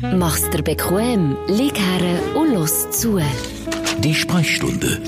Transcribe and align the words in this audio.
Mach's 0.00 0.48
dir 0.50 0.62
bequem, 0.62 1.36
lieg 1.48 1.76
her 1.76 2.20
und 2.36 2.54
los 2.54 2.88
zu. 2.92 3.20
Die 3.98 4.14
Sprechstunde 4.14 5.00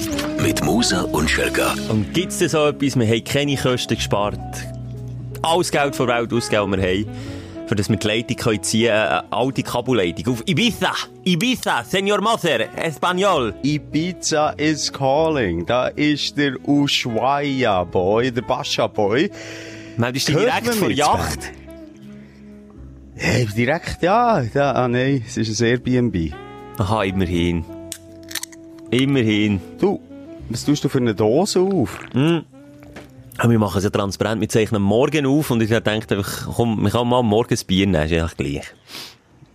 mit 0.42 0.64
Musa 0.64 1.02
und 1.02 1.30
Schelga. 1.30 1.74
Und 1.88 2.12
gibt's 2.12 2.38
denn 2.38 2.48
so 2.48 2.66
etwas, 2.66 2.98
wir 2.98 3.06
haben 3.06 3.22
keine 3.22 3.56
Kosten 3.56 3.94
gespart? 3.94 4.40
Alles 5.42 5.70
Geld 5.70 5.94
von 5.94 6.08
Welt 6.08 6.32
ausgegeben, 6.32 6.72
das 6.72 6.80
wir 6.80 6.88
haben, 6.88 7.68
für 7.68 7.74
das 7.76 7.88
wir 7.88 7.96
die 7.98 8.06
Leitung 8.08 8.36
können 8.36 8.62
ziehen 8.64 8.88
können, 8.88 9.06
eine 9.06 9.32
alte 9.32 9.62
Kabelleitung 9.62 10.34
auf 10.34 10.42
Ibiza! 10.44 10.92
Ibiza, 11.24 11.84
Senor 11.84 12.20
Moser, 12.20 12.76
Espanol! 12.76 13.54
Ibiza 13.62 14.50
is 14.56 14.92
calling. 14.92 15.64
Da 15.66 15.86
ist 15.86 16.36
der 16.36 16.56
Ushuaia 16.66 17.84
Boy, 17.84 18.32
der 18.32 18.42
Bascha 18.42 18.88
Boy. 18.88 19.30
Man, 19.96 20.16
ist 20.16 20.28
Hört 20.30 20.46
direkt 20.46 20.74
vor 20.74 20.90
Yacht. 20.90 21.59
Hey, 23.22 23.46
direkt, 23.54 24.02
ja. 24.02 24.40
ja 24.40 24.72
ah, 24.72 24.88
nein, 24.88 25.22
es 25.26 25.36
ist 25.36 25.60
ein 25.60 25.66
Airbnb. 25.66 26.32
Aha, 26.78 27.04
immerhin. 27.04 27.66
Immerhin. 28.90 29.60
Du, 29.78 30.00
was 30.48 30.64
tust 30.64 30.84
du 30.84 30.88
für 30.88 30.98
eine 30.98 31.14
Dose 31.14 31.60
auf? 31.60 31.98
Aber 33.36 33.50
wir 33.50 33.58
machen 33.58 33.76
es 33.76 33.84
ja 33.84 33.90
transparent, 33.90 34.40
wir 34.40 34.48
zeichnen 34.48 34.80
morgen 34.80 35.26
auf 35.26 35.50
und 35.50 35.62
ich 35.62 35.68
dachte 35.68 35.90
einfach, 35.90 36.46
komm, 36.54 36.82
wir 36.82 36.90
können 36.90 37.10
mal 37.10 37.22
morgen 37.22 37.54
ein 37.54 37.66
Bier 37.66 37.86
nehmen, 37.86 38.04
ist 38.04 38.12
eigentlich 38.12 38.36
gleich. 38.36 38.74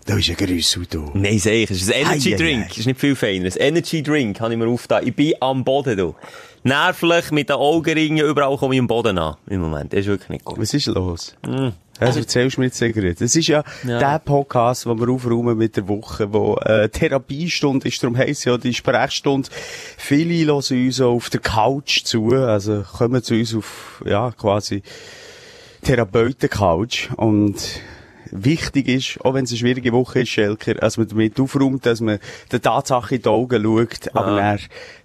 Da 0.05 0.15
ist 0.15 0.29
ein 0.29 0.35
Grüssel, 0.35 0.85
du. 0.85 1.09
Nein, 1.15 1.39
sehe 1.39 1.63
ich, 1.63 1.71
es 1.71 1.81
ist 1.81 1.91
ein 1.91 2.05
Energy 2.05 2.35
Drink, 2.35 2.67
es 2.69 2.77
ist 2.77 2.85
nicht 2.85 2.99
viel 2.99 3.15
feiner. 3.15 3.45
Ein 3.45 3.57
Energy 3.57 4.03
Drink 4.03 4.39
habe 4.41 4.53
ich 4.53 4.59
mir 4.59 4.67
aufgetan. 4.67 5.07
Ich 5.07 5.15
bin 5.15 5.33
am 5.39 5.63
Boden, 5.63 5.97
du. 5.97 6.15
Nervlich, 6.63 7.31
mit 7.31 7.49
den 7.49 7.55
Augenringen, 7.55 8.27
überall 8.27 8.57
komme 8.57 8.75
ich 8.75 8.79
am 8.79 8.85
Boden 8.85 9.17
an. 9.17 9.37
Im 9.47 9.61
Moment, 9.61 9.91
das 9.91 10.01
ist 10.01 10.05
wirklich 10.05 10.29
nicht 10.29 10.45
gut. 10.45 10.59
Was 10.59 10.71
ist 10.75 10.85
los? 10.85 11.35
Also 11.99 12.19
erzählst 12.19 12.57
du 12.57 12.61
mir 12.61 12.67
jetzt 12.67 12.77
Zigarette. 12.77 13.23
Das 13.23 13.35
ist 13.35 13.47
ja, 13.47 13.63
Ja. 13.87 13.99
der 13.99 14.19
Podcast, 14.19 14.85
den 14.85 14.99
wir 14.99 15.07
aufräumen 15.09 15.57
mit 15.57 15.77
der 15.77 15.87
Woche, 15.87 16.31
wo 16.33 16.55
äh, 16.57 16.89
Therapiestunde 16.89 17.87
ist, 17.87 18.03
darum 18.03 18.17
heisst 18.17 18.43
ja 18.45 18.57
die 18.57 18.73
Sprechstunde. 18.73 19.49
Viele 19.97 20.33
hören 20.45 20.85
uns 20.85 20.99
auf 21.01 21.29
der 21.29 21.39
Couch 21.39 22.03
zu, 22.03 22.33
also 22.33 22.83
kommen 22.97 23.23
zu 23.23 23.35
uns 23.35 23.55
auf, 23.55 24.03
ja, 24.05 24.31
quasi 24.31 24.83
Therapeuten-Couch 25.83 27.09
und 27.15 27.55
wichtig 28.43 28.87
ist, 28.87 29.19
auch 29.21 29.33
wenn 29.33 29.45
es 29.45 29.51
eine 29.51 29.59
schwierige 29.59 29.91
Woche 29.91 30.21
ist, 30.21 30.29
Schelker, 30.29 30.75
dass 30.75 30.97
man 30.97 31.07
damit 31.07 31.39
aufräumt, 31.39 31.85
dass 31.85 32.01
man 32.01 32.19
der 32.51 32.61
Tatsache 32.61 33.15
in 33.15 33.21
die 33.21 33.29
Augen 33.29 33.63
schaut, 33.63 34.15
aber 34.15 34.37
dann, 34.37 34.59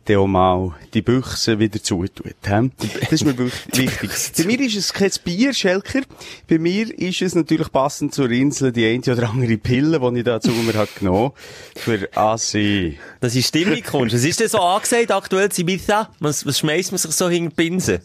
dann 0.05 0.17
auch 0.17 0.27
mal 0.27 0.75
die 0.95 1.03
Büchse 1.03 1.59
wieder 1.59 1.83
zutut. 1.83 2.35
hä? 2.45 2.71
Das 3.01 3.13
ist 3.13 3.25
mir 3.25 3.37
wirklich 3.37 4.03
wichtig. 4.03 4.33
Bei 4.37 4.45
mir 4.45 4.61
ist 4.61 4.77
es 4.77 4.93
kein 4.93 5.11
Bier, 5.25 5.53
Schelker. 5.53 6.01
Bei 6.49 6.59
mir 6.59 6.99
ist 6.99 7.23
es 7.23 7.35
natürlich 7.35 7.71
passend 7.71 8.15
zur 8.15 8.31
Insel 8.31 8.73
die 8.73 8.87
eine 8.87 9.01
oder 9.01 9.31
andere 9.31 9.57
Pille, 9.59 10.01
die 10.01 10.19
ich 10.19 10.25
da 10.25 10.41
zu 10.41 10.51
mir 10.51 10.75
habe 10.75 10.89
genommen 10.99 11.33
für 11.77 12.09
Assi. 12.15 12.99
Das 13.21 13.35
ist 13.37 13.49
Stimmungskunst. 13.49 14.15
Was 14.15 14.25
ist 14.25 14.41
denn 14.41 14.49
so 14.49 14.59
angesagt 14.59 15.13
aktuell 15.13 15.49
in 15.55 15.61
Ibiza? 15.61 16.11
Was, 16.19 16.47
was 16.47 16.59
schmeißt 16.59 16.93
man 16.93 16.99
sich 16.99 17.13
so 17.13 17.29
hinter 17.29 17.51
die 17.51 17.55
Binsen? 17.55 18.01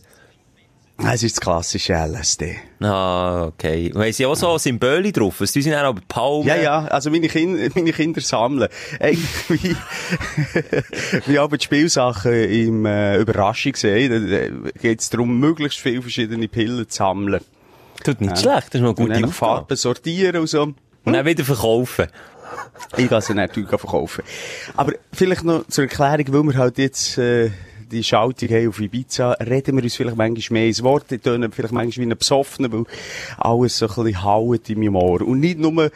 Es 0.97 1.23
ist 1.23 1.38
das 1.38 1.41
klassische 1.41 1.93
LSD. 1.93 2.55
Ah, 2.79 3.47
okay. 3.47 3.91
Und 3.93 4.01
haben 4.01 4.13
sie 4.13 4.25
auch 4.25 4.35
so 4.35 4.57
Symbole 4.57 5.11
drauf? 5.11 5.39
Die 5.39 5.61
sind 5.61 5.73
auch 5.73 5.79
aber 5.83 6.02
Palmen. 6.07 6.47
Ja, 6.47 6.55
ja, 6.55 6.85
also 6.85 7.11
meine 7.11 7.27
Kinder, 7.27 7.67
meine 7.75 7.91
Kinder 7.91 8.21
sammeln. 8.21 8.69
Eigentlich 8.99 9.75
wie, 11.25 11.37
aber 11.37 11.57
die 11.57 11.65
Spielsachen 11.65 12.33
im 12.33 12.85
äh, 12.85 13.17
Überraschung 13.17 13.75
sehen, 13.75 14.29
da 14.71 14.71
geht 14.79 15.02
es 15.02 15.09
darum, 15.09 15.37
möglichst 15.39 15.79
viele 15.79 16.02
verschiedene 16.02 16.47
Pillen 16.47 16.87
zu 16.87 16.95
sammeln. 16.95 17.41
Tut 18.03 18.21
nicht 18.21 18.37
schlecht, 18.37 18.73
das 18.73 18.75
ist 18.75 18.81
mal 18.81 18.95
eine 18.97 19.21
gute. 19.21 19.27
Farben 19.33 19.75
sortieren 19.75 20.37
und 20.37 20.47
so. 20.47 20.63
Und 20.63 21.13
dann 21.13 21.25
wieder 21.25 21.43
verkaufen. 21.43 22.07
Ich 22.97 23.09
kann 23.09 23.21
sie 23.21 23.33
natürlich 23.33 23.69
verkaufen. 23.69 24.23
Aber 24.75 24.93
vielleicht 25.11 25.43
noch 25.43 25.67
zur 25.67 25.85
Erklärung, 25.85 26.25
weil 26.33 26.53
wir 26.53 26.59
halt 26.59 26.77
jetzt 26.77 27.17
äh, 27.17 27.52
die 27.91 28.03
Schaltung 28.03 28.50
haben 28.50 28.69
auf 28.69 28.80
Ibiza, 28.80 29.31
reden 29.33 29.76
wir 29.77 29.83
uns 29.83 29.95
vielleicht 29.95 30.17
manchmal 30.17 30.59
mehr 30.59 30.67
ins 30.67 30.83
Wort, 30.83 31.11
die 31.11 31.20
tönen 31.20 31.52
vielleicht 31.52 31.73
manchmal 31.73 32.05
wie 32.05 32.11
ein 32.11 32.17
Besoffener, 32.17 32.71
weil 32.71 32.86
alles 33.37 33.77
so 33.77 33.87
ein 33.87 34.04
bisschen 34.04 34.23
haut 34.23 34.70
in 34.70 34.80
meinem 34.80 34.95
Ohr. 34.95 35.21
Und 35.21 35.39
nicht 35.39 35.59
nur, 35.59 35.92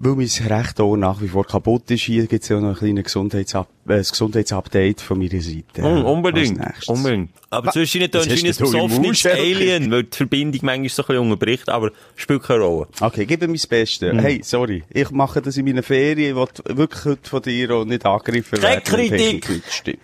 weil 0.00 0.14
mein 0.14 0.28
rechte 0.28 0.84
Ohr 0.84 0.96
nach 0.96 1.20
wie 1.20 1.28
vor 1.28 1.46
kaputt 1.46 1.90
ist. 1.90 2.02
Hier 2.02 2.26
gibt 2.26 2.42
es 2.42 2.48
ja 2.48 2.60
noch 2.60 2.70
ein 2.70 2.74
kleines 2.76 3.04
Gesundheitsab 3.04 3.68
äh, 3.88 3.94
ein 3.94 4.02
Gesundheitsupdate 4.02 5.00
von 5.00 5.18
meiner 5.18 5.40
Seite. 5.40 5.82
Mm, 5.82 6.04
unbedingt. 6.04 6.60
Unbedingt. 6.88 7.30
Aber 7.50 7.72
zwischendurch 7.72 8.28
Was 8.28 8.40
tönst 8.40 8.60
du 8.60 8.64
ein 8.66 8.88
besoffenes? 8.88 9.26
Alien, 9.26 9.90
weil 9.90 10.04
die 10.04 10.16
Verbindung 10.16 10.60
manchmal 10.62 10.88
so 10.88 11.02
ein 11.02 11.06
bisschen 11.06 11.22
unterbricht, 11.22 11.68
aber 11.68 11.90
spielt 12.14 12.42
keine 12.42 12.64
Rolle. 12.64 12.88
Okay, 13.00 13.26
gib 13.26 13.40
mir 13.40 13.48
mein 13.48 13.60
Bestes. 13.68 14.14
Hey, 14.16 14.40
sorry. 14.44 14.84
Ich 14.90 15.10
mache 15.10 15.42
das 15.42 15.56
in 15.56 15.64
meinen 15.64 15.82
Ferien. 15.82 16.36
Ich 16.36 16.76
wirklich 16.76 17.04
heute 17.04 17.28
von 17.28 17.42
dir 17.42 17.70
auch 17.70 17.84
nicht 17.84 18.06
angegriffen 18.06 18.60
Keine 18.60 18.86
werden. 18.86 19.10
wenn 19.10 19.40
Kritik. 19.40 19.98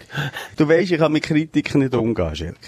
Du 0.56 0.68
weisst, 0.68 0.92
ich 0.92 0.98
kann 0.98 1.12
mit 1.12 1.22
Kritik 1.22 1.74
nicht 1.74 1.94
umgehen, 1.94 2.34
Schelker. 2.34 2.58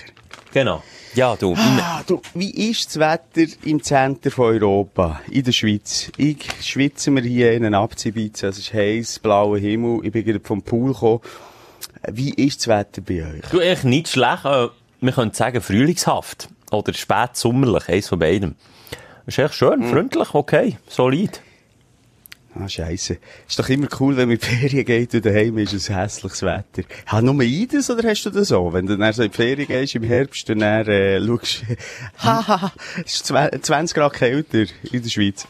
Genau. 0.52 0.82
Ja, 1.16 1.34
du. 1.34 1.54
Ah, 1.56 2.02
du, 2.06 2.20
wie 2.34 2.50
ist 2.70 2.88
das 2.88 2.98
Wetter 2.98 3.50
im 3.64 3.82
Zentrum 3.82 4.30
von 4.32 4.44
Europa, 4.54 5.20
in 5.30 5.44
der 5.44 5.52
Schweiz? 5.52 6.12
Ich 6.18 6.46
schwitze 6.62 7.10
mir 7.10 7.22
hier 7.22 7.52
einen 7.52 7.72
abzubieten. 7.74 8.46
Es 8.50 8.58
ist 8.58 8.74
heiß, 8.74 9.20
blauer 9.20 9.56
Himmel. 9.58 10.00
Ich 10.04 10.12
bin 10.12 10.26
gerade 10.26 10.40
vom 10.44 10.60
Pool 10.60 10.92
gekommen. 10.92 11.20
Wie 12.12 12.34
ist 12.34 12.60
das 12.60 12.68
Wetter 12.68 13.00
bei 13.00 13.22
euch? 13.24 13.50
Du, 13.50 13.60
echt 13.60 13.84
nicht 13.84 14.08
schlecht. 14.08 14.44
Äh, 14.44 14.68
wir 15.00 15.12
können 15.12 15.32
sagen, 15.32 15.62
frühlingshaft. 15.62 16.50
Oder 16.70 16.92
spätsommerlich. 16.92 17.88
Eins 17.88 18.08
von 18.08 18.18
beidem. 18.18 18.54
Ist 19.26 19.38
echt 19.38 19.54
schön, 19.54 19.84
Hm. 19.84 19.90
freundlich, 19.90 20.34
okay, 20.34 20.76
solid. 20.86 21.40
Ah, 22.58 22.68
scheisse. 22.68 23.18
Ist 23.48 23.58
doch 23.58 23.68
immer 23.68 23.88
cool, 24.00 24.16
wenn 24.16 24.28
man 24.28 24.36
in 24.36 24.40
die 24.40 24.46
Ferien 24.46 24.84
geht 24.84 25.14
und 25.14 25.26
daheim 25.26 25.58
ist 25.58 25.74
es 25.74 25.90
hässliches 25.90 26.42
Wetter. 26.42 26.82
Ha, 27.12 27.20
nur 27.20 27.40
ich 27.42 27.68
das, 27.68 27.90
oder 27.90 28.08
hast 28.08 28.24
du 28.24 28.30
das 28.30 28.48
so? 28.48 28.72
Wenn 28.72 28.86
du 28.86 28.96
dann 28.96 29.12
so 29.12 29.22
in 29.22 29.30
die 29.30 29.36
Ferien 29.36 29.66
gehst 29.68 29.94
im 29.94 30.02
Herbst 30.04 30.48
und 30.48 30.60
dann, 30.60 30.86
äh, 30.86 31.20
schaust, 31.24 31.64
haha, 32.18 32.72
es 33.04 33.14
ist 33.16 33.30
zwe- 33.30 33.60
20 33.60 33.94
Grad 33.94 34.12
kälter 34.14 34.64
in 34.90 35.02
der 35.02 35.08
Schweiz. 35.08 35.46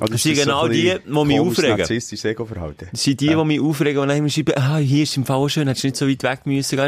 Oder 0.00 0.10
Das 0.12 0.22
sind 0.22 0.34
genau 0.36 0.66
die, 0.68 0.92
die 1.06 1.24
mich 1.24 1.40
aufregen. 1.40 1.78
narzisstisches 1.78 2.24
Ego-Verhalten. 2.24 2.88
Das 2.90 3.02
sind 3.02 3.20
die, 3.20 3.28
die 3.28 3.44
mich 3.44 3.60
aufregen 3.60 4.02
und 4.02 4.08
dann 4.08 4.18
immer 4.18 4.28
schreiben, 4.28 4.54
ah, 4.56 4.76
hier 4.78 5.04
ist 5.04 5.16
im 5.16 5.24
Fall 5.24 5.36
auch 5.36 5.48
schön, 5.48 5.66
hättest 5.68 5.84
du 5.84 5.88
nicht 5.88 5.96
so 5.96 6.08
weit 6.08 6.22
weg 6.22 6.46
müssen 6.46 6.78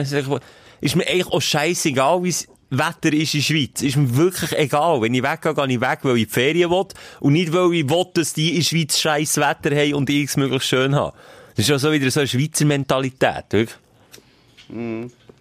Ist 0.80 0.96
mir 0.96 1.06
eigentlich 1.06 1.26
auch 1.26 1.40
scheißegal, 1.42 2.22
wie 2.24 2.30
das 2.30 2.48
Wetter 2.70 3.12
ist 3.12 3.34
in 3.34 3.40
der 3.40 3.44
Schweiz. 3.44 3.82
Ist 3.82 3.96
mir 3.96 4.16
wirklich 4.16 4.52
egal. 4.52 5.00
Wenn 5.00 5.14
ich 5.14 5.22
weggehe, 5.22 5.54
gehe 5.54 5.68
ich 5.68 5.80
weg, 5.80 5.98
weil 6.02 6.16
ich 6.16 6.26
die 6.26 6.32
Ferien 6.32 6.70
will. 6.70 6.86
Und 7.20 7.32
nicht, 7.34 7.52
weil 7.52 7.72
ich 7.74 7.88
will, 7.88 8.06
dass 8.14 8.32
die 8.32 8.50
in 8.50 8.56
der 8.56 8.62
Schweiz 8.64 8.98
scheiß 8.98 9.36
Wetter 9.36 9.76
haben 9.76 9.94
und 9.94 10.10
ich 10.10 10.24
es 10.24 10.36
möglichst 10.36 10.68
schön 10.68 10.94
habe. 10.94 11.16
Das 11.54 11.64
ist 11.64 11.68
ja 11.68 11.78
so 11.78 11.92
wieder 11.92 12.10
so 12.10 12.20
eine 12.20 12.26
Schweizer 12.26 12.64
Mentalität, 12.64 13.44
wirklich. 13.50 13.76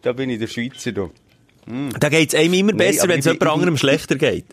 Da 0.02 0.14
bin 0.14 0.30
ich 0.30 0.40
der 0.40 0.48
Schweizer, 0.48 0.92
du. 0.92 1.12
Da 2.00 2.10
geht 2.10 2.30
es 2.34 2.40
einem 2.40 2.54
immer 2.54 2.74
besser, 2.74 3.08
wenn 3.08 3.20
es 3.20 3.26
jemand 3.26 3.48
anderem 3.48 3.78
schlechter 3.78 4.16
geht. 4.16 4.46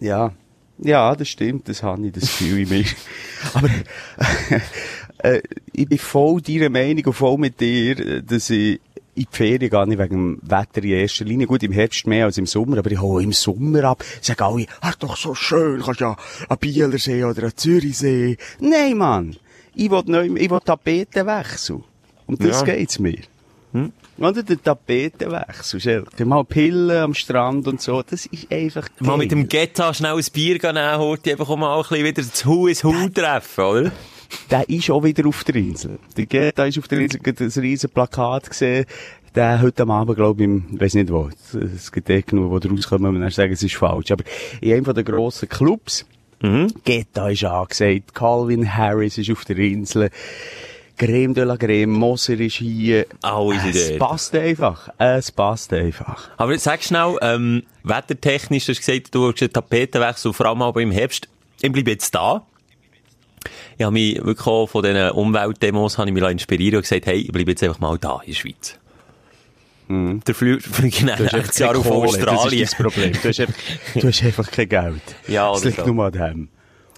Ja. 0.00 0.32
Ja, 0.78 1.14
das 1.14 1.28
stimmt, 1.28 1.68
das 1.68 1.82
habe 1.82 2.06
ich, 2.06 2.12
das 2.12 2.22
Gefühl 2.22 2.60
in 2.60 2.68
mir. 2.68 2.84
Aber, 3.52 3.68
äh, 5.18 5.42
ich 5.72 5.88
bin 5.88 5.98
voll 5.98 6.40
deiner 6.40 6.70
Meinung 6.70 7.04
und 7.06 7.12
voll 7.12 7.36
mit 7.36 7.60
dir, 7.60 8.22
dass 8.22 8.48
ich 8.50 8.80
in 9.18 9.26
die 9.30 9.36
Ferien 9.36 9.70
gehe, 9.70 9.86
nicht 9.86 9.98
wegen 9.98 10.38
dem 10.38 10.40
Wetter 10.42 10.82
in 10.82 10.90
erster 10.90 11.24
Linie. 11.24 11.46
Gut, 11.46 11.62
im 11.62 11.72
Herbst 11.72 12.06
mehr 12.06 12.24
als 12.26 12.38
im 12.38 12.46
Sommer, 12.46 12.78
aber 12.78 12.90
ich 12.90 13.00
hole 13.00 13.24
im 13.24 13.32
Sommer 13.32 13.84
ab. 13.84 14.04
Sagen 14.20 14.42
alle, 14.42 14.66
ah, 14.80 14.92
doch 14.98 15.16
so 15.16 15.34
schön, 15.34 15.82
kannst 15.82 16.00
ja 16.00 16.16
an 16.48 16.58
Bielersee 16.58 17.24
oder 17.24 17.44
an 17.44 17.52
Zürichsee. 17.56 18.36
Nein, 18.60 18.96
Mann. 18.96 19.36
Ich 19.74 19.90
will 19.90 20.02
neu, 20.06 20.24
ich 20.36 20.50
will 20.50 20.60
Tapetenwechsel. 20.64 21.82
Und 22.26 22.42
das 22.44 22.60
Ja. 22.60 22.74
geht's 22.74 22.98
mir. 22.98 23.18
Oder 24.18 24.42
der 24.42 24.60
Tapetenwechsel, 24.60 25.80
Schelke. 25.80 26.24
Mal 26.24 26.42
Pillen 26.44 26.90
am 26.96 27.14
Strand 27.14 27.68
und 27.68 27.80
so, 27.80 28.02
das 28.02 28.26
ist 28.26 28.50
einfach 28.50 28.88
Mal 28.98 29.10
geil. 29.10 29.18
mit 29.18 29.30
dem 29.30 29.48
Getta 29.48 29.94
schnell 29.94 30.14
ein 30.16 30.24
Bier 30.32 30.58
nehmen, 30.72 30.98
holt 30.98 31.24
die 31.24 31.32
einfach 31.32 31.54
mal 31.56 31.76
ein 31.76 31.82
bisschen 31.82 32.04
wieder 32.04 32.22
das 32.22 32.44
Hu 32.44 32.66
ins 32.66 32.82
Hu 32.82 33.08
treffen, 33.10 33.64
oder? 33.64 33.92
Der 34.50 34.68
ist 34.68 34.90
auch 34.90 35.02
wieder 35.04 35.26
auf 35.26 35.44
der 35.44 35.56
Insel. 35.56 35.98
Der 36.16 36.26
Geta 36.26 36.64
ist 36.66 36.78
auf 36.78 36.88
der 36.88 36.98
Insel, 37.00 37.20
hat 37.26 37.40
ein 37.40 37.52
riesen 37.62 37.90
Plakat 37.90 38.50
gesehen. 38.50 38.84
Der 39.34 39.60
heute 39.62 39.82
am 39.82 39.90
Abend, 39.90 40.16
glaube 40.16 40.42
ich, 40.42 40.44
im, 40.46 40.64
weiss 40.80 40.94
nicht 40.94 41.10
wo. 41.10 41.28
Es- 41.52 41.92
gibt 41.92 42.08
eh 42.10 42.22
genug, 42.22 42.60
die 42.60 42.68
rauskommen 42.68 43.14
und 43.14 43.20
dann 43.20 43.30
sagen, 43.30 43.52
es 43.52 43.62
ist 43.62 43.76
falsch. 43.76 44.10
Aber 44.10 44.24
in 44.60 44.72
einem 44.72 44.94
der 44.94 45.04
grossen 45.04 45.48
Clubs, 45.48 46.06
Geta 46.84 47.28
ist 47.30 47.44
angesagt, 47.44 48.14
Calvin 48.14 48.74
Harris 48.76 49.18
ist 49.18 49.30
auf 49.30 49.44
der 49.44 49.58
Insel, 49.58 50.08
Creme 50.96 51.34
de 51.34 51.44
la 51.44 51.56
Creme, 51.56 51.92
Moser 51.92 52.38
ist 52.40 52.56
hier. 52.56 53.06
Alle 53.22 53.58
sind 53.60 53.74
Es 53.76 53.88
dort. 53.90 53.98
passt 54.00 54.34
einfach. 54.34 54.88
Es 54.98 55.30
passt 55.30 55.72
einfach. 55.72 56.28
Aber 56.36 56.52
jetzt 56.52 56.64
sag 56.64 56.82
schnell, 56.82 57.16
ähm, 57.22 57.62
wettertechnisch, 57.84 58.66
du 58.66 58.72
hast 58.72 58.84
gesagt, 58.84 59.14
du 59.14 59.30
hast 59.30 59.42
einen 59.42 59.52
Tapetenwechsel, 59.52 60.32
vor 60.32 60.46
allem 60.46 60.62
aber 60.62 60.80
im 60.82 60.90
Herbst. 60.90 61.28
Ich 61.60 61.70
bleibe 61.72 61.90
jetzt 61.92 62.14
da. 62.14 62.44
Ich 63.78 63.84
habe 63.84 63.92
mich 63.92 64.16
wirklich 64.24 64.46
auch 64.46 64.66
von 64.66 64.82
diesen 64.82 65.10
Umweltdemos 65.12 65.98
habe 65.98 66.08
ich 66.10 66.14
mich 66.14 66.24
inspiriert 66.24 66.74
und 66.74 66.82
gesagt, 66.82 67.06
hey, 67.06 67.18
ich 67.20 67.32
bleibe 67.32 67.52
jetzt 67.52 67.62
einfach 67.62 67.78
mal 67.78 67.96
da 67.98 68.20
in 68.24 68.32
der 68.32 68.36
Schweiz. 68.36 68.78
Der 69.90 70.34
Flug, 70.34 70.60
nächstes 70.82 71.58
Jahr 71.58 71.76
auf 71.78 71.90
Australien. 71.90 72.60
Das 72.60 72.72
ist 72.72 72.78
dein 72.78 72.84
Problem. 72.86 73.12
Du 73.12 73.28
hast 73.28 73.40
einfach, 73.40 73.54
du 73.94 74.08
hast 74.08 74.22
einfach 74.22 74.50
kein 74.50 74.68
Geld. 74.68 75.00
Ja, 75.28 75.50
Das 75.52 75.64
liegt 75.64 75.78
so. 75.78 75.86
nur 75.86 76.04
an 76.06 76.12
dem. 76.12 76.48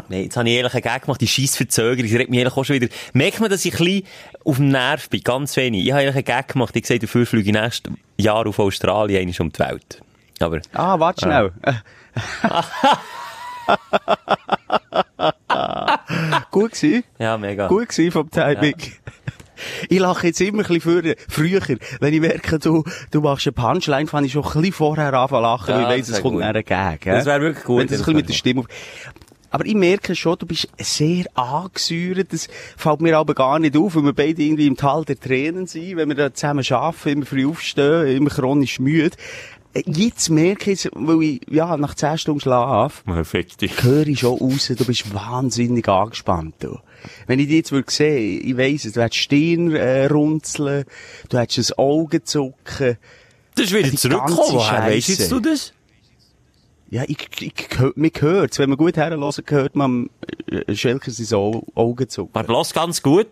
Nein, 0.08 0.22
jetzt 0.24 0.36
habe 0.36 0.48
ich 0.48 0.56
ehrlich 0.56 0.72
einen 0.74 0.82
Gag 0.82 1.02
gemacht, 1.02 1.20
die 1.20 1.28
scheiß 1.28 1.56
Verzögerung, 1.56 2.10
das 2.10 2.18
regt 2.18 2.30
mich 2.30 2.38
ehrlich 2.40 2.56
auch 2.56 2.64
schon 2.64 2.76
wieder. 2.76 2.88
Merkt 3.12 3.38
man, 3.40 3.50
dass 3.50 3.64
ich 3.64 3.74
ein 3.78 3.84
bisschen 3.84 4.02
auf 4.44 4.56
dem 4.56 4.68
Nerv 4.70 5.08
bin, 5.10 5.22
ganz 5.22 5.56
wenig. 5.56 5.84
Ich 5.84 5.92
habe 5.92 6.02
ehrlich 6.02 6.16
einen 6.16 6.24
Gag 6.24 6.48
gemacht, 6.48 6.74
ich 6.74 6.82
gesagt, 6.82 7.02
dafür 7.02 7.26
fliege 7.26 7.50
ich 7.50 7.54
nächstes 7.60 7.92
Jahr 8.16 8.46
auf 8.46 8.58
Australien, 8.58 9.20
einmal 9.20 9.34
um 9.40 9.52
die 9.52 9.58
Welt. 9.60 10.02
Aber, 10.40 10.60
Ah, 10.72 10.98
warte 10.98 11.26
schnell. 11.26 11.52
Gut 16.50 16.73
gewesen. 16.73 17.05
ja, 17.19 17.37
mega. 17.38 17.69
Gut 17.69 17.88
gewesen 17.88 18.11
vom 18.12 18.31
Timing. 18.31 18.75
Ich 19.91 19.99
lache 19.99 20.29
jetzt 20.29 20.41
immer 20.41 20.62
ein 20.62 20.67
bisschen 20.67 20.81
früher, 20.81 21.14
früher. 21.29 21.79
Wenn 22.00 22.14
ich 22.14 22.20
merke, 22.20 22.58
du, 22.58 22.82
du 23.11 23.20
machst 23.20 23.47
eine 23.47 23.52
Punchline, 23.52 24.06
fange 24.06 24.26
ich 24.26 24.32
schon 24.32 24.43
ein 24.43 24.52
bisschen 24.52 24.73
vorher 24.73 25.12
an 25.12 25.29
zu 25.29 25.38
lachen, 25.38 25.69
Ja, 25.70 25.76
weil 25.76 25.82
ich 25.82 25.99
weiss, 26.00 26.08
es 26.08 26.23
kommt 26.23 26.37
gut. 26.37 26.41
nachher 26.43 26.62
Gag. 26.62 27.05
Das 27.05 27.26
wär 27.26 27.43
wirklich 27.43 27.64
gut, 27.64 27.81
Wenn 27.81 27.87
das 27.87 27.97
ein 27.97 27.99
das 27.99 28.06
bisschen 28.06 28.14
wär 28.14 28.20
mit 28.23 28.29
der 28.31 28.35
Stimme 28.35 28.61
auf. 28.61 28.67
Aber 29.50 29.67
ich 29.67 29.75
merke 29.75 30.14
schon, 30.14 30.38
du 30.38 30.47
bist 30.47 30.69
sehr 30.79 31.26
angesäuert. 31.35 32.32
Das 32.32 32.49
fällt 32.76 33.00
mir 33.02 33.19
aber 33.19 33.35
gar 33.35 33.58
nicht 33.58 33.76
auf, 33.76 33.97
weil 33.97 34.05
wir 34.05 34.12
beide 34.14 34.41
irgendwie 34.43 34.67
im 34.67 34.76
Tal 34.79 35.05
der 35.05 35.20
Tränen 35.20 35.67
sind, 35.67 35.97
wenn 35.97 36.08
wir 36.08 36.17
da 36.17 36.32
zusammen 36.32 36.64
arbeiten, 36.70 37.08
immer 37.11 37.26
früh 37.26 37.47
aufstehen, 37.47 38.17
immer 38.17 38.31
chronisch 38.31 38.79
müde. 38.79 39.14
Jetzt 39.87 40.31
merke 40.31 40.72
ich 40.72 40.84
es, 40.84 40.90
weil 40.94 41.22
ich, 41.22 41.40
ja, 41.49 41.76
nach 41.76 41.94
10 41.94 42.19
Stunden 42.19 42.40
Schlaf, 42.40 43.05
Perfekt. 43.05 43.62
höre 43.82 44.06
ich 44.08 44.20
schon 44.20 44.38
raus, 44.38 44.67
du 44.76 44.84
bist 44.84 45.14
wahnsinnig 45.14 45.88
angespannt, 45.88 46.56
du. 46.61 46.78
Wenn 47.26 47.38
ich 47.38 47.46
dich 47.46 47.56
jetzt 47.56 47.72
würde 47.72 47.90
sehen, 47.90 48.43
ich 48.44 48.56
weiss 48.56 48.84
es, 48.84 48.94
du 48.94 49.02
hättest 49.02 49.22
Stirn, 49.22 49.70
äh, 49.75 50.06
runzeln, 50.06 50.84
du 51.28 51.38
hättest 51.38 51.72
ein 51.72 51.78
Auge 51.78 52.22
zucken. 52.25 52.99
Das 53.55 53.67
ist 53.67 53.72
wieder 53.75 53.94
zurückgekommen. 53.94 54.37
Woher 54.55 54.87
weisst 54.87 55.31
du 55.31 55.40
das? 55.40 55.73
Ja, 56.90 57.05
ich, 57.06 57.19
ich, 57.40 57.55
mir 57.94 58.11
hört's. 58.19 58.58
Wenn 58.58 58.69
man 58.70 58.76
gut 58.76 58.96
herhört, 58.96 59.50
hört 59.50 59.76
man, 59.76 60.11
äh, 60.50 60.75
Schelker 60.75 61.12
sein 61.12 61.38
Au- 61.38 61.64
Augen 61.76 62.08
zucken. 62.08 62.34
Aber 62.34 62.44
bloß 62.46 62.73
ganz 62.75 63.00
gut. 63.00 63.28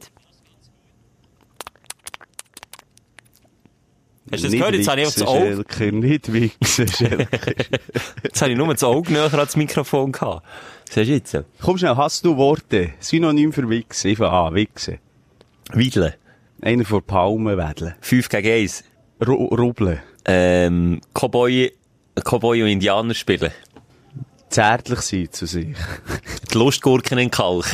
Hast 4.30 4.42
du 4.42 4.46
das 4.46 4.52
Nicht 4.52 4.60
gehört? 4.60 4.75
Jetzt 4.75 4.88
habe 4.88 5.00
ich 5.00 5.06
einfach 5.06 5.19
das 5.19 5.28
Auge, 5.28 5.64
Schelker, 5.69 5.92
nicht 5.92 6.32
wichsen, 6.32 6.88
Schelker. 6.88 7.26
jetzt 8.22 8.42
habe 8.42 8.52
ich 8.52 8.58
nur 8.58 8.69
das 8.69 8.84
Auge 8.84 9.12
näher 9.12 9.32
ans 9.32 9.56
Mikrofon 9.56 10.12
gehabt. 10.12 10.46
Siehst 10.90 11.08
du 11.08 11.14
jetzt? 11.14 11.44
Komm 11.60 11.78
schnell, 11.78 11.96
hast 11.96 12.25
du 12.25 12.36
Worte? 12.36 12.90
Synonym 12.98 13.52
für 13.52 13.69
wichsen. 13.69 14.08
Ich 14.08 14.19
fange 14.19 14.32
an, 14.32 14.54
wichsen. 14.54 14.98
Wiedle. 15.72 16.14
Einer 16.60 16.84
vor 16.84 17.02
Palmen 17.02 17.56
wedeln. 17.56 17.94
5 18.00 18.28
gegen 18.28 18.48
1. 18.48 18.84
Ru 19.26 19.46
rubbeln. 19.46 20.00
Ähm, 20.25 21.00
Cowboy, 21.14 21.72
Cowboy 22.22 22.62
und 22.62 22.69
Indianer 22.69 23.14
spielen. 23.14 23.52
Zärtlich 24.50 25.00
sein 25.00 25.28
zu 25.31 25.46
sich. 25.46 25.76
Die 26.52 26.58
Lustgurken 26.58 27.19
in 27.19 27.31
Kalk. 27.31 27.66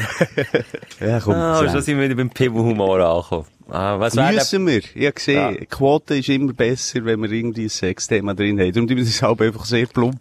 Ja, 1.00 1.20
komm, 1.20 1.34
Ah, 1.34 1.68
schon 1.70 1.80
sind 1.82 1.98
wir 1.98 2.04
wieder 2.04 2.14
beim 2.16 2.30
Pimmelhumor 2.30 3.00
angekommen. 3.00 3.46
Ah, 3.68 3.98
was. 3.98 4.14
Müssen 4.14 4.66
wir. 4.66 4.78
Ich 4.78 5.06
habe 5.06 5.12
gesehen, 5.12 5.56
die 5.60 5.66
Quote 5.66 6.16
ist 6.16 6.28
immer 6.28 6.52
besser, 6.52 7.04
wenn 7.04 7.22
wir 7.22 7.30
irgendwie 7.30 7.64
ein 7.64 7.68
Sexthema 7.70 8.34
drin 8.34 8.60
haben. 8.60 8.72
Darum 8.72 8.86
tun 8.88 8.96
wir 8.98 9.04
das 9.04 9.22
halt 9.22 9.40
einfach 9.40 9.64
sehr 9.64 9.86
plump 9.86 10.20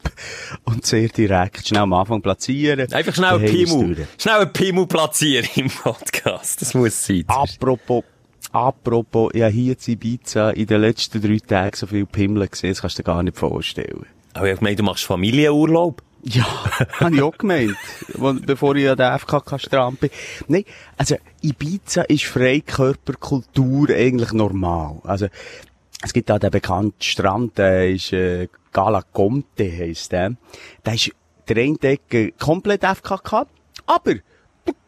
und 0.63 0.85
sehr 0.85 1.09
direkt. 1.09 1.67
Schnell 1.67 1.81
am 1.81 1.93
Anfang 1.93 2.21
platzieren. 2.21 2.91
Einfach 2.93 3.13
schnell 3.15 3.33
ein 3.33 3.45
Pimmel. 3.45 4.07
Schnell 4.17 4.41
ein 4.41 4.53
Pimmel 4.53 4.87
platzieren 4.87 5.47
im 5.55 5.69
Podcast. 5.69 6.61
Das 6.61 6.73
muss 6.73 7.05
sein. 7.05 7.25
Apropos, 7.27 8.03
apropos, 8.53 9.31
ich 9.33 9.41
habe 9.41 9.51
hier 9.53 9.75
in 9.85 9.93
Ibiza 9.93 10.51
in 10.51 10.67
den 10.67 10.81
letzten 10.81 11.21
drei 11.21 11.37
Tagen 11.45 11.75
so 11.75 11.87
viel 11.87 12.05
Pimmel 12.05 12.47
gesehen, 12.47 12.71
das 12.71 12.81
kannst 12.81 12.99
du 12.99 13.03
dir 13.03 13.07
gar 13.07 13.21
nicht 13.23 13.37
vorstellen. 13.37 14.05
Aber 14.33 14.45
ich 14.45 14.53
hab 14.53 14.59
gemeint, 14.59 14.79
du 14.79 14.83
machst 14.83 15.03
Familienurlaub. 15.03 16.01
Ja, 16.23 16.45
habe 16.99 17.15
ich 17.15 17.21
auch 17.21 17.37
gemeint, 17.37 17.75
bevor 18.45 18.75
ich 18.75 18.87
an 18.89 18.97
der 18.97 19.17
FKK-Strand 19.17 19.99
bin. 19.99 20.09
Nein, 20.47 20.65
also 20.97 21.15
Ibiza 21.41 22.03
ist 22.03 22.25
Freikörperkultur 22.25 23.89
eigentlich 23.89 24.31
normal. 24.31 24.99
Also 25.03 25.27
es 26.03 26.13
gibt 26.13 26.29
da 26.29 26.37
den 26.37 26.51
bekannten 26.51 27.01
Strand, 27.01 27.57
der 27.57 27.89
ist 27.89 28.13
äh, 28.13 28.47
Gala 28.71 29.01
Comte 29.01 29.71
heisst 29.71 30.11
der. 30.11 30.35
Der 30.85 30.93
ist 30.93 31.11
der 31.47 31.57
eine 31.57 31.77
Decke 31.77 32.31
komplett 32.33 32.83
FKK, 32.83 33.47
aber 33.87 34.15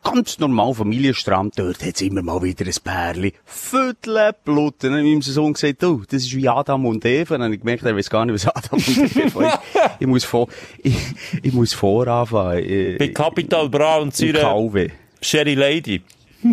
ganz 0.04 0.38
normal 0.40 0.74
Familienstrand, 0.74 1.58
dort 1.58 1.84
hat's 1.84 2.02
immer 2.02 2.22
mal 2.22 2.42
wieder 2.44 2.66
ein 2.66 2.74
Pärchen. 2.84 3.32
Viertel 3.46 4.32
Blut. 4.44 4.76
Dann 4.80 4.98
ich 4.98 5.04
meinem 5.04 5.22
Sohn 5.22 5.54
gesagt, 5.54 5.84
oh, 5.84 6.02
das 6.08 6.24
ist 6.24 6.36
wie 6.36 6.48
Adam 6.48 6.86
und 6.86 7.06
Eva. 7.06 7.36
Dann 7.36 7.46
habe 7.46 7.56
ich 7.56 7.62
gemerkt, 7.62 7.84
er 7.84 7.96
weiß 7.96 8.10
gar 8.10 8.26
nicht, 8.26 8.36
was 8.36 8.48
Adam 8.48 8.80
und 8.80 9.16
Eva 9.18 9.48
ist. 9.54 9.60
Ich 10.00 10.08
muss 10.08 10.24
vor, 10.24 10.48
ich, 10.80 10.96
ich 11.42 11.54
muss 11.54 11.74
voranfangen. 11.74 12.64
Äh, 12.64 12.98
Bei 12.98 13.08
Capital 13.10 13.70
Bra 13.70 13.98
und 13.98 14.16
Calve. 14.16 14.92
Sherry 15.22 15.56
Lady. 15.56 16.02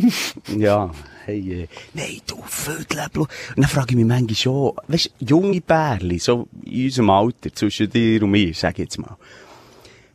Ja, 0.56 0.90
hey, 1.26 1.62
äh, 1.62 1.68
nein, 1.94 2.20
du 2.26 2.40
Vögelblut. 2.46 3.28
Und 3.56 3.56
dann 3.56 3.68
frage 3.68 3.90
ich 3.90 3.96
mich 3.96 4.06
manchmal 4.06 4.36
schon, 4.36 4.72
weißt 4.86 5.10
junge 5.18 5.60
Bärli, 5.60 6.18
so 6.20 6.46
in 6.64 6.84
unserem 6.84 7.10
Alter, 7.10 7.52
zwischen 7.52 7.90
dir 7.90 8.22
und 8.22 8.30
mir, 8.30 8.54
sag 8.54 8.74
ich 8.74 8.84
jetzt 8.84 8.98
mal. 8.98 9.16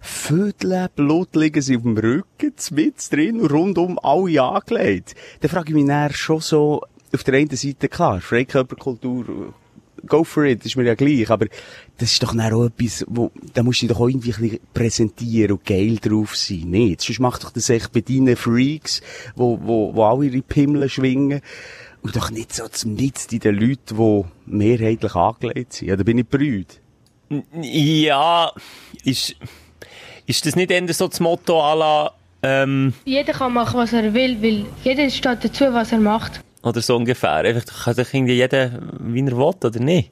Vögelblut 0.06 1.36
liegen 1.36 1.62
sie 1.62 1.78
auf 1.78 1.84
dem 1.84 1.98
Rücken, 1.98 2.54
mit 2.72 3.12
drin 3.12 3.42
und 3.42 3.52
rundum 3.52 4.00
alle 4.02 4.42
angelegt. 4.42 5.16
Dann 5.42 5.50
frage 5.50 5.69
ich 5.69 5.75
mich 5.75 5.88
dann 5.88 6.13
schon 6.13 6.42
so, 6.42 6.81
auf 7.13 7.24
der 7.24 7.36
einen 7.36 7.56
Seite, 7.56 7.90
klar, 7.90 8.22
Freikörperkultur, 8.22 9.54
go 10.06 10.24
for 10.24 10.46
it, 10.46 10.66
ist 10.66 10.78
mir 10.78 10.84
ja 10.84 10.96
gleich, 10.96 11.30
aber 11.30 11.48
das 11.98 12.12
ist 12.12 12.24
doch 12.24 12.36
dann 12.36 12.54
auch 12.54 12.66
etwas, 12.66 13.04
wo, 13.07 13.31
da 13.54 13.63
musst 13.63 13.81
du 13.81 13.88
dich 13.88 13.96
doch 13.96 14.02
auch 14.02 14.07
irgendwie 14.07 14.34
ein 14.34 14.42
bisschen 14.42 14.60
präsentieren 14.74 15.54
und 15.54 15.66
geil 15.66 15.98
drauf 16.02 16.36
sein, 16.36 16.69
nicht? 16.69 17.02
Sonst 17.02 17.19
macht 17.19 17.44
doch 17.44 17.52
das 17.52 17.69
echt 17.69 17.92
bei 17.92 18.02
deinen 18.02 18.36
Freaks, 18.36 19.02
wo, 19.36 19.60
wo, 19.62 19.96
wo 19.96 20.04
alle 20.04 20.25
ihre 20.28 20.42
Pimmel 20.42 20.88
schwingen, 20.90 21.42
und 22.04 22.16
doch 22.16 22.30
nicht 22.30 22.54
so 22.54 22.68
zum 22.68 22.94
Nitz 22.94 23.25
in 23.31 23.40
den 23.40 23.56
Leuten, 23.56 23.98
die 23.98 24.25
mehrheitlich 24.46 25.16
angelegt 25.16 25.74
sind. 25.74 25.88
Ja, 25.88 25.96
da 25.96 26.04
bin 26.04 26.19
ich 26.19 26.28
brüd. 26.28 26.80
Ja, 27.60 28.52
ist, 29.04 29.36
ist 30.25 30.45
das 30.45 30.56
nicht 30.56 30.72
eher 30.72 30.94
so 30.94 31.07
das 31.07 31.19
Motto 31.19 31.62
à 31.62 31.75
la, 31.75 32.12
ähm, 32.44 32.94
Jeder 33.06 33.33
kann 33.33 33.54
machen, 33.54 33.77
was 33.80 33.94
er 33.94 34.13
will, 34.13 34.42
weil 34.42 34.66
jeder 34.83 35.10
steht 35.10 35.44
dazu, 35.44 35.66
was 35.74 35.92
er 35.92 36.00
macht. 36.00 36.42
oder 36.63 36.81
so 36.81 36.95
ungefähr? 36.95 37.31
Einfach, 37.31 37.83
kann 37.86 37.94
sich 37.95 38.13
irgendwie 38.13 38.33
jeder, 38.36 38.80
wie 39.00 39.19
er 39.22 39.38
will, 39.38 39.44
oder 39.44 39.80
nicht? 39.80 40.12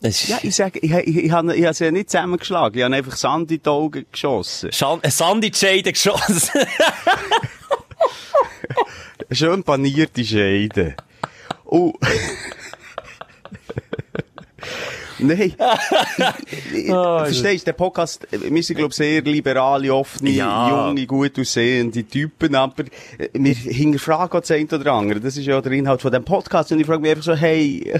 Ja, 0.00 0.38
ich 0.42 0.56
sag, 0.56 0.76
ich, 0.82 0.90
ich, 0.90 1.16
ich, 1.26 1.30
habe, 1.30 1.54
ich 1.54 1.64
habe 1.64 1.74
sie 1.74 1.84
ja 1.84 1.92
nicht 1.92 2.10
zusammengeschlagen. 2.10 2.76
Ich 2.76 2.84
habe 2.84 2.96
einfach 2.96 3.14
Sand 3.14 3.52
in 3.52 3.62
die 3.62 3.68
Augen 3.70 4.04
geschossen. 4.10 4.70
Schan- 4.72 4.98
ein 5.00 5.10
Sand 5.12 5.44
in 5.44 5.52
die 5.52 5.56
Scheide 5.58 5.92
geschossen. 5.92 6.60
Schön 9.30 9.62
panierte 9.62 10.24
Scheide. 10.24 10.96
Oh. 11.64 11.92
Nein. 15.22 15.40
Ich- 15.40 15.56
Oh, 16.90 17.18
Verstehst 17.18 17.62
du, 17.62 17.64
der 17.66 17.72
Podcast, 17.74 18.26
wir 18.30 18.62
sind, 18.62 18.76
glaube 18.76 18.90
ich, 18.90 18.96
sehr 18.96 19.22
liberale, 19.22 19.94
offene, 19.94 20.30
Ja. 20.30 20.88
junge, 20.88 21.06
gut 21.06 21.38
aussehende 21.38 22.02
Typen, 22.04 22.54
aber 22.54 22.84
äh, 23.18 23.28
wir 23.32 23.54
hinterfragen 23.54 24.36
auch 24.36 24.40
das 24.40 24.50
eine 24.50 24.66
oder 24.66 24.92
andere. 24.92 25.20
Das 25.20 25.36
ist 25.36 25.46
ja 25.46 25.60
der 25.60 25.72
Inhalt 25.72 26.00
von 26.02 26.10
diesem 26.10 26.24
Podcast. 26.24 26.72
Und 26.72 26.80
ich 26.80 26.86
frage 26.86 27.00
mich 27.00 27.10
einfach 27.10 27.24
so, 27.24 27.34
hey, 27.34 27.92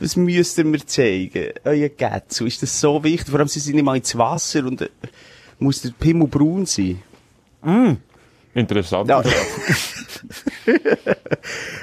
was 0.00 0.16
müsst 0.16 0.58
ihr 0.58 0.64
mir 0.64 0.84
zeigen? 0.84 1.50
Euer 1.64 1.88
Gätzu, 1.90 2.46
ist 2.46 2.62
das 2.62 2.80
so 2.80 3.02
wichtig? 3.04 3.28
Vor 3.30 3.38
allem, 3.38 3.48
sie 3.48 3.60
sind 3.60 3.74
nicht 3.76 3.84
mal 3.84 3.96
ins 3.96 4.16
Wasser 4.16 4.60
und 4.64 4.80
äh, 4.82 4.88
muss 5.58 5.82
der 5.82 5.90
Pimmel 5.90 6.28
braun 6.28 6.66
sein? 6.66 7.02
Interessant. 8.54 9.08
Ja. 9.08 9.22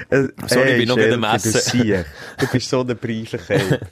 Äh, 0.08 0.28
Sorry, 0.46 0.72
ich 0.72 0.78
bin 0.78 0.88
noch 0.88 0.96
gerade 0.96 1.14
am 1.14 1.24
Essen. 1.24 2.04
Du, 2.38 2.46
bist 2.52 2.68
so 2.68 2.80
eine 2.82 2.94
Breichlichkeit. 2.94 3.80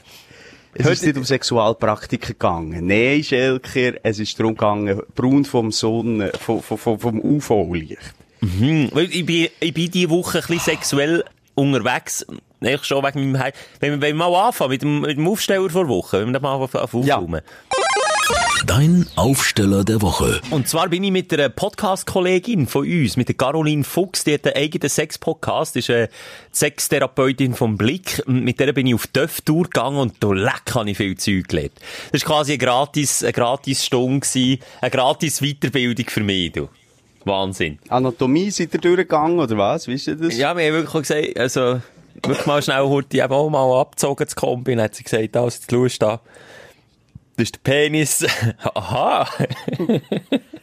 Es 0.74 0.86
ist 0.86 1.04
nicht 1.04 1.16
um 1.16 1.24
Sexualpraktiken 1.24 2.32
gegangen. 2.32 2.86
Nein, 2.86 3.22
Schelker, 3.22 3.94
es 4.02 4.18
ist 4.18 4.38
darum 4.38 4.54
gegangen, 4.54 5.00
braun 5.14 5.44
vom 5.44 5.70
Sonne, 5.70 6.32
vom, 6.40 6.62
vom, 6.62 6.98
vom 6.98 7.20
UV-Licht. 7.20 8.14
Hm, 8.40 8.90
weil 8.92 9.04
ich 9.04 9.24
bin, 9.24 9.48
ich 9.60 9.74
bin 9.74 9.90
diese 9.90 10.10
Woche 10.10 10.38
ein 10.38 10.44
bisschen 10.46 10.60
sexuell 10.60 11.24
unterwegs. 11.54 12.26
Eigentlich 12.60 12.84
schon 12.84 13.04
wegen 13.04 13.32
meinem 13.32 13.42
Heim. 13.42 13.52
Wenn 13.80 13.92
wir, 13.92 14.00
wenn 14.00 14.16
wir 14.16 14.30
mal 14.30 14.46
anfangen 14.46 14.70
mit 14.70 14.82
dem, 14.82 15.00
mit 15.00 15.16
dem 15.16 15.28
Aufsteller 15.28 15.70
vor 15.70 15.88
Woche, 15.88 16.20
wenn 16.20 16.32
wir 16.32 16.40
mal 16.40 16.54
auf, 16.54 16.74
auf 16.74 16.94
Ja. 16.94 17.22
Dein 18.66 19.06
Aufsteller 19.16 19.84
der 19.84 20.00
Woche. 20.00 20.40
Und 20.50 20.68
zwar 20.68 20.88
bin 20.88 21.04
ich 21.04 21.10
mit 21.10 21.32
einer 21.32 21.50
Podcast-Kollegin 21.50 22.66
von 22.66 22.88
uns, 22.88 23.16
mit 23.16 23.28
der 23.28 23.34
Caroline 23.34 23.84
Fuchs, 23.84 24.24
die 24.24 24.34
hat 24.34 24.46
einen 24.46 24.56
eigenen 24.56 24.88
Sex-Podcast, 24.88 25.76
ist 25.76 25.90
eine 25.90 26.08
Sextherapeutin 26.52 27.54
vom 27.54 27.76
Blick. 27.76 28.22
Und 28.26 28.42
Mit 28.42 28.60
der 28.60 28.72
bin 28.72 28.86
ich 28.86 28.94
auf 28.94 29.06
Töff-Tour 29.08 29.64
gegangen 29.64 29.98
und 29.98 30.14
da 30.20 30.32
leck 30.32 30.74
habe 30.74 30.90
ich 30.90 30.96
viel 30.96 31.16
Zeug 31.16 31.48
gelernt. 31.48 31.72
Das 32.12 32.22
war 32.22 32.36
quasi 32.36 32.52
eine 32.52 32.58
gratis, 32.58 33.22
eine 33.22 33.32
gratis 33.32 33.84
Stunde 33.84 34.26
eine 34.80 34.90
gratis 34.90 35.40
Weiterbildung 35.40 36.06
für 36.08 36.22
mich, 36.22 36.52
du. 36.52 36.68
Wahnsinn. 37.24 37.78
Anatomie 37.88 38.50
seid 38.50 38.72
ihr 38.74 38.80
durchgegangen, 38.80 39.38
oder 39.38 39.56
was? 39.58 39.86
Wisst 39.86 40.08
ihr 40.08 40.16
das? 40.16 40.36
Ja, 40.36 40.56
wir 40.56 40.66
haben 40.66 40.74
wirklich 40.74 41.02
gesagt, 41.02 41.38
also, 41.38 41.80
wirklich 42.14 42.46
mal 42.46 42.62
schnell 42.62 42.82
Hurti 42.82 43.20
eben 43.20 43.32
auch 43.32 43.50
mal 43.50 43.80
abgezogen 43.80 44.26
zu 44.28 44.36
kommen. 44.36 44.64
Dann 44.64 44.80
hat 44.80 44.94
sie 44.94 45.04
gesagt, 45.04 45.34
jetzt 45.34 45.70
schaust 45.70 46.02
du 46.02 46.06
da. 46.06 46.20
Das 47.36 47.44
ist 47.44 47.54
der 47.56 47.60
Penis. 47.64 48.24
Aha. 48.74 49.28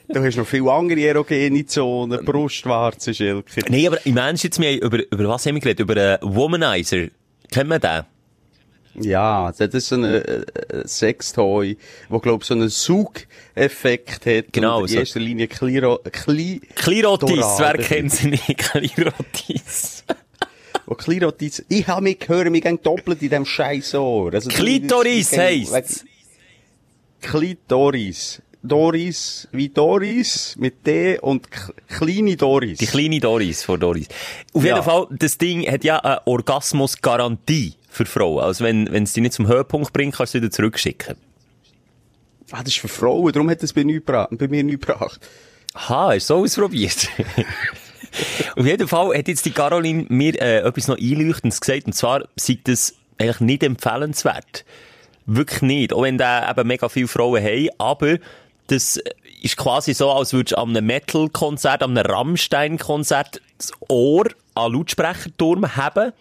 Du 0.07 0.23
hast 0.23 0.37
noch 0.37 0.47
viele 0.47 0.71
andere 0.71 1.01
erogene 1.01 1.65
Zonen, 1.65 2.23
Brustwarzen, 2.25 3.13
Schilke. 3.13 3.61
nee, 3.69 3.87
aber 3.87 4.05
im 4.05 4.17
Ernst 4.17 4.43
jetzt, 4.43 4.59
wir 4.59 4.81
über, 4.81 4.99
über 5.11 5.27
was 5.29 5.45
haben 5.45 5.55
wir 5.55 5.61
geredet? 5.61 5.79
Über 5.81 5.95
einen 6.21 6.35
Womanizer. 6.35 7.07
Kennt 7.49 7.69
man 7.69 7.81
den? 7.81 8.03
Ja, 8.95 9.51
das 9.57 9.73
ist 9.73 9.87
so 9.87 9.95
ein 9.95 10.03
äh, 10.03 10.17
äh, 10.17 10.43
Sextoy, 10.85 11.77
wo 12.09 12.19
glaub 12.19 12.43
so 12.43 12.53
einen 12.53 12.67
Sugeffekt 12.67 14.25
hat. 14.25 14.51
Genau, 14.51 14.81
in 14.81 14.87
so- 14.87 14.99
erster 14.99 15.19
Linie 15.21 15.47
Kliro, 15.47 15.99
Kli, 16.11 16.59
Klirotis, 16.75 17.45
wer 17.57 17.77
kennt 17.77 18.11
sie 18.11 18.27
nicht? 18.27 18.45
Klirotis. 18.57 20.03
wo 20.85 20.95
Klirotis, 20.95 21.63
ich 21.69 21.87
habe 21.87 22.01
mich 22.01 22.19
gehört, 22.19 22.49
mich 22.49 22.63
gehen 22.63 22.79
doppelt 22.83 23.21
in 23.21 23.29
dem 23.29 23.45
scheiß 23.45 23.95
Ohr. 23.95 24.33
Also, 24.33 24.49
Klitoris 24.49 25.37
heisst's. 25.37 26.03
Klitoris. 27.21 28.41
Doris, 28.63 29.47
wie 29.51 29.69
Doris, 29.69 30.55
mit 30.59 30.85
D 30.85 31.17
und 31.17 31.47
kleine 31.87 32.37
Doris. 32.37 32.77
Die 32.77 32.85
kleine 32.85 33.19
Doris 33.19 33.63
von 33.63 33.79
Doris. 33.79 34.07
Auf 34.53 34.63
Ja. 34.63 34.75
jeden 34.75 34.85
Fall, 34.85 35.07
das 35.09 35.39
Ding 35.39 35.65
hat 35.67 35.83
ja 35.83 35.97
eine 35.97 36.27
Orgasmusgarantie 36.27 37.73
für 37.89 38.05
Frauen. 38.05 38.43
Also 38.43 38.63
wenn, 38.63 38.91
wenn 38.91 39.03
es 39.03 39.13
dich 39.13 39.23
nicht 39.23 39.33
zum 39.33 39.47
Höhepunkt 39.47 39.91
bringt, 39.93 40.15
kannst 40.15 40.35
du 40.35 40.37
es 40.37 40.43
wieder 40.43 40.51
zurückschicken. 40.51 41.15
ah, 42.51 42.59
das 42.59 42.67
ist 42.73 42.77
für 42.79 42.87
Frauen, 42.87 43.31
darum 43.31 43.49
hat 43.49 43.63
das 43.63 43.73
bei, 43.73 43.83
bei 43.83 44.47
mir 44.47 44.63
nicht 44.63 44.85
gebracht. 44.85 45.27
Aha, 45.73 46.13
du 46.13 46.19
so 46.19 46.35
ausprobiert? 46.43 47.07
Auf 48.57 48.65
jeden 48.65 48.87
Fall 48.87 49.17
hat 49.17 49.27
jetzt 49.27 49.45
die 49.45 49.51
Caroline 49.51 50.05
mir 50.09 50.39
äh, 50.39 50.57
etwas 50.59 50.87
noch 50.87 50.97
Einleuchtendes 50.99 51.61
gesagt, 51.61 51.87
und 51.87 51.93
zwar 51.93 52.27
sei 52.35 52.59
das 52.63 52.93
eigentlich 53.17 53.39
nicht 53.39 53.63
empfehlenswert. 53.63 54.65
Wirklich 55.25 55.61
nicht. 55.61 55.93
Auch 55.93 56.03
wenn 56.03 56.17
da 56.17 56.49
eben 56.49 56.67
mega 56.67 56.89
viele 56.89 57.07
Frauen 57.07 57.43
haben, 57.43 57.69
aber 57.77 58.17
das 58.67 58.99
ist 59.41 59.57
quasi 59.57 59.93
so, 59.93 60.11
als 60.11 60.33
würdest 60.33 60.53
du 60.53 60.57
an 60.57 60.69
einem 60.69 60.85
Metal-Konzert, 60.85 61.83
an 61.83 61.97
einem 61.97 62.09
Rammstein-Konzert 62.09 63.41
das 63.57 63.71
Ohr 63.89 64.27
an 64.55 64.73
Lautsprecherturm 64.73 65.75
haben. 65.75 66.13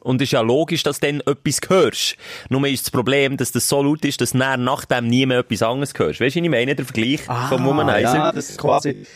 Und 0.00 0.20
es 0.20 0.26
ist 0.28 0.32
ja 0.32 0.42
logisch, 0.42 0.82
dass 0.82 1.00
du 1.00 1.06
dann 1.06 1.20
etwas 1.20 1.60
hörst. 1.68 2.16
Nur 2.50 2.66
ist 2.68 2.84
das 2.84 2.90
Problem, 2.90 3.38
dass 3.38 3.52
das 3.52 3.68
so 3.68 3.82
laut 3.82 4.04
ist, 4.04 4.20
dass 4.20 4.32
du 4.32 4.38
nach 4.38 4.84
dem 4.84 5.06
nie 5.06 5.24
mehr 5.24 5.38
etwas 5.38 5.62
anderes 5.62 5.94
hörst. 5.96 6.20
Weißt 6.20 6.36
du, 6.36 6.40
ich 6.40 6.50
meine? 6.50 6.74
Der 6.74 6.84
Vergleich 6.84 7.22
vom 7.22 7.64
Womanizer. 7.64 8.10
Ah, 8.10 8.26
Ja, 8.26 8.32
dass 8.32 8.48
du 8.48 8.56
quasi 8.56 9.06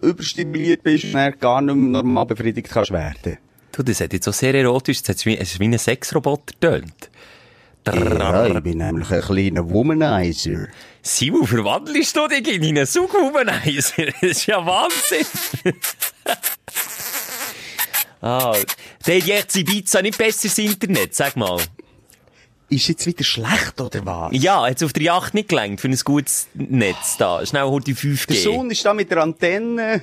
überstimuliert 0.00 0.82
bist 0.82 1.04
und 1.04 1.12
dann 1.12 1.38
gar 1.38 1.60
nicht 1.60 1.74
mehr 1.74 2.02
normal 2.02 2.26
befriedigt 2.26 2.68
kannst 2.70 2.92
werden. 2.92 3.38
Du, 3.72 3.82
das 3.82 4.00
hat 4.00 4.12
jetzt 4.14 4.24
so 4.24 4.32
sehr 4.32 4.54
erotisch, 4.54 5.02
das 5.02 5.16
hat 5.16 5.26
wie, 5.26 5.36
es 5.36 5.52
ist 5.52 5.60
wie 5.60 5.64
ein 5.66 5.78
Sexroboter 5.78 6.54
tönt. 6.60 7.10
Ja, 7.86 8.46
ich 8.46 8.60
bin 8.60 8.78
nämlich 8.78 9.10
ein 9.10 9.20
kleiner 9.20 9.70
Womanizer. 9.70 10.68
Simon, 11.02 11.46
verwandelst 11.46 12.16
du 12.16 12.26
dich 12.26 12.48
in 12.48 12.64
einen 12.64 12.86
Sugwomanizer? 12.86 14.06
Das 14.06 14.22
ist 14.22 14.46
ja 14.46 14.64
Wahnsinn. 14.64 15.26
ah, 18.20 18.56
der 19.06 19.18
jetzt 19.18 19.56
in 19.56 19.62
Ibiza 19.62 20.02
nicht 20.02 20.18
besseres 20.18 20.58
Internet, 20.58 21.14
sag 21.14 21.36
mal. 21.36 21.60
Ist 22.68 22.88
jetzt 22.88 23.06
wieder 23.06 23.22
schlecht, 23.22 23.80
oder 23.80 24.04
was? 24.04 24.30
Ja, 24.32 24.66
hat's 24.66 24.82
auf 24.82 24.92
der 24.92 25.04
Yacht 25.04 25.34
nicht 25.34 25.48
gelangt 25.48 25.80
für 25.80 25.88
ein 25.88 25.96
gutes 26.04 26.48
Netz 26.54 27.16
da. 27.16 27.46
Schnell 27.46 27.62
holt 27.62 27.86
die 27.86 27.94
5G. 27.94 28.26
Der 28.26 28.36
Sohn 28.36 28.70
ist 28.70 28.84
da 28.84 28.92
mit 28.92 29.08
der 29.10 29.22
Antenne 29.22 30.02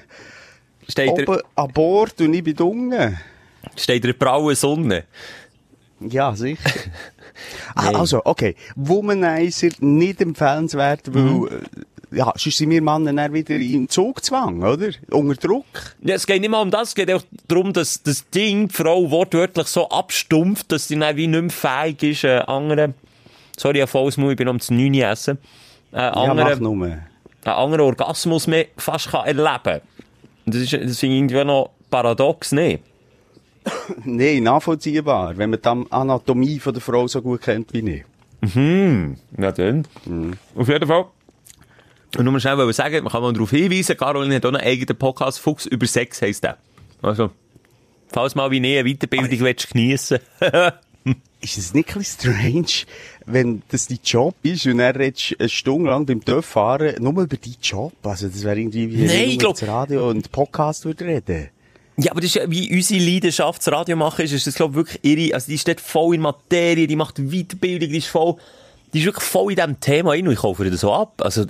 steht, 0.88 1.10
oben 1.10 1.28
er, 1.28 1.44
an 1.56 1.72
Bord 1.72 2.20
und 2.22 2.34
ich 2.34 2.44
bin 2.44 2.58
unten. 2.58 3.18
steht 3.76 4.06
er 4.06 4.14
braune 4.14 4.56
Sonne. 4.56 5.06
Ja, 6.00 6.36
sicher. 6.36 6.70
ah, 7.76 7.90
also, 8.00 8.22
okay. 8.26 8.56
Womanizer 8.76 9.70
nicht 9.80 10.22
empfehlenswert, 10.22 11.14
weil, 11.14 11.48
äh, 11.48 12.18
ja, 12.18 12.32
sonst 12.36 12.58
sind 12.58 12.70
wir 12.70 12.82
Männer 12.82 13.14
dann 13.14 13.34
wieder 13.34 13.56
im 13.56 13.90
Zugzwang, 13.90 14.62
oder? 14.62 14.90
Unter 15.12 15.36
Druck. 15.48 15.66
Ja, 16.02 16.16
es 16.16 16.28
geht 16.28 16.42
nicht 16.42 16.50
mal 16.50 16.62
um 16.62 16.70
das, 16.72 16.90
es 16.90 16.96
geht 16.96 17.12
auch 17.12 17.24
darum, 17.48 17.74
dass 17.74 18.04
das 18.04 18.30
Ding 18.30 18.68
die 18.68 18.74
Frau 18.74 19.10
wortwörtlich 19.10 19.68
so 19.68 19.90
abstumpft, 19.90 20.72
dass 20.72 20.88
sie 20.88 21.00
dann 21.00 21.18
wie 21.18 21.28
nicht 21.28 21.42
mehr 21.42 21.50
fähig 21.50 22.04
ist, 22.04 22.24
äh, 22.24 22.40
anderen, 22.48 22.94
sorry, 23.58 23.82
ein 23.82 23.88
volles 23.88 24.18
Maul, 24.18 24.32
ich 24.32 24.38
bin 24.38 24.48
am 24.48 24.60
zu 24.60 24.74
9 24.74 24.94
Uhr 24.94 25.08
essen, 25.08 25.38
äh, 25.92 25.98
Ja, 25.98 26.12
anderen, 26.12 26.62
nur. 26.62 26.86
einen 26.86 27.02
anderen 27.46 27.82
Orgasmus 27.82 28.48
mehr 28.48 28.68
fast 28.78 29.10
kann 29.10 29.26
erleben. 29.26 29.82
Und 30.46 30.56
Das 30.56 30.62
ist, 30.62 30.74
das 30.74 31.00
finde 31.00 31.16
ich 31.16 31.22
irgendwie 31.22 31.44
noch 31.46 31.72
paradox, 31.90 32.52
ne? 32.52 32.80
Nein, 34.06 34.44
nachvollziehbar, 34.44 35.38
wenn 35.38 35.50
man 35.50 35.60
die 35.62 35.92
Anatomie 35.92 36.60
von 36.60 36.74
der 36.74 36.82
Frau 36.82 37.08
so 37.08 37.22
gut 37.22 37.42
kennt 37.42 37.74
wie 37.74 37.90
ich. 37.90 38.04
Ja, 39.38 39.52
dann. 39.52 39.88
Auf 40.56 40.68
jeden 40.68 40.88
Fall. 40.88 41.06
Und 42.18 42.26
nur 42.26 42.40
schnell 42.40 42.58
wollen 42.58 42.74
sagen, 42.74 43.04
man 43.04 43.12
kann 43.12 43.22
mal 43.22 43.34
darauf 43.34 43.50
hinweisen, 43.50 43.98
Caroline 43.98 44.36
hat 44.36 44.46
auch 44.46 44.50
einen 44.50 44.62
eigenen 44.62 44.96
Podcast, 44.98 45.40
Fuchs 45.40 45.66
über 45.66 45.88
Sex 45.88 46.22
heisst 46.22 46.44
der. 46.44 46.58
Also, 47.02 47.32
falls 48.10 48.36
mal 48.36 48.52
wie 48.52 48.60
nie 48.60 48.78
eine 48.78 48.88
Weiterbildung 48.94 49.40
willst 49.40 49.70
geniessen 49.72 50.20
Ist 51.42 51.58
es 51.58 51.74
nicht 51.74 51.94
ein 51.98 52.04
strange, 52.04 52.86
wenn 53.26 53.62
das 53.68 53.88
dein 53.88 54.00
Job 54.04 54.36
ist 54.44 54.66
und 54.66 54.78
dann 54.78 54.96
redest 54.96 55.36
eine 55.38 55.50
Stunde 55.50 55.90
lang 55.90 56.06
beim 56.06 56.24
TÜV 56.24 56.46
fahren, 56.46 56.96
nur 57.00 57.12
über 57.12 57.28
deinen 57.28 57.58
Job? 57.62 57.92
Also, 58.04 58.30
das 58.30 58.44
wäre 58.44 58.58
irgendwie 58.58 58.90
wie 58.90 59.06
Nein, 59.06 59.10
wenn 59.10 59.30
du 59.32 59.38
glaub- 59.40 59.62
Radio 59.68 60.10
und 60.10 60.32
Podcast 60.32 60.86
würde 60.86 61.04
reden. 61.06 61.50
Ja, 61.98 62.12
aber 62.12 62.22
das 62.22 62.30
ist 62.30 62.36
ja, 62.36 62.50
wie 62.50 62.74
unsere 62.74 63.04
Leidenschaft 63.04 63.60
das 63.60 63.72
Radio 63.72 63.96
machen 63.96 64.26
ist, 64.26 64.32
ist 64.32 64.48
das, 64.48 64.56
glaube 64.56 64.72
ich, 64.72 64.78
wirklich 64.78 65.00
ihre, 65.04 65.36
also 65.36 65.48
die 65.48 65.58
steht 65.58 65.80
voll 65.80 66.16
in 66.16 66.22
Materie, 66.22 66.88
die 66.88 66.96
macht 66.96 67.18
Weiterbildung, 67.18 67.90
die 67.90 67.98
ist 67.98 68.08
voll, 68.08 68.36
die 68.94 69.00
ist 69.00 69.06
wirklich 69.06 69.26
voll 69.26 69.52
in 69.52 69.56
diesem 69.58 69.80
Thema 69.80 70.12
rein 70.12 70.28
und 70.28 70.34
ich 70.34 70.40
kaufe 70.40 70.70
das 70.70 70.82
so 70.82 70.94
ab. 70.94 71.22
Also, 71.24 71.46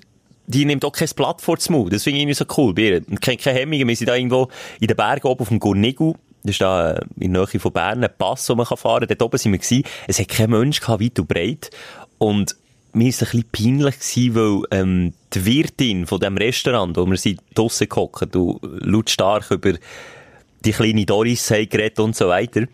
die 0.47 0.65
nimmt 0.65 0.83
auch 0.83 0.91
kein 0.91 1.07
Blatt 1.15 1.41
vor. 1.41 1.55
Das 1.55 1.67
finde 1.67 1.89
ich 1.89 2.23
irgendwie 2.23 2.33
so 2.33 2.45
cool. 2.57 2.73
Und 3.07 3.21
kennt 3.21 3.41
keine 3.41 3.59
Hemmungen. 3.59 3.87
Wir 3.87 3.95
sind 3.95 4.09
da 4.09 4.15
irgendwo 4.15 4.49
in 4.81 4.87
den 4.87 4.97
Bergen 4.97 5.27
oben 5.27 5.41
auf 5.41 5.47
dem 5.47 5.59
Gurnigu. 5.59 6.15
Das 6.43 6.55
ist 6.55 6.61
da 6.61 6.99
in 7.17 7.33
der 7.33 7.45
Nähe 7.45 7.59
von 7.59 7.71
Bern, 7.71 8.03
ein 8.03 8.09
Pass, 8.17 8.49
wo 8.49 8.55
man 8.55 8.65
fahren 8.65 8.99
kann. 8.99 9.07
Dort 9.07 9.21
oben 9.21 9.37
sind 9.37 9.53
wir 9.53 9.59
gewesen. 9.59 9.83
Es 10.07 10.19
hat 10.19 10.27
kein 10.27 10.49
Mensch 10.49 10.81
gehabt, 10.81 11.01
weit 11.01 11.17
und 11.17 11.27
breit. 11.29 11.69
Und 12.17 12.57
mir 12.91 13.07
ist 13.07 13.21
es 13.21 13.33
ein 13.33 13.41
bisschen 13.41 13.79
peinlich 13.79 13.99
gewesen, 13.99 14.35
weil, 14.35 14.79
ähm, 14.79 15.13
die 15.33 15.45
Wirtin 15.45 16.05
von 16.05 16.19
dem 16.19 16.37
Restaurant, 16.37 16.95
wo 16.97 17.05
wir 17.05 17.17
sind 17.17 17.41
draussen 17.55 17.89
gehockt 17.89 18.35
und 18.35 18.59
lautstark 18.61 19.49
über 19.51 19.73
die 20.65 20.71
kleine 20.71 21.05
Doris 21.05 21.47
geredet 21.47 21.99
und 21.99 22.15
so 22.15 22.27
weiter, 22.29 22.65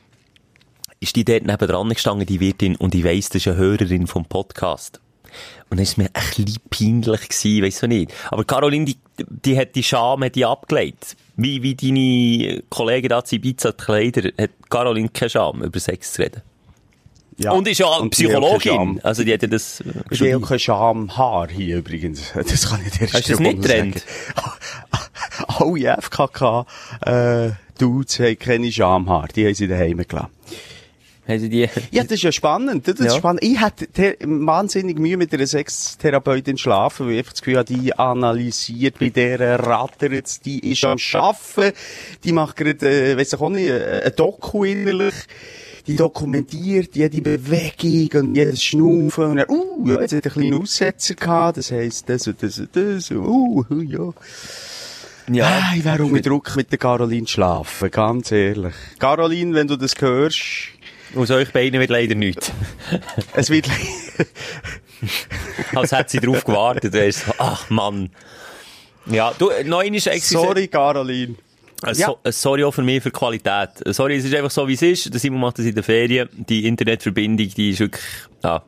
ist 0.99 1.15
die 1.15 1.25
dort 1.25 1.45
nebendran 1.45 1.89
gestanden, 1.89 2.25
die 2.25 2.39
Wirtin, 2.39 2.75
und 2.75 2.93
ich 2.93 3.03
weiss, 3.03 3.29
das 3.29 3.37
ist 3.37 3.47
eine 3.47 3.57
Hörerin 3.57 4.07
vom 4.07 4.25
Podcast. 4.25 4.99
Und 5.69 5.77
dann 5.77 5.83
ist 5.83 5.97
mir 5.97 6.09
ein 6.13 6.23
bisschen 6.35 6.61
peinlich 6.69 7.29
gewesen, 7.29 7.63
weiss 7.63 7.83
ich 7.83 7.89
nicht. 7.89 8.13
Aber 8.31 8.43
Caroline, 8.43 8.85
die, 8.85 8.97
die 9.17 9.57
hat 9.57 9.75
die 9.75 9.83
Scham, 9.83 10.23
hat 10.23 10.35
die 10.35 10.45
abgelegt. 10.45 11.15
Wie, 11.35 11.61
wie 11.63 11.75
deine 11.75 12.63
Kollegen 12.69 13.09
da 13.09 13.23
zu 13.23 13.35
Ibiza 13.35 13.71
die 13.71 13.83
Kleider, 13.83 14.31
hat 14.37 14.49
Caroline 14.69 15.09
keine 15.09 15.29
Scham, 15.29 15.63
über 15.63 15.79
Sex 15.79 16.13
zu 16.13 16.23
reden. 16.23 16.41
Ja. 17.37 17.51
Und 17.51 17.67
ist 17.69 17.77
ja 17.77 17.87
Und 17.87 18.05
hat 18.05 18.11
Psychologin. 18.11 18.99
Also 19.01 19.23
die 19.23 19.33
hat 19.33 19.41
ja 19.41 19.47
das 19.47 19.81
Ich 20.09 20.19
will 20.19 20.41
kein 20.41 20.59
Schamhaar 20.59 21.47
hier 21.49 21.77
übrigens. 21.77 22.33
Das 22.35 22.69
kann 22.69 22.81
ich 22.85 22.97
dir 22.97 23.07
Hast 23.13 23.29
du 23.29 23.31
das 23.31 23.39
nicht 23.39 23.61
getrennt? 23.61 24.03
Alle 25.47 25.97
FKK, 26.01 26.65
äh, 27.05 27.51
Dudes 27.79 28.19
haben 28.19 28.37
keine 28.37 28.71
Schamhaar. 28.71 29.27
Die 29.35 29.45
haben 29.45 29.55
sie 29.55 29.67
daheim 29.67 29.97
gelassen. 30.07 30.27
Haben 31.27 31.39
sie 31.39 31.49
die... 31.49 31.69
Ja, 31.91 32.03
das 32.03 32.13
ist 32.13 32.23
ja 32.23 32.31
spannend. 32.31 32.87
Das 32.87 32.99
ist 32.99 33.05
Ja. 33.05 33.17
spannend. 33.17 33.43
Ich 33.43 33.59
hatte 33.59 33.87
te- 33.87 34.17
wahnsinnig 34.21 34.97
Mühe 34.97 35.15
mit 35.15 35.31
einer 35.33 35.45
Sextherapeutin 35.45 36.57
schlafen, 36.57 37.05
weil 37.05 37.13
ich 37.13 37.19
einfach 37.19 37.33
das 37.33 37.41
Gefühl 37.41 37.57
habe, 37.57 37.71
die 37.73 37.93
analysiert, 37.93 38.99
wie 38.99 39.11
der 39.11 39.39
rattert, 39.59 40.45
die 40.45 40.71
ist 40.71 40.83
am 40.85 40.97
Schaffen, 40.97 41.71
die 42.23 42.31
macht 42.31 42.55
gerade, 42.57 43.11
äh, 43.11 43.17
weiss 43.17 43.33
ich 43.33 43.39
auch 43.39 43.49
nicht, 43.49 43.69
äh, 43.69 44.01
ein 44.05 44.13
Doku 44.15 44.63
innerlich. 44.63 45.13
Die 45.87 45.95
dokumentiert 45.95 46.95
jede 46.95 47.21
Bewegung 47.21 48.21
und 48.29 48.35
jedes 48.35 48.63
Schnaufen 48.63 49.23
und 49.25 49.37
dann, 49.37 49.49
uh, 49.49 49.87
ja, 49.87 50.01
jetzt 50.01 50.13
hat 50.13 50.25
er 50.25 50.35
einen 50.35 50.49
kleinen 50.49 50.61
Aussetzer 50.61 51.15
gehabt, 51.15 51.57
das 51.57 51.71
heisst 51.71 52.07
das 52.09 52.27
und 52.27 52.43
das 52.43 52.59
und 52.59 52.75
das 52.75 53.09
und, 53.09 53.17
uh, 53.17 53.65
ja. 53.87 54.13
Ja. 55.31 55.45
Ah, 55.47 55.75
ich 55.75 55.83
wäre 55.85 56.03
unter 56.03 56.21
Druck 56.21 56.55
mit 56.55 56.71
der 56.71 56.79
Caroline 56.79 57.27
schlafen, 57.27 57.91
ganz 57.91 58.31
ehrlich. 58.31 58.73
Caroline, 58.99 59.53
wenn 59.53 59.67
du 59.67 59.75
das 59.75 59.93
hörst, 59.99 60.39
Aus 61.15 61.29
euch 61.31 61.51
beiden 61.51 61.79
wird 61.79 61.89
leider 61.89 62.15
nichts. 62.15 62.51
es 63.33 63.49
wird, 63.49 63.67
Als 65.75 65.91
hätte 65.91 66.09
sie 66.11 66.19
drauf 66.19 66.43
gewartet. 66.43 66.93
Ist 66.95 67.25
so, 67.25 67.33
ach 67.37 67.69
Mann. 67.69 68.09
Ja, 69.05 69.33
du, 69.37 69.49
noch 69.65 69.79
einmal 69.79 69.95
extra. 69.95 70.39
sorry 70.41 70.67
Caroline. 70.67 71.35
Ein 71.81 71.95
Ja. 71.95 72.07
so, 72.07 72.19
ein 72.23 72.31
sorry 72.33 72.63
auch 72.63 72.73
für 72.73 72.83
mich 72.83 73.01
für 73.01 73.09
die 73.09 73.17
Qualität. 73.17 73.69
Ein 73.85 73.93
Sorry, 73.93 74.17
es 74.17 74.25
ist 74.25 74.35
einfach 74.35 74.51
so, 74.51 74.67
wie 74.67 74.73
es 74.73 74.81
ist. 74.81 75.13
Der 75.13 75.19
Simon 75.19 75.39
macht 75.39 75.59
das 75.59 75.65
in 75.65 75.73
der 75.75 75.83
Ferien. 75.83 76.27
Die 76.33 76.67
Internetverbindung, 76.67 77.47
die 77.55 77.69
ist 77.69 77.79
wirklich, 77.79 78.03
ja, 78.43 78.61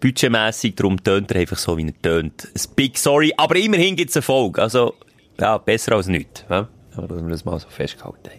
budgetmässig, 0.00 0.74
darum 0.76 1.02
tönt 1.04 1.30
er 1.32 1.40
einfach 1.40 1.58
so, 1.58 1.76
wie 1.76 1.86
er 1.86 2.02
tönt. 2.02 2.48
Ein 2.54 2.62
Big 2.74 2.96
Sorry, 2.96 3.34
aber 3.36 3.56
immerhin 3.56 3.94
gibt's 3.94 4.16
eine 4.16 4.22
Folge. 4.22 4.62
Also, 4.62 4.94
ja, 5.40 5.58
besser 5.58 5.92
als 5.92 6.06
nichts. 6.06 6.44
Ja? 6.48 6.68
Aber 6.96 7.08
dass 7.08 7.22
wir 7.22 7.28
das 7.30 7.44
mal 7.44 7.58
so 7.58 7.68
festgehalten 7.68 8.30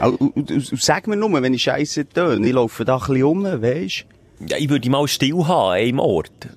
haben. 0.00 0.18
Au, 0.18 0.32
Sag 0.58 1.06
mir 1.06 1.16
nur, 1.16 1.32
wenn 1.42 1.54
ich 1.54 1.62
Scheiße 1.62 2.08
töne, 2.08 2.46
ich 2.46 2.52
laufe 2.52 2.84
da 2.84 2.96
ein 2.96 3.00
bisschen 3.00 3.24
um, 3.24 3.44
weisst 3.44 4.06
Ja, 4.40 4.56
ich 4.56 4.68
würde 4.68 4.90
mal 4.90 5.06
still 5.06 5.46
haben, 5.46 5.72
einem 5.72 5.98
Ort. 6.00 6.48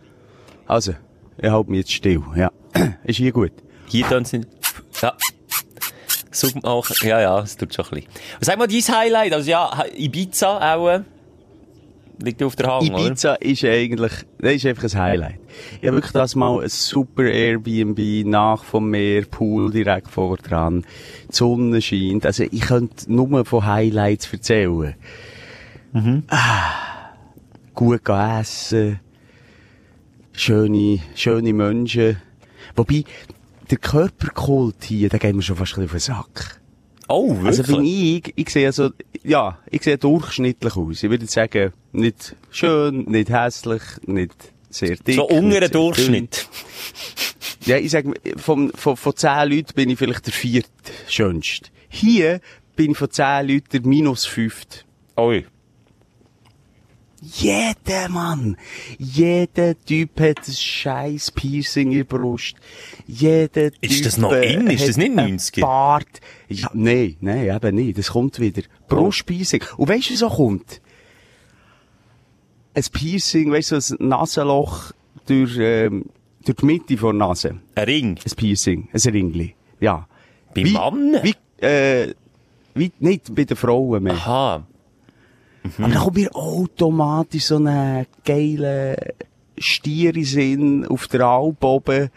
Also, 0.68 0.94
ich 1.38 1.50
halte 1.50 1.70
mich 1.70 1.80
jetzt 1.80 1.94
still, 1.94 2.24
ja. 2.36 2.52
Ist 3.04 3.18
hier 3.18 3.32
gut? 3.32 3.52
Hier 3.88 4.08
dann 4.10 4.26
sind, 4.26 4.48
ja. 5.02 5.14
Sag 6.32 6.64
auch, 6.64 6.90
ja, 7.02 7.22
ja, 7.22 7.40
es 7.40 7.56
tut 7.56 7.74
schon 7.74 7.86
ein 7.86 7.92
bisschen. 7.92 8.10
Sag 8.42 8.58
mal, 8.58 8.68
dein 8.68 8.82
Highlight, 8.82 9.34
also 9.34 9.50
ja, 9.50 9.86
Ibiza 9.96 10.76
auch, 10.76 10.90
äh, 10.90 11.02
liegt 12.22 12.42
auf 12.44 12.56
der 12.56 12.68
Hand, 12.74 12.92
oder? 12.92 13.06
Ibiza 13.06 13.34
ist 13.36 13.64
eigentlich, 13.64 14.12
das 14.40 14.54
ist 14.54 14.66
einfach 14.66 14.84
ein 14.84 15.02
Highlight. 15.02 15.40
Ich 15.82 15.88
habe 15.88 15.98
wirklich 15.98 16.12
das 16.12 16.36
mal 16.36 16.62
ein 16.62 16.70
super 16.70 17.24
Airbnb, 17.24 18.28
nach 18.28 18.64
vom 18.64 18.90
Meer, 18.90 19.26
Pool 19.26 19.72
direkt 19.72 20.10
vor 20.10 20.38
dran, 20.38 20.86
die 21.30 21.36
Sonne 21.36 21.82
scheint. 21.82 22.26
Also 22.26 22.44
ich 22.44 22.62
könnte 22.62 23.12
nur 23.12 23.46
von 23.46 23.66
Highlights 23.66 24.32
erzählen. 24.32 24.96
Ah, 26.28 27.14
gut 27.74 28.04
gehen 28.04 28.40
essen, 28.40 29.00
schöne, 30.34 31.00
schöne 31.16 31.54
Menschen. 31.54 32.18
Wobei, 32.76 33.06
der 33.72 33.78
Körperkult 33.78 34.84
hier, 34.84 35.10
der 35.10 35.20
geht 35.20 35.36
mir 35.36 35.42
schon 35.42 35.56
fast 35.56 35.78
ein 35.78 35.88
bisschen 35.88 36.16
auf 36.16 36.26
den 36.34 36.44
Sack. 36.44 36.62
Oh, 37.08 37.30
wirklich? 37.30 37.48
Also 37.48 37.64
bin 37.64 37.86
ich, 37.86 38.34
ich 38.36 38.50
sehe 38.50 38.72
so, 38.72 38.90
ja, 39.24 39.60
ich 39.70 39.84
sehe 39.84 39.98
durchschnittlich 39.98 40.76
aus. 40.76 41.04
Ich 41.04 41.10
würde 41.10 41.28
sagen, 41.28 41.74
nicht 41.92 42.36
schön, 42.50 43.04
nicht 43.06 43.30
hässlich, 43.30 43.82
nicht 44.06 44.34
sehr 44.70 44.96
dick. 44.96 45.16
so 45.16 45.28
unter 45.28 45.68
Durchschnitt. 45.70 46.48
dünn. 46.48 46.50
Ja, 47.66 47.78
ich 47.78 47.90
sage, 47.90 48.14
von, 48.38 48.72
von, 48.76 48.96
von 48.96 49.16
zehn 49.16 49.50
Leuten 49.50 49.74
bin 49.74 49.90
ich 49.90 49.98
vielleicht 49.98 50.28
der 50.28 50.34
vierte 50.34 50.70
schönste. 51.08 51.70
Hier 51.90 52.40
bin 52.76 52.92
ich 52.92 52.98
von 52.98 53.10
zehn 53.10 53.48
Leuten 53.48 53.70
der 53.72 53.82
minus 53.82 54.26
fünfte. 54.26 54.82
Oi. 55.18 55.46
Jeder 57.22 58.08
Mann, 58.10 58.56
jeder 59.00 59.74
Typ 59.84 60.20
hat 60.20 60.48
ein 60.48 60.54
scheiß 60.54 61.32
Piercing 61.32 61.92
in 61.92 61.98
der 62.00 62.04
Brust. 62.04 62.56
Jeder 63.08 63.72
Typ 63.72 63.84
Ist 63.84 64.06
das 64.06 64.18
noch 64.18 64.32
äh, 64.32 64.54
in? 64.54 64.68
Ist 64.68 64.82
hat 64.82 64.90
das 64.90 64.98
nicht 64.98 65.18
einen 65.18 65.40
90er? 65.40 65.62
Bart. 65.62 66.22
Ja, 66.48 66.70
nein, 66.74 67.18
nein, 67.22 67.50
eben 67.50 67.76
nicht. 67.76 67.98
Das 67.98 68.12
kommt 68.12 68.40
wieder. 68.40 68.62
Brustpiercing. 68.88 69.64
Und 69.78 69.90
weißt 69.90 70.10
du, 70.10 70.14
wie 70.14 70.18
so 70.18 70.30
kommt? 70.30 70.82
Ein 72.74 72.84
Piercing, 72.92 73.52
weißt 73.52 73.72
du, 73.72 73.82
so 73.82 73.96
ein 73.98 74.10
Nasenloch 74.10 74.92
durch, 75.26 75.58
ähm, 75.58 76.06
durch 76.44 76.58
die 76.58 76.66
Mitte 76.66 76.98
von 76.98 77.18
der 77.18 77.28
Nase. 77.28 77.56
Ein 77.76 77.84
Ring. 77.86 78.20
Ein 78.24 78.36
Piercing, 78.36 78.90
ein 78.92 79.12
Ringli. 79.12 79.56
Ja. 79.80 80.08
Bei 80.54 80.64
wie, 80.64 80.72
Mann? 80.72 81.18
Wie, 81.24 81.66
äh, 81.66 82.14
wie, 82.74 82.92
nicht 83.00 83.34
bei 83.34 83.46
den 83.46 83.58
Frauen 83.58 84.04
mehr. 84.04 84.14
Aha. 84.14 84.68
Aber 85.78 85.88
da 85.88 86.00
kommt 86.00 86.16
mir 86.16 86.36
automatisch 86.36 87.46
so 87.46 87.58
ein 87.58 88.06
geiler 88.24 88.96
Stier 89.58 90.10
in 90.10 90.16
den 90.16 90.26
Sinn 90.26 90.86
auf 90.86 91.08
der 91.08 91.22
Alp 91.22 91.64
oben. 91.64 92.10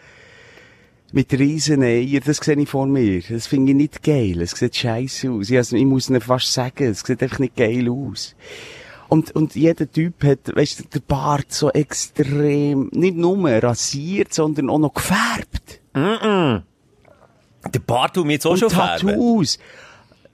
Mit 1.11 1.33
riesen 1.33 1.81
Eier, 1.81 2.19
das 2.19 2.37
sehe 2.37 2.55
ich 2.55 2.69
vor 2.69 2.85
mir. 2.85 3.21
Das 3.27 3.47
finde 3.47 3.71
ich 3.71 3.77
nicht 3.77 4.03
geil. 4.03 4.41
Es 4.41 4.51
sieht 4.51 4.75
scheiße 4.75 5.31
aus. 5.31 5.49
Ich, 5.49 5.57
also, 5.57 5.75
ich 5.75 5.85
muss 5.85 6.09
Ihnen 6.09 6.21
fast 6.21 6.53
sagen, 6.53 6.85
es 6.85 6.99
sieht 7.01 7.23
einfach 7.23 7.39
nicht 7.39 7.55
geil 7.55 7.89
aus. 7.89 8.35
Und, 9.07 9.35
und 9.35 9.55
jeder 9.55 9.91
Typ 9.91 10.23
hat, 10.23 10.55
weißt 10.55 10.79
du, 10.79 10.83
der 10.93 10.99
Bart 10.99 11.51
so 11.51 11.71
extrem, 11.71 12.89
nicht 12.93 13.17
nur 13.17 13.49
rasiert, 13.49 14.33
sondern 14.33 14.69
auch 14.69 14.77
noch 14.77 14.93
gefärbt. 14.93 15.81
Der 17.73 17.79
Bart 17.79 18.13
tut 18.13 18.27
mir 18.27 18.33
jetzt 18.33 18.45
auch 18.45 18.51
Und 18.51 18.59
schon 18.59 18.69
färben. 18.69 19.07
Tattoos. 19.09 19.59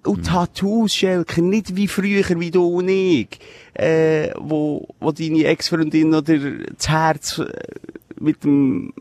Und 0.03 0.25
Tattoos, 0.27 0.93
Schelke, 0.93 1.41
nicht 1.41 1.75
wie 1.75 1.87
früher, 1.87 2.39
wie 2.39 2.51
du 2.51 2.67
und 2.67 2.89
ich, 2.89 3.39
äh, 3.73 4.29
wo, 4.37 4.87
wo 4.99 5.11
deine 5.11 5.45
Ex-Freundin 5.45 6.13
oder 6.13 6.37
das 6.37 6.89
Herz 6.89 7.39
äh, 7.39 7.47
mit 8.19 8.43
dem 8.43 8.93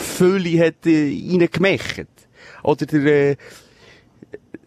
Fülli 0.00 0.56
hat 0.56 0.86
äh, 0.86 1.08
reingemächt. 1.08 2.06
Oder 2.62 2.86
der, 2.86 3.04
äh, 3.04 3.36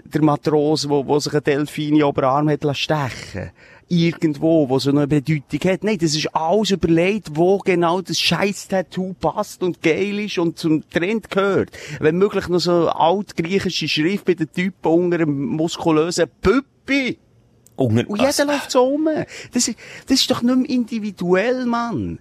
der 0.05 0.21
Matros, 0.21 0.87
wo, 0.87 1.05
wo 1.05 1.19
sich 1.19 1.33
ein 1.33 1.43
Delfin 1.43 1.89
in 1.89 1.95
den 1.95 2.03
Oberarm 2.03 2.49
hat 2.49 2.63
lassen 2.63 2.79
stechen 2.79 3.51
Irgendwo, 3.89 4.69
wo 4.69 4.79
so 4.79 4.89
eine 4.89 5.07
Bedeutung 5.07 5.59
hat. 5.69 5.83
Nein, 5.83 5.97
das 5.99 6.15
ist 6.15 6.33
alles 6.33 6.71
überlegt, 6.71 7.35
wo 7.35 7.57
genau 7.59 8.01
das 8.01 8.19
scheiß 8.19 8.69
Tattoo 8.69 9.13
passt 9.13 9.61
und 9.61 9.81
geil 9.81 10.19
ist 10.19 10.39
und 10.39 10.57
zum 10.57 10.89
Trend 10.89 11.29
gehört. 11.29 11.69
Wenn 11.99 12.17
möglich 12.17 12.47
noch 12.47 12.59
so 12.59 12.87
altgriechische 12.87 13.87
Schrift 13.87 14.25
bei 14.25 14.33
den 14.33 14.51
Typen 14.51 14.87
unter 14.87 15.17
einem 15.17 15.45
muskulösen 15.47 16.25
Püppi. 16.41 17.19
Unter, 17.75 18.09
Und 18.09 18.21
jeder 18.21 18.45
läuft 18.45 18.71
so 18.71 18.83
um. 18.83 19.09
Das 19.53 19.67
ist, 19.67 19.77
das 20.07 20.21
ist 20.21 20.31
doch 20.31 20.41
nicht 20.41 20.55
mehr 20.55 20.69
individuell, 20.69 21.65
Mann. 21.65 22.19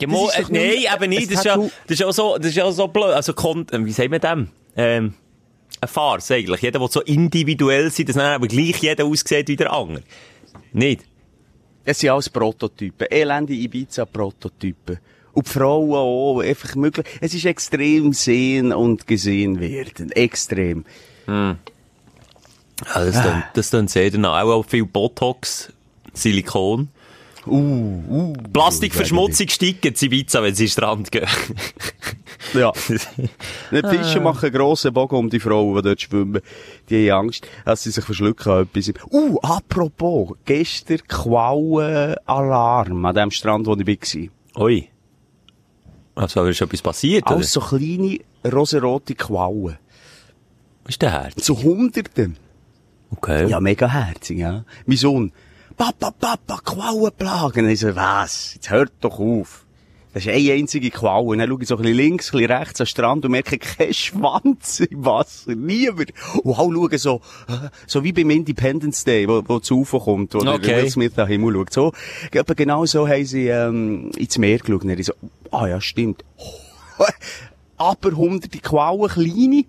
Ja, 0.00 0.08
mo, 0.08 0.28
ist 0.28 0.50
äh, 0.50 0.52
nein, 0.52 0.94
eben 0.94 1.10
nicht. 1.10 1.30
Das 1.30 1.38
ist, 1.38 1.44
ja, 1.44 1.56
das 1.56 1.70
ist 2.00 2.04
auch 2.04 2.12
so, 2.12 2.36
das 2.38 2.46
ist 2.48 2.60
auch 2.60 2.72
so 2.72 2.88
blöd. 2.88 3.14
Also, 3.14 3.32
kon 3.32 3.66
äh, 3.70 3.84
wie 3.84 3.92
sagt 3.92 4.10
man 4.10 4.20
dem? 4.20 4.48
Ähm, 4.76 5.14
eine 5.80 5.88
Farce 5.88 6.32
eigentlich. 6.32 6.62
Jeder 6.62 6.80
will 6.80 6.90
so 6.90 7.00
individuell 7.02 7.90
sein, 7.90 8.06
dass 8.06 8.16
dann 8.16 8.34
aber 8.34 8.48
gleich 8.48 8.78
jeder 8.82 9.04
aussieht 9.04 9.48
wie 9.48 9.56
der 9.56 9.72
andere. 9.72 10.02
Nicht? 10.72 11.04
Es 11.84 12.00
sind 12.00 12.10
alles 12.10 12.30
Prototypen. 12.30 13.06
Elende 13.10 13.52
Ibiza-Prototypen. 13.52 14.98
Und 15.32 15.46
die 15.46 15.50
Frauen 15.50 15.92
auch, 15.92 16.40
einfach 16.40 16.74
möglich. 16.76 17.06
Es 17.20 17.34
ist 17.34 17.44
extrem 17.44 18.12
sehen 18.12 18.72
und 18.72 19.06
gesehen 19.06 19.60
werden. 19.60 20.10
Extrem. 20.12 20.84
Ja, 21.26 21.56
das 22.94 23.14
dann, 23.14 23.44
das 23.54 23.70
dann 23.70 23.88
sehr 23.88 24.10
danach. 24.10 24.42
Auch, 24.42 24.52
auch 24.52 24.66
viel 24.66 24.84
Botox, 24.84 25.72
Silikon. 26.12 26.88
Uh, 27.46 28.02
uh. 28.08 28.32
Plastikverschmutzung 28.52 29.48
steigt 29.48 29.84
in 29.84 29.94
Ibiza, 29.94 30.42
wenn 30.42 30.54
sie 30.54 30.64
in 30.64 30.68
den 30.68 30.72
Strand 30.72 31.12
gehen. 31.12 31.26
Ja. 32.52 32.72
Die 32.72 33.82
Fische 33.88 34.20
machen 34.20 34.44
einen 34.44 34.54
grossen 34.54 34.92
Bogen 34.92 35.16
um 35.16 35.30
die 35.30 35.40
Frauen, 35.40 35.76
die 35.76 35.82
dort 35.82 36.00
schwimmen. 36.00 36.40
Die 36.88 37.10
haben 37.10 37.26
Angst, 37.26 37.46
dass 37.64 37.82
sie 37.82 37.90
sich 37.90 38.04
verschlucken 38.04 38.52
an 38.52 38.62
etwas. 38.62 38.92
Uh, 39.10 39.38
apropos. 39.40 40.36
Gestern 40.44 40.98
Quallen-Alarm 41.08 43.04
an 43.04 43.14
dem 43.14 43.30
Strand, 43.30 43.66
wo 43.66 43.74
ich 43.74 43.86
war. 43.86 44.64
Ui. 44.64 44.88
Also, 46.14 46.44
ist 46.44 46.60
etwas 46.60 46.82
passiert, 46.82 47.26
oder? 47.26 47.36
Alles 47.36 47.52
so 47.52 47.60
kleine, 47.60 48.18
rosarote 48.44 49.14
Quallen. 49.14 49.78
Was 50.84 50.90
ist 50.90 51.02
der 51.02 51.12
Herz? 51.12 51.42
Zu 51.42 51.60
Hunderten. 51.62 52.36
Okay. 53.10 53.48
Ja, 53.48 53.60
mega 53.60 53.88
herzig, 53.88 54.38
ja. 54.38 54.64
Mein 54.86 54.96
Sohn, 54.96 55.32
Papa, 55.76 56.10
Papa, 56.12 56.60
Quallenplagen. 56.64 57.64
Und 57.64 57.70
ich 57.70 57.80
so, 57.80 57.94
was? 57.96 58.54
Jetzt 58.54 58.70
hört 58.70 58.92
doch 59.00 59.18
auf. 59.18 59.64
Das 60.12 60.24
ist 60.24 60.32
eine 60.32 60.52
einzige 60.52 60.90
Qualle. 60.90 61.24
Und 61.26 61.38
dann 61.38 61.48
schaue 61.48 61.62
ich 61.62 61.68
so 61.68 61.74
ein 61.76 61.82
bisschen 61.82 61.96
links, 61.96 62.28
ein 62.32 62.38
bisschen 62.38 62.52
rechts 62.52 62.80
am 62.80 62.86
Strand 62.86 63.24
und 63.24 63.32
merke 63.32 63.58
keinen 63.58 63.92
Schwanz 63.92 64.78
im 64.78 65.04
Wasser. 65.04 65.56
Niemand. 65.56 66.12
Und 66.44 66.56
alle 66.56 66.72
schauen 66.72 66.98
so, 66.98 67.20
äh, 67.48 67.68
so 67.88 68.04
wie 68.04 68.12
beim 68.12 68.30
Independence 68.30 69.02
Day, 69.02 69.26
wo, 69.28 69.42
wo 69.44 69.58
zu 69.58 69.80
UFO 69.80 69.98
kommt, 69.98 70.34
wo 70.34 70.38
Okay. 70.38 70.58
der 70.68 70.82
Will 70.82 70.90
Smith 70.90 71.18
am 71.18 71.26
Himmel 71.26 71.54
schaut. 71.54 71.72
So, 71.72 71.92
etwa 72.30 72.54
genau 72.54 72.86
so 72.86 73.08
haben 73.08 73.24
sie, 73.26 73.48
ähm, 73.48 74.12
ins 74.16 74.38
Meer 74.38 74.58
geschaut. 74.58 74.82
Und 74.82 74.88
dann 74.88 74.98
ich 75.00 75.06
so, 75.06 75.14
ah 75.50 75.66
ja, 75.66 75.80
stimmt. 75.80 76.24
Aber 77.76 78.12
hunderte 78.12 78.58
Quallen, 78.58 79.08
kleine. 79.08 79.64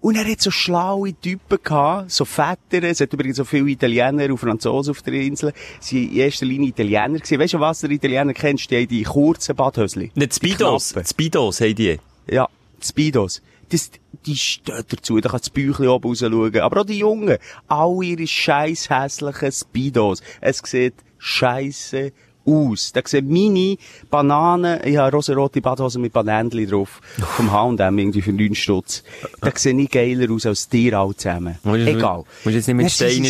Und 0.00 0.16
er 0.16 0.24
hat 0.24 0.40
so 0.40 0.50
schlaue 0.50 1.12
Typen 1.12 1.58
gehabt, 1.62 2.10
so 2.10 2.24
Väter. 2.24 2.82
Es 2.82 3.00
hat 3.00 3.12
übrigens 3.12 3.36
so 3.36 3.44
viele 3.44 3.68
Italiener 3.68 4.30
und 4.30 4.38
Franzosen 4.38 4.92
auf 4.92 5.02
der 5.02 5.14
Insel. 5.14 5.52
Sie 5.78 6.06
waren 6.06 6.12
in 6.12 6.18
erster 6.20 6.46
Linie 6.46 6.68
Italiener 6.68 7.18
gewesen. 7.18 7.38
Weißt 7.38 7.54
du, 7.54 7.60
was 7.60 7.80
der 7.80 7.90
Italiener 7.90 8.32
kennst? 8.32 8.70
Die 8.70 8.76
haben 8.76 8.88
die 8.88 9.02
kurzen 9.02 9.54
Badhösli. 9.54 10.10
Nicht 10.14 10.34
Speedos. 10.34 10.94
Die. 10.94 11.04
Speedos 11.04 11.60
haben 11.60 11.74
die. 11.74 11.98
Ja, 12.30 12.48
die 12.82 12.86
Speedos. 12.86 13.42
Das, 13.68 13.90
die 14.26 14.36
stehen 14.36 14.84
dazu, 14.88 15.20
da 15.20 15.28
kann 15.28 15.40
das 15.40 15.50
Büchlein 15.50 15.88
oben 15.88 16.08
raus 16.08 16.18
schauen. 16.18 16.58
Aber 16.58 16.80
auch 16.80 16.86
die 16.86 16.98
Jungen, 16.98 17.36
all 17.68 18.02
ihre 18.02 18.26
scheiß 18.26 18.90
hässlichen 18.90 19.52
Speedos. 19.52 20.22
Es 20.40 20.62
sieht 20.64 20.94
scheisse 21.18 22.12
aus. 22.50 22.92
Da 22.92 23.00
sehen 23.04 23.28
meine 23.28 23.76
Bananen, 24.10 24.80
ich 24.84 24.96
habe 24.96 25.12
rosarote 25.16 25.60
Badhosen 25.60 26.02
mit 26.02 26.12
Bananenli 26.12 26.66
drauf, 26.66 27.00
vom 27.36 27.50
H&M 27.52 27.98
irgendwie 27.98 28.22
für 28.22 28.32
9 28.32 28.54
Stutz. 28.54 29.02
Da 29.40 29.50
sehen 29.54 29.76
nicht 29.76 29.92
geiler 29.92 30.30
aus 30.32 30.46
als 30.46 30.68
die 30.68 30.92
alle 30.94 31.14
zusammen. 31.16 31.58
Musst 31.62 31.86
du- 31.86 31.90
Egal. 31.90 32.24
musst 32.44 32.54
jetzt 32.56 32.66
nicht 32.66 32.76
mit 32.76 32.90
Steinen 32.90 33.24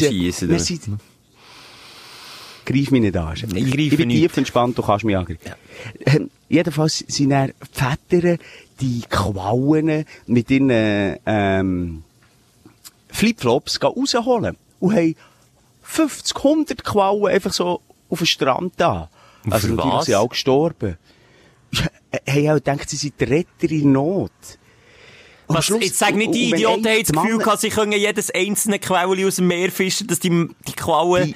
sind- 0.59 0.98
Greif 2.66 2.90
mich 2.90 3.00
nicht 3.00 3.16
an. 3.16 3.35
Ich 3.35 3.42
greife 3.66 3.80
ich 3.80 3.96
bin 3.96 4.09
nicht. 4.09 4.20
tief 4.22 4.37
entspannt, 4.37 4.78
du 4.78 4.83
kannst 4.83 5.04
mich 5.04 5.16
angreifen. 5.16 5.40
Ähm, 6.06 6.30
jedenfalls 6.48 6.98
sind 7.09 7.30
dann 7.30 7.48
die 7.74 7.78
Väter, 8.11 8.37
die 8.80 9.02
Quallen 9.09 10.04
mit 10.26 10.50
ihren 10.50 11.16
ähm, 11.26 12.02
Flipflops 13.09 13.83
rausholen 13.83 14.56
und 14.78 14.94
haben 14.94 15.16
50, 15.83 16.37
100 16.37 16.85
Quallen 16.85 17.26
einfach 17.26 17.52
so 17.52 17.80
auf 18.11 18.18
dem 18.18 18.27
Strand 18.27 18.75
da. 18.77 19.09
Und 19.44 19.53
Also 19.53 19.77
was? 19.77 20.07
sind 20.07 20.14
auch 20.16 20.29
gestorben. 20.29 20.99
Ja, 21.73 21.85
Haben 22.29 22.49
auch 22.51 22.55
gedacht, 22.55 22.90
sie 22.90 22.96
sind 22.96 23.14
die 23.20 23.25
Retter 23.25 23.70
in 23.70 23.92
Not. 23.92 24.31
Was, 25.46 25.64
Schluss- 25.66 25.83
jetzt 25.85 25.99
sag 25.99 26.14
nicht, 26.14 26.35
die 26.35 26.51
Idioten 26.51 26.87
haben 26.87 27.03
das 27.03 27.12
Gefühl 27.12 27.38
gehabt, 27.38 27.61
sie 27.61 27.70
können 27.70 27.92
jedes 27.92 28.31
einzelne 28.31 28.79
Quelle 28.79 29.27
aus 29.27 29.37
dem 29.37 29.46
Meer 29.49 29.70
fischen, 29.73 30.07
dass 30.07 30.18
die, 30.20 30.49
die 30.68 30.73
Quallen... 30.73 31.27
Die- 31.29 31.35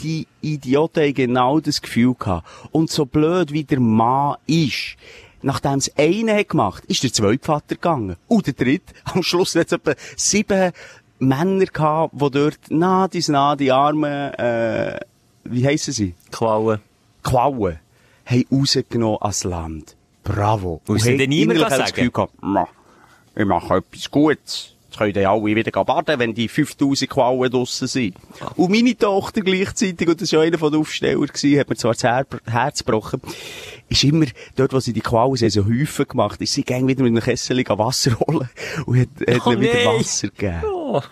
die 0.00 0.28
Idioten 0.42 1.02
haben 1.02 1.14
genau 1.14 1.58
das 1.58 1.82
Gefühl 1.82 2.14
gehabt. 2.16 2.46
Und 2.70 2.88
so 2.88 3.04
blöd 3.04 3.52
wie 3.52 3.64
der 3.64 3.80
Mann 3.80 4.36
ist, 4.46 4.94
nachdem 5.42 5.74
es 5.74 5.90
einen 5.98 6.30
hat 6.30 6.50
gemacht, 6.50 6.84
ist 6.86 7.02
der 7.02 7.12
zweite 7.12 7.44
Vater 7.44 7.74
gegangen. 7.74 8.14
Und 8.28 8.46
der 8.46 8.54
dritte. 8.54 8.94
Am 9.04 9.24
Schluss 9.24 9.56
hat 9.56 9.66
es 9.66 9.72
etwa 9.72 9.94
sieben 10.16 10.70
Männer 11.18 11.66
gehabt, 11.66 12.14
die 12.14 12.30
dort, 12.30 12.58
na, 12.68 13.08
die 13.08 13.24
na, 13.26 13.56
die 13.56 13.72
armen, 13.72 14.32
äh, 14.34 15.00
wie 15.50 15.66
heissen 15.66 15.92
sie? 15.92 16.14
Quauen. 16.30 16.80
Quauen, 17.22 17.78
haben 18.24 18.44
rausgenommen 18.50 19.18
ans 19.20 19.44
Land. 19.44 19.96
Bravo. 20.24 20.80
Und 20.86 21.00
sie 21.00 21.16
dann 21.16 21.28
niemand 21.28 21.58
innerlich 21.58 21.76
sagen? 21.76 21.94
Gefühl 21.94 22.10
gehabt, 22.10 22.34
«Ma, 22.42 22.68
ich 23.34 23.44
mache 23.44 23.76
etwas 23.76 24.10
Gutes. 24.10 24.74
Jetzt 24.88 24.98
können 24.98 25.12
die 25.12 25.26
alle 25.26 25.44
wieder 25.44 25.84
baden, 25.84 26.18
wenn 26.18 26.34
die 26.34 26.48
5000 26.48 27.10
Quallen 27.10 27.50
draussen 27.50 27.86
sind. 27.86 28.16
Und 28.56 28.70
meine 28.70 28.96
Tochter 28.96 29.42
gleichzeitig, 29.42 30.08
und 30.08 30.20
das 30.20 30.32
war 30.32 30.40
ja 30.40 30.48
einer 30.48 30.58
von 30.58 30.72
den 30.72 30.80
Aufstellern, 30.80 31.26
gewesen, 31.26 31.60
hat 31.60 31.68
mir 31.68 31.76
zwar 31.76 31.92
das 31.92 32.04
Her 32.04 32.26
Herz 32.46 32.84
gebrochen, 32.84 33.20
ist 33.90 34.02
immer, 34.04 34.26
dort, 34.56 34.72
wo 34.72 34.80
sie 34.80 34.94
die 34.94 35.00
Quallen 35.00 35.36
haben 35.36 35.50
so 35.50 35.66
Häufen 35.66 36.08
gemacht, 36.08 36.40
ist 36.40 36.54
sie 36.54 36.62
gang 36.62 36.86
wieder 36.88 37.02
mit 37.02 37.12
einem 37.12 37.22
Kessel 37.22 37.62
Wasser 37.68 38.18
holen 38.18 38.48
und 38.86 38.98
hat, 38.98 39.08
hat 39.28 39.46
Oh 39.46 39.60
wieder. 39.60 39.84
Wasser 39.84 40.28
gegeben. 40.28 40.62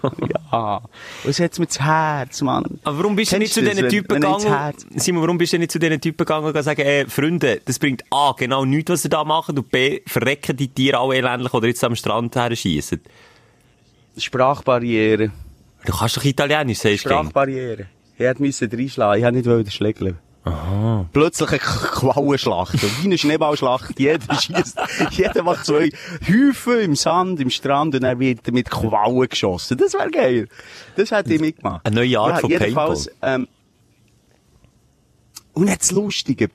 Ja. 0.53 0.77
Und 1.25 1.31
es 1.31 1.41
hat 1.41 1.59
mir 1.59 1.67
das 1.67 1.81
Herz, 1.81 2.43
Mann. 2.43 2.79
Aber 2.85 2.99
warum 2.99 3.17
bist 3.17 3.33
du 3.33 3.39
nicht 3.39 3.53
zu 3.53 3.63
diesen 3.63 3.89
Typen 3.89 4.21
gegangen? 4.21 4.75
Simon, 4.95 5.23
warum 5.23 5.39
bist 5.39 5.53
du 5.53 5.59
nicht 5.59 5.71
zu 5.71 5.79
diesen 5.79 6.01
Typen 6.01 6.19
gegangen 6.19 6.47
und 6.47 6.63
sagen, 6.63 6.81
äh, 6.81 7.07
Freunde, 7.07 7.61
das 7.65 7.79
bringt 7.79 8.05
A, 8.11 8.33
genau 8.37 8.65
nichts, 8.65 8.91
was 8.91 9.05
ihr 9.05 9.11
da 9.11 9.25
macht, 9.25 9.51
und 9.51 9.71
B, 9.71 10.01
verrecken 10.07 10.57
die 10.57 10.69
Tiere 10.69 10.99
alle 10.99 11.17
elendlich 11.17 11.53
oder 11.53 11.67
jetzt 11.67 11.83
am 11.85 11.97
Strand 11.97 12.37
her 12.37 12.55
schiessen. 12.55 13.01
Sprachbarriere. 14.17 15.31
Du 15.85 15.93
kannst 15.93 16.17
doch 16.17 16.25
Italienisch, 16.25 16.79
sagst 16.79 17.05
du. 17.05 17.09
Sprachbarriere. 17.11 17.87
Ich 18.19 18.39
musste 18.39 18.69
reinschlagen. 18.73 19.19
Ich 19.19 19.25
wollte 19.25 19.37
nicht 19.37 19.47
wollen 19.47 19.71
schlägeln. 19.71 20.19
Aha. 20.47 21.07
Plötzlich 21.13 21.51
eine. 21.51 21.61
Und 22.83 23.03
Wie 23.03 23.07
eine 23.07 23.19
Schneeballschlacht. 23.19 23.99
Jeder 23.99 24.41
schießt, 24.41 24.79
jeder 25.11 25.43
macht 25.43 25.67
zwei 25.67 25.91
Häufen 26.29 26.81
im 26.81 26.95
Sand, 26.95 27.41
im 27.41 27.51
Strand 27.51 27.97
und 27.97 28.03
dann 28.03 28.21
wird 28.21 28.51
mit 28.53 28.71
Quallen 28.71 29.29
geschossen. 29.29 29.77
Das 29.77 29.95
wäre 29.95 30.11
geil. 30.11 30.49
Das 30.95 31.11
hätte 31.11 31.35
ich 31.35 31.41
mitgemacht. 31.41 31.85
Eine 31.85 31.97
neue 31.97 32.21
Art 32.21 32.41
von 32.41 32.51
jedenfalls, 32.51 33.11
ähm, 33.23 33.49
und 35.53 35.69
jetzt 35.69 35.91
das 35.91 35.97
Lustige. 35.97 36.51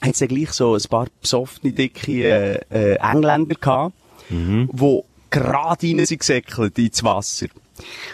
Hat 0.00 0.14
es 0.14 0.20
ja 0.20 0.26
gleich 0.28 0.52
so 0.52 0.74
ein 0.74 0.82
paar 0.88 1.06
besoffene, 1.20 1.72
dicke, 1.72 2.22
äh, 2.24 2.60
äh, 2.70 2.96
Engländer 2.96 3.54
gehabt, 3.54 3.94
wo 4.68 5.04
gerade 5.30 5.86
rein 5.86 6.06
sind 6.06 6.20
gesäckelt 6.20 6.78
ins 6.78 7.02
Wasser. 7.02 7.48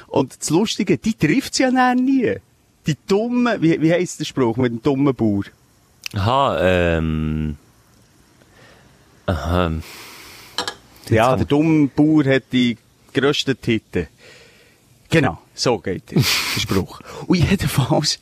Und 0.09 0.41
das 0.41 0.51
Lustige, 0.51 0.99
die 0.99 1.15
trifft 1.15 1.55
sie 1.55 1.63
ja 1.65 1.71
dann 1.71 2.05
nie. 2.05 2.37
Die 2.87 2.97
dummen, 3.07 3.62
wie, 3.62 3.81
wie 3.81 3.92
heisst 3.92 4.21
der 4.21 4.25
Spruch 4.25 4.57
mit 4.57 4.73
dem 4.73 4.83
dummen 4.83 5.14
Bauer? 5.14 5.45
Aha, 6.14 6.59
ähm... 6.61 7.57
Aha. 9.27 9.73
Ja, 11.09 11.37
der 11.37 11.47
dumme 11.47 11.88
Bauer 11.88 12.25
hat 12.25 12.45
die 12.53 12.77
grössten 13.14 13.61
Titten. 13.61 14.09
Genau, 15.11 15.38
so 15.55 15.79
geht 15.79 16.11
der, 16.11 16.23
Spruch. 16.59 17.01
Und 17.27 17.38
jedenfalls, 17.38 18.18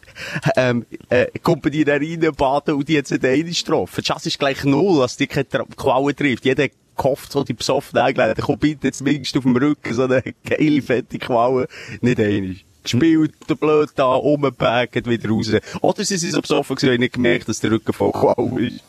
ähm, 0.57 0.85
äh, 1.09 1.27
kommen 1.40 1.62
die 1.70 1.85
da 1.85 1.94
rein, 1.94 2.29
baden 2.37 2.75
und 2.75 2.88
die 2.88 2.99
hat 2.99 3.11
nicht 3.11 3.25
eine 3.25 3.44
getroffen. 3.44 4.03
Die 4.03 4.09
Chance 4.09 4.29
ist 4.29 4.38
gleich 4.38 4.64
null, 4.64 4.99
dass 4.99 5.16
die 5.16 5.29
keine 5.29 5.66
Qualle 5.77 6.14
trifft. 6.16 6.44
Jeder 6.44 6.68
gehofft, 6.96 7.31
so 7.31 7.44
die 7.44 7.55
besoffenen 7.55 8.07
Engländer, 8.07 8.42
komm 8.42 8.59
bitte 8.59 8.90
zumindest 8.90 9.37
auf 9.37 9.44
dem 9.44 9.57
Rücken, 9.57 9.94
so 9.94 10.03
eine 10.03 10.23
geile, 10.44 10.83
fette 10.83 11.18
Qualle. 11.18 11.68
Nicht 12.01 12.18
eine. 12.18 12.57
Gespielt, 12.83 13.33
der 13.49 13.55
blöd 13.55 13.90
da, 13.95 14.14
umgepackt, 14.14 15.09
wieder 15.09 15.29
raus. 15.29 15.51
Oder 15.81 16.05
sie 16.05 16.16
sind 16.16 16.33
so 16.33 16.40
besoffen 16.40 16.77
gewesen, 16.77 16.95
und 16.95 17.01
nicht 17.01 17.14
gemerkt, 17.14 17.49
dass 17.49 17.61
der 17.61 17.73
Rücken 17.73 17.93
voll 17.93 18.12
Qualle 18.12 18.66
ist. 18.66 18.81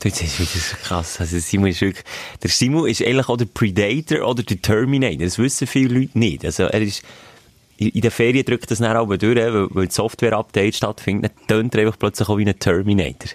Das 0.00 0.20
ist 0.20 0.38
wieder 0.38 0.50
so 0.50 0.76
krass. 0.82 1.20
Also 1.20 1.38
Simon 1.38 1.70
ist 1.70 1.80
wirklich, 1.80 2.04
der 2.42 2.50
Simon 2.50 2.88
ist 2.88 3.02
eigentlich 3.02 3.28
auch 3.28 3.36
der 3.38 3.46
Predator 3.46 4.28
oder 4.28 4.42
der 4.42 4.60
Terminator. 4.60 5.24
Das 5.24 5.38
wissen 5.38 5.66
viele 5.66 6.00
Leute 6.00 6.18
nicht. 6.18 6.44
Also 6.44 6.64
er 6.64 6.82
ist, 6.82 7.02
in 7.78 8.00
den 8.00 8.10
Ferien 8.10 8.44
drückt 8.44 8.70
das 8.70 8.78
dann 8.78 8.96
auch 8.96 9.06
durch, 9.16 9.36
weil, 9.36 9.68
weil 9.70 9.86
die 9.86 9.94
Software-Update 9.94 10.76
stattfindet, 10.76 11.32
dann 11.48 11.70
tönt 11.70 11.74
er 11.74 11.86
einfach 11.86 11.98
plötzlich 11.98 12.28
auch 12.28 12.36
wie 12.36 12.46
ein 12.46 12.58
Terminator. 12.58 13.30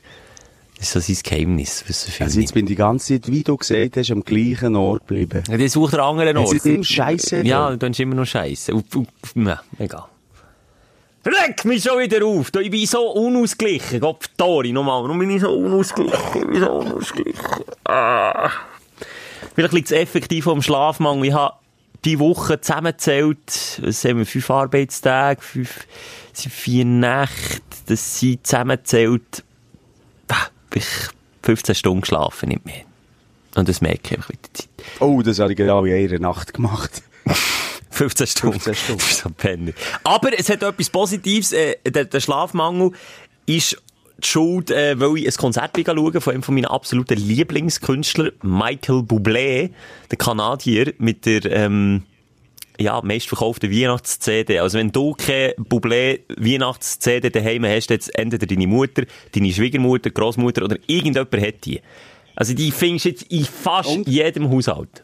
Das 0.81 0.95
ist 0.95 1.05
so 1.05 1.13
sein 1.13 1.21
Geheimnis, 1.23 1.85
Also 2.21 2.39
jetzt 2.39 2.55
bin 2.55 2.65
ich 2.65 2.69
die 2.69 2.75
ganze 2.75 3.13
Zeit, 3.21 3.31
wie 3.31 3.43
du 3.43 3.55
gesagt 3.55 3.97
hast, 3.97 4.09
am 4.09 4.23
gleichen 4.23 4.75
Ort 4.75 5.07
geblieben. 5.07 5.43
Ja, 5.47 5.55
Der 5.55 5.69
sucht 5.69 5.93
einen 5.93 6.01
anderen 6.01 6.37
Es 6.37 6.47
Ort. 6.47 6.53
ist 6.55 6.65
immer 6.65 6.83
Scheisse 6.83 7.41
Ja, 7.43 7.75
dann 7.75 7.91
ist 7.91 7.99
immer 7.99 8.15
noch 8.15 8.25
Scheiße. 8.25 8.73
Ja, 9.35 9.61
egal. 9.77 10.05
Leck 11.23 11.65
mich 11.65 11.83
schon 11.83 11.99
wieder 11.99 12.25
auf. 12.25 12.49
Du, 12.49 12.59
Ich 12.61 12.71
bin 12.71 12.83
so 12.87 13.11
unausgeglichen. 13.11 13.99
Gott, 13.99 14.25
Tori, 14.35 14.71
nochmal. 14.71 15.03
Warum 15.03 15.19
bin 15.19 15.29
ich 15.29 15.41
so 15.41 15.51
unausgeglichen? 15.51 16.19
Ich 16.33 16.47
bin 16.47 16.59
so 16.59 16.71
unausgeglichen. 16.71 17.45
Ah. 17.85 18.49
Vielleicht 19.53 19.73
liegt 19.73 19.91
es 19.91 19.95
effektiv 19.95 20.47
am 20.47 20.63
Schlafmangel. 20.63 21.25
Ich 21.27 21.33
habe 21.33 21.53
die 22.05 22.17
Woche 22.17 22.59
zusammengezählt, 22.59 23.79
was 23.83 24.03
haben 24.03 24.17
wir, 24.17 24.25
fünf 24.25 24.49
Arbeitstage, 24.49 25.41
fünf, 25.41 25.85
es 26.33 26.41
sind 26.41 26.51
vier 26.51 26.85
Nächte, 26.85 27.61
das 27.85 28.19
sind 28.19 28.47
zusammengezählt, 28.47 29.43
ich 30.79 30.85
15 31.43 31.75
Stunden 31.75 32.01
geschlafen, 32.01 32.49
nicht 32.49 32.65
mehr. 32.65 32.83
Und 33.55 33.67
das 33.67 33.81
merke 33.81 34.15
ich 34.15 34.29
mit 34.29 34.39
der 34.43 34.53
Zeit. 34.53 34.69
Oh, 34.99 35.21
das 35.21 35.39
habe 35.39 35.51
ich 35.51 35.57
genau 35.57 35.83
in 35.85 35.93
einer 35.93 36.19
Nacht 36.19 36.53
gemacht. 36.53 37.03
15 37.91 38.27
Stunden. 38.27 38.59
15 38.59 38.75
Stunden. 38.75 39.67
So. 39.67 39.73
Aber 40.03 40.37
es 40.37 40.49
hat 40.49 40.63
etwas 40.63 40.89
Positives. 40.89 41.51
Äh, 41.51 41.75
der, 41.85 42.05
der 42.05 42.19
Schlafmangel 42.19 42.91
ist 43.45 43.81
die 44.17 44.27
Schuld, 44.27 44.71
äh, 44.71 44.99
weil 44.99 45.17
ich 45.17 45.27
ein 45.27 45.33
Konzert 45.33 45.73
bin 45.73 45.85
schauen 45.85 46.21
von 46.21 46.33
einem 46.33 46.43
von 46.43 46.55
meinen 46.55 46.65
absoluten 46.65 47.17
Lieblingskünstler, 47.17 48.31
Michael 48.41 48.99
Bublé, 48.99 49.71
der 50.09 50.17
Kanadier, 50.17 50.93
mit 50.99 51.25
der, 51.25 51.45
ähm, 51.45 52.03
ja, 52.79 53.01
meistverkauften 53.03 53.71
Weihnachts-CD. 53.71 54.59
Also 54.59 54.77
wenn 54.79 54.91
du 54.91 55.13
keine 55.13 55.53
Bublé-Weihnachts-CD 55.57 57.29
daheim 57.29 57.65
hast, 57.65 57.89
jetzt 57.89 58.13
entweder 58.17 58.45
deine 58.45 58.67
Mutter, 58.67 59.03
deine 59.33 59.51
Schwiegermutter, 59.51 60.09
Großmutter 60.09 60.63
oder 60.63 60.77
irgendjemand 60.87 61.33
hat 61.41 61.65
die. 61.65 61.81
Also 62.35 62.53
die 62.53 62.71
findest 62.71 63.05
du 63.05 63.09
jetzt 63.09 63.23
in 63.23 63.45
fast 63.45 63.89
Und? 63.89 64.07
jedem 64.07 64.49
Haushalt. 64.49 65.03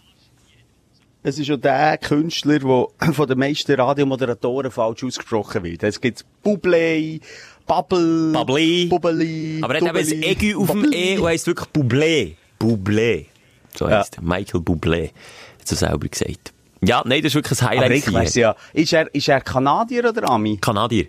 Es 1.23 1.37
ist 1.37 1.47
ja 1.47 1.57
der 1.57 1.97
Künstler, 1.97 2.59
der 2.59 2.87
von 3.13 3.27
den 3.27 3.37
meisten 3.37 3.73
Radiomoderatoren 3.73 4.71
falsch 4.71 5.03
ausgesprochen 5.03 5.63
wird. 5.63 5.83
Es 5.83 5.99
gibt 5.99 6.23
Bublé, 6.43 7.19
Bubble, 7.65 8.31
Bubbly. 8.31 8.85
Bubbly, 8.85 9.59
Aber 9.61 9.75
er 9.75 9.81
hat 9.81 9.95
eben 10.05 10.23
ein 10.23 10.23
Egu 10.23 10.61
auf 10.61 10.71
dem. 10.71 10.91
E 10.93 11.17
und 11.17 11.25
heisst 11.25 11.47
wirklich 11.47 11.67
Bublé. 11.69 12.35
Bublé. 12.59 13.25
So 13.75 13.89
Ja. 13.89 13.99
heisst 13.99 14.15
er. 14.17 14.23
Michael 14.23 14.61
Bublé. 14.61 15.09
Hat 15.59 15.69
er 15.71 15.75
selber 15.77 16.07
gesagt. 16.07 16.53
Ja, 16.83 17.01
nein, 17.05 17.21
das 17.21 17.31
ist 17.31 17.35
wirklich 17.35 17.61
ein 17.61 17.67
Aber 17.67 17.79
Highlight. 17.81 18.07
ich 18.07 18.13
weiss 18.13 18.35
ja, 18.35 18.55
ist 18.73 18.93
er, 18.93 19.13
ist 19.13 19.27
er 19.27 19.41
Kanadier 19.41 20.09
oder 20.09 20.29
Ami? 20.29 20.57
Kanadier. 20.57 21.07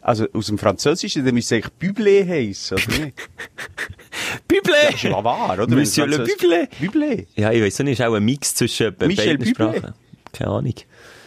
Also 0.00 0.26
aus 0.32 0.46
dem 0.46 0.58
Französischen, 0.58 1.24
dann 1.24 1.34
müsste 1.34 1.56
eigentlich 1.56 1.72
Bublé 1.80 2.26
heissen, 2.26 2.78
oder 2.78 3.04
nicht? 3.04 3.16
Bublé! 4.48 4.86
Das 4.86 4.94
ist 4.94 5.02
ja 5.02 5.24
wahr, 5.24 5.58
oder? 5.58 5.68
Monsieur 5.68 6.06
le 6.06 6.24
Bublé. 6.24 6.68
Bublé. 6.80 7.26
Ja, 7.34 7.52
ich 7.52 7.62
weiss 7.62 7.78
nicht, 7.80 7.98
ist 8.00 8.06
auch 8.06 8.14
ein 8.14 8.24
Mix 8.24 8.54
zwischen 8.54 8.94
Michel 9.00 9.36
beiden 9.36 9.46
Bublé. 9.46 9.50
Sprachen. 9.50 9.94
Keine 10.32 10.50
Ahnung. 10.50 10.74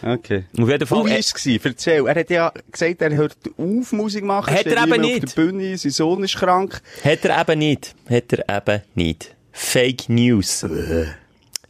Okay. 0.02 0.44
Auf 0.58 0.68
jeden 0.68 0.86
Fall. 0.86 1.04
Wie 1.04 1.10
äh, 1.10 1.12
war 1.12 1.18
es? 1.18 1.64
Erzähl. 1.64 2.06
Er 2.06 2.14
hat 2.14 2.30
ja 2.30 2.52
gesagt, 2.70 3.02
er 3.02 3.14
hört 3.14 3.36
auf 3.56 3.92
Musik 3.92 4.24
machen. 4.24 4.52
Hat 4.52 4.66
er 4.66 4.82
eben 4.82 5.00
nicht. 5.00 5.24
Auf 5.24 5.34
der 5.34 5.42
Bühne, 5.42 5.76
sein 5.76 5.92
Sohn 5.92 6.24
ist 6.24 6.36
krank. 6.36 6.82
Hat 7.04 7.24
er 7.24 7.40
eben 7.40 7.58
nicht. 7.58 7.94
Hat 8.10 8.32
er 8.32 8.56
eben 8.56 8.82
nicht. 8.94 9.34
Fake 9.52 10.08
News. 10.08 10.66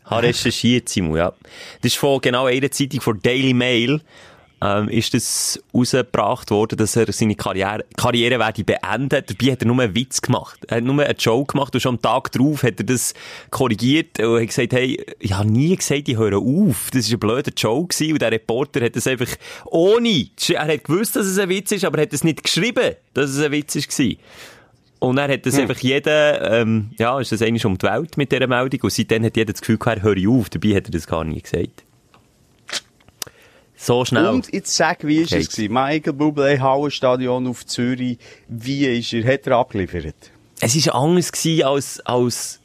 Habe 0.04 0.26
recherchiert, 0.26 0.88
Simon, 0.88 1.16
ja. 1.16 1.32
Das 1.80 1.92
ist 1.92 1.96
von 1.96 2.20
genau 2.20 2.46
einer 2.46 2.70
Zeitung, 2.70 3.00
von 3.00 3.20
Daily 3.20 3.54
Mail, 3.54 4.00
ähm, 4.62 4.88
ist 4.88 5.12
das 5.12 5.60
rausgebracht 5.74 6.50
worden, 6.50 6.76
dass 6.78 6.94
er 6.94 7.12
seine 7.12 7.34
Karriere, 7.34 7.84
Karriere 7.96 8.38
werde 8.38 8.62
beenden. 8.62 9.08
Dabei 9.26 9.52
hat 9.52 9.62
er 9.62 9.66
nur 9.66 9.80
einen 9.80 9.94
Witz 9.94 10.22
gemacht. 10.22 10.60
Er 10.68 10.76
hat 10.76 10.84
nur 10.84 11.02
einen 11.02 11.16
Joke 11.18 11.52
gemacht 11.52 11.74
und 11.74 11.80
schon 11.80 11.96
am 11.96 12.02
Tag 12.02 12.30
drauf 12.30 12.62
hat 12.62 12.78
er 12.78 12.84
das 12.84 13.14
korrigiert 13.50 14.20
und 14.20 14.40
hat 14.40 14.46
gesagt, 14.46 14.72
hey, 14.72 15.04
ich 15.18 15.32
habe 15.32 15.50
nie 15.50 15.74
gesagt, 15.74 16.08
ich 16.08 16.16
höre 16.16 16.38
auf. 16.38 16.90
Das 16.92 17.10
war 17.10 17.16
ein 17.16 17.20
blöder 17.20 17.52
Joke 17.56 17.94
gewesen 17.94 18.12
und 18.12 18.22
der 18.22 18.30
Reporter 18.30 18.84
hat 18.84 18.94
das 18.94 19.06
einfach 19.06 19.34
ohne, 19.64 20.28
er 20.48 20.66
hat 20.68 20.84
gewusst, 20.84 21.16
dass 21.16 21.26
es 21.26 21.38
ein 21.38 21.48
Witz 21.48 21.72
ist, 21.72 21.84
aber 21.84 21.98
er 21.98 22.02
hat 22.02 22.12
es 22.12 22.22
nicht 22.22 22.44
geschrieben, 22.44 22.94
dass 23.14 23.30
es 23.30 23.44
ein 23.44 23.50
Witz 23.50 23.74
war. 23.74 24.16
Und 25.02 25.16
dann 25.16 25.28
hat 25.32 25.44
das 25.46 25.58
einfach 25.58 25.78
jeder, 25.78 26.60
ähm, 26.60 26.92
ja, 26.96 27.18
ist 27.18 27.32
das 27.32 27.42
eigentlich 27.42 27.66
um 27.66 27.76
die 27.76 27.86
Welt 27.86 28.16
mit 28.16 28.30
dieser 28.30 28.46
Meldung. 28.46 28.82
Und 28.82 28.92
seitdem 28.92 29.24
hat 29.24 29.36
jeder 29.36 29.52
das 29.52 29.60
Gefühl 29.60 29.76
gehabt, 29.76 30.04
hör 30.04 30.14
auf. 30.28 30.48
Dabei 30.48 30.76
hat 30.76 30.86
er 30.86 30.92
das 30.92 31.08
gar 31.08 31.24
nie 31.24 31.42
gesagt. 31.42 31.82
So 33.74 34.04
schnell. 34.04 34.28
Und 34.28 34.52
jetzt 34.52 34.76
sag, 34.76 35.04
wie 35.04 35.16
ist 35.16 35.32
es 35.32 35.38
Geht's. 35.38 35.56
gewesen? 35.56 35.72
Michael 35.72 36.12
Bublé, 36.12 36.60
Hallenstadion 36.60 37.48
auf 37.48 37.66
Zürich. 37.66 38.18
Wie 38.46 38.86
ist 38.86 39.12
er? 39.12 39.24
Hat 39.24 39.44
er 39.48 39.56
abgeliefert? 39.56 40.14
Es 40.60 40.86
war 40.86 40.94
anders 40.94 41.32
gewesen 41.32 41.64
als, 41.64 41.98
als 42.06 42.60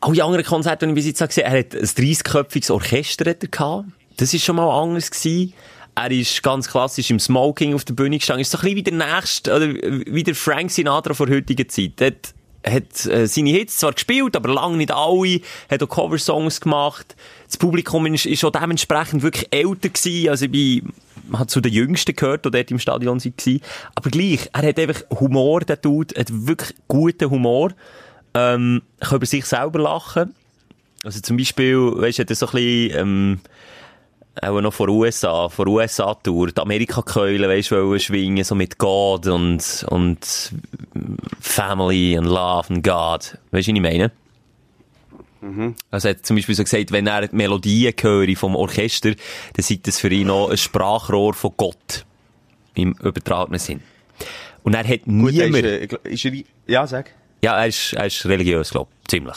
alle 0.00 0.24
anderen 0.24 0.44
Konzerte, 0.44 0.86
die 0.86 0.90
ich 0.90 0.96
bis 0.96 1.06
jetzt 1.06 1.24
gesehen 1.24 1.46
habe. 1.46 1.56
Er 1.56 1.60
hat 1.60 1.74
ein 1.76 1.84
30-köpfiges 1.84 2.72
Orchester 2.72 3.28
er 3.28 3.34
gehabt. 3.34 3.86
Das 4.16 4.34
ist 4.34 4.42
schon 4.42 4.56
mal 4.56 4.68
anders 4.68 5.08
gewesen. 5.08 5.54
Er 5.94 6.10
ist 6.10 6.42
ganz 6.42 6.68
klassisch 6.68 7.10
im 7.10 7.20
Smoking 7.20 7.74
auf 7.74 7.84
der 7.84 7.94
Bühne 7.94 8.18
gestanden. 8.18 8.42
Ist 8.42 8.50
so 8.50 8.58
ein 8.58 8.62
bisschen 8.62 8.76
wie 8.76 8.82
der 8.82 8.94
nächste, 8.94 9.54
oder 9.54 9.66
wie 9.66 10.22
der 10.22 10.34
Frank 10.34 10.70
Sinatra 10.70 11.12
vor 11.12 11.28
heutiger 11.28 11.68
Zeit. 11.68 11.92
Dort 11.96 12.34
hat 12.66 13.06
äh, 13.06 13.26
seine 13.26 13.50
Hits 13.50 13.78
zwar 13.78 13.92
gespielt, 13.92 14.36
aber 14.36 14.52
lange 14.52 14.76
nicht 14.76 14.92
alle, 14.92 15.40
hat 15.70 15.82
auch 15.82 15.88
Coversongs 15.88 16.60
gemacht. 16.60 17.16
Das 17.46 17.56
Publikum 17.56 18.06
ist, 18.06 18.26
ist 18.26 18.44
auch 18.44 18.50
dementsprechend 18.50 19.22
wirklich 19.22 19.48
älter 19.52 19.88
gewesen, 19.88 20.28
also 20.28 20.44
ich 20.46 20.50
bin, 20.50 20.92
hat 21.32 21.50
zu 21.50 21.60
den 21.60 21.72
Jüngsten 21.72 22.14
gehört, 22.14 22.44
die 22.44 22.50
dort 22.50 22.70
im 22.70 22.78
Stadion 22.78 23.22
waren. 23.22 23.60
Aber 23.94 24.10
gleich, 24.10 24.48
er 24.52 24.68
hat 24.68 24.78
einfach 24.78 25.02
Humor, 25.18 25.60
der 25.60 25.76
Dude, 25.76 26.18
hat 26.18 26.28
wirklich 26.30 26.74
guten 26.88 27.30
Humor, 27.30 27.72
ähm, 28.34 28.82
kann 29.00 29.16
über 29.16 29.26
sich 29.26 29.44
selber 29.44 29.80
lachen. 29.80 30.34
Also 31.04 31.20
zum 31.20 31.36
Beispiel, 31.36 31.76
weißt 31.76 32.18
du, 32.18 32.22
hat 32.22 32.30
er 32.30 32.36
so 32.36 32.46
ein 32.46 32.52
bisschen, 32.52 32.98
ähm, 32.98 33.40
auch 34.40 34.60
noch 34.60 34.72
vor 34.72 34.88
USA, 34.88 35.48
vor 35.48 35.66
USA-Tour, 35.66 36.52
die 36.52 36.60
Amerika-Keule, 36.60 37.48
weisst 37.48 37.70
du, 37.70 37.98
schwingen, 37.98 38.44
so 38.44 38.54
mit 38.54 38.78
God 38.78 39.26
und, 39.26 39.84
und 39.90 40.52
Family 41.40 42.16
and 42.16 42.26
Love 42.26 42.70
and 42.70 42.84
God. 42.84 43.38
Weißt 43.50 43.68
du, 43.68 43.72
was 43.72 43.76
ich 43.76 43.80
meine? 43.80 44.10
Mhm. 45.42 45.74
Also 45.90 46.08
er 46.08 46.14
hat 46.14 46.24
zum 46.24 46.36
Beispiel 46.36 46.54
so 46.54 46.62
gesagt, 46.62 46.92
wenn 46.92 47.06
er 47.06 47.26
die 47.26 47.36
Melodien 47.36 47.92
höre 48.00 48.34
vom 48.36 48.56
Orchester, 48.56 49.10
dann 49.10 49.62
sei 49.62 49.80
das 49.82 49.98
für 49.98 50.08
ihn 50.08 50.28
noch 50.28 50.50
ein 50.50 50.56
Sprachrohr 50.56 51.34
von 51.34 51.52
Gott. 51.56 52.06
Im 52.74 52.94
übertragenen 53.02 53.58
Sinn. 53.58 53.82
Und 54.62 54.74
er 54.74 54.86
hat 54.86 55.04
Gut, 55.04 55.32
niemand... 55.32 55.56
ist, 55.56 55.92
äh, 55.92 56.10
ist 56.10 56.24
er, 56.24 56.32
ja, 56.66 56.86
sag. 56.86 57.10
Ja, 57.42 57.58
er 57.58 57.66
ist, 57.66 57.92
er 57.92 58.06
ist 58.06 58.24
religiös, 58.24 58.70
glaub 58.70 58.88
Ziemlich. 59.08 59.36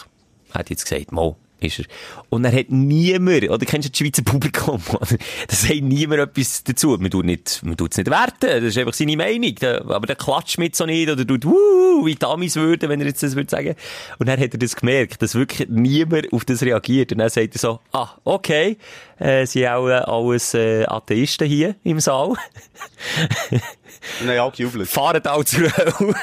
Er 0.54 0.60
hat 0.60 0.70
jetzt 0.70 0.88
gesagt, 0.88 1.12
mal, 1.12 1.36
ist 1.60 1.80
er. 1.80 1.86
Und 2.30 2.46
er 2.46 2.52
hat 2.52 2.70
niemand, 2.70 3.50
oder 3.50 3.66
kennst 3.66 3.88
du 3.88 3.92
das 3.92 3.98
Schweizer 3.98 4.24
Publikum? 4.24 4.82
oder? 4.92 5.18
Das 5.48 5.62
sagt 5.62 5.82
niemand 5.82 6.22
etwas 6.22 6.64
dazu. 6.64 6.98
Man 7.00 7.10
tut 7.10 7.26
nicht, 7.26 7.62
man 7.64 7.78
tut's 7.78 7.98
nicht 7.98 8.10
werten. 8.10 8.36
Das 8.40 8.64
ist 8.64 8.78
einfach 8.78 8.94
seine 8.94 9.18
Meinung. 9.18 9.56
Der, 9.56 9.82
aber 9.86 10.08
der 10.08 10.16
klatscht 10.16 10.58
mit 10.58 10.76
so 10.76 10.86
nicht, 10.86 11.10
oder 11.10 11.26
tut, 11.26 11.46
wuh, 11.46 12.06
wie 12.06 12.16
Damis 12.16 12.56
würden, 12.56 12.90
wenn 12.90 13.00
er 13.00 13.08
jetzt 13.08 13.24
das 13.24 13.36
würde 13.36 13.50
sagen. 13.50 13.76
Und 14.20 14.28
dann 14.28 14.40
hat 14.40 14.54
er 14.54 14.60
das 14.60 14.76
gemerkt, 14.76 15.22
dass 15.22 15.36
wirklich 15.36 15.68
niemand 15.70 16.32
auf 16.34 16.46
das 16.46 16.62
reagiert. 16.62 17.12
Und 17.12 17.20
dann 17.20 17.30
sagt 17.30 17.56
er 17.56 17.60
so, 17.60 17.80
ah, 17.92 18.10
okay, 18.24 18.78
äh, 19.20 19.46
sie 19.46 19.68
auch 19.68 19.88
äh, 19.88 19.94
alles 19.94 20.54
äh, 20.54 20.86
Atheisten 20.86 21.48
hier 21.48 21.76
im 21.84 22.00
Saal. 22.00 22.34
Dann 24.26 24.40
auch 24.40 24.52
gejubelt. 24.54 24.90
alle 24.98 25.46
zur 25.46 25.76
Hölle. 25.78 26.16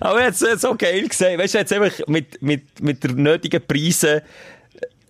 Aber 0.00 0.20
er 0.20 0.26
hat 0.28 0.34
es 0.40 0.40
so 0.60 0.74
geil 0.76 1.06
gesehen. 1.08 1.38
Weißt 1.40 1.54
du, 1.54 1.58
hat 1.60 1.72
einfach 1.72 2.06
mit, 2.06 2.40
mit, 2.42 2.80
mit 2.82 3.02
der 3.04 3.12
nötigen 3.12 3.62
Preise 3.66 4.22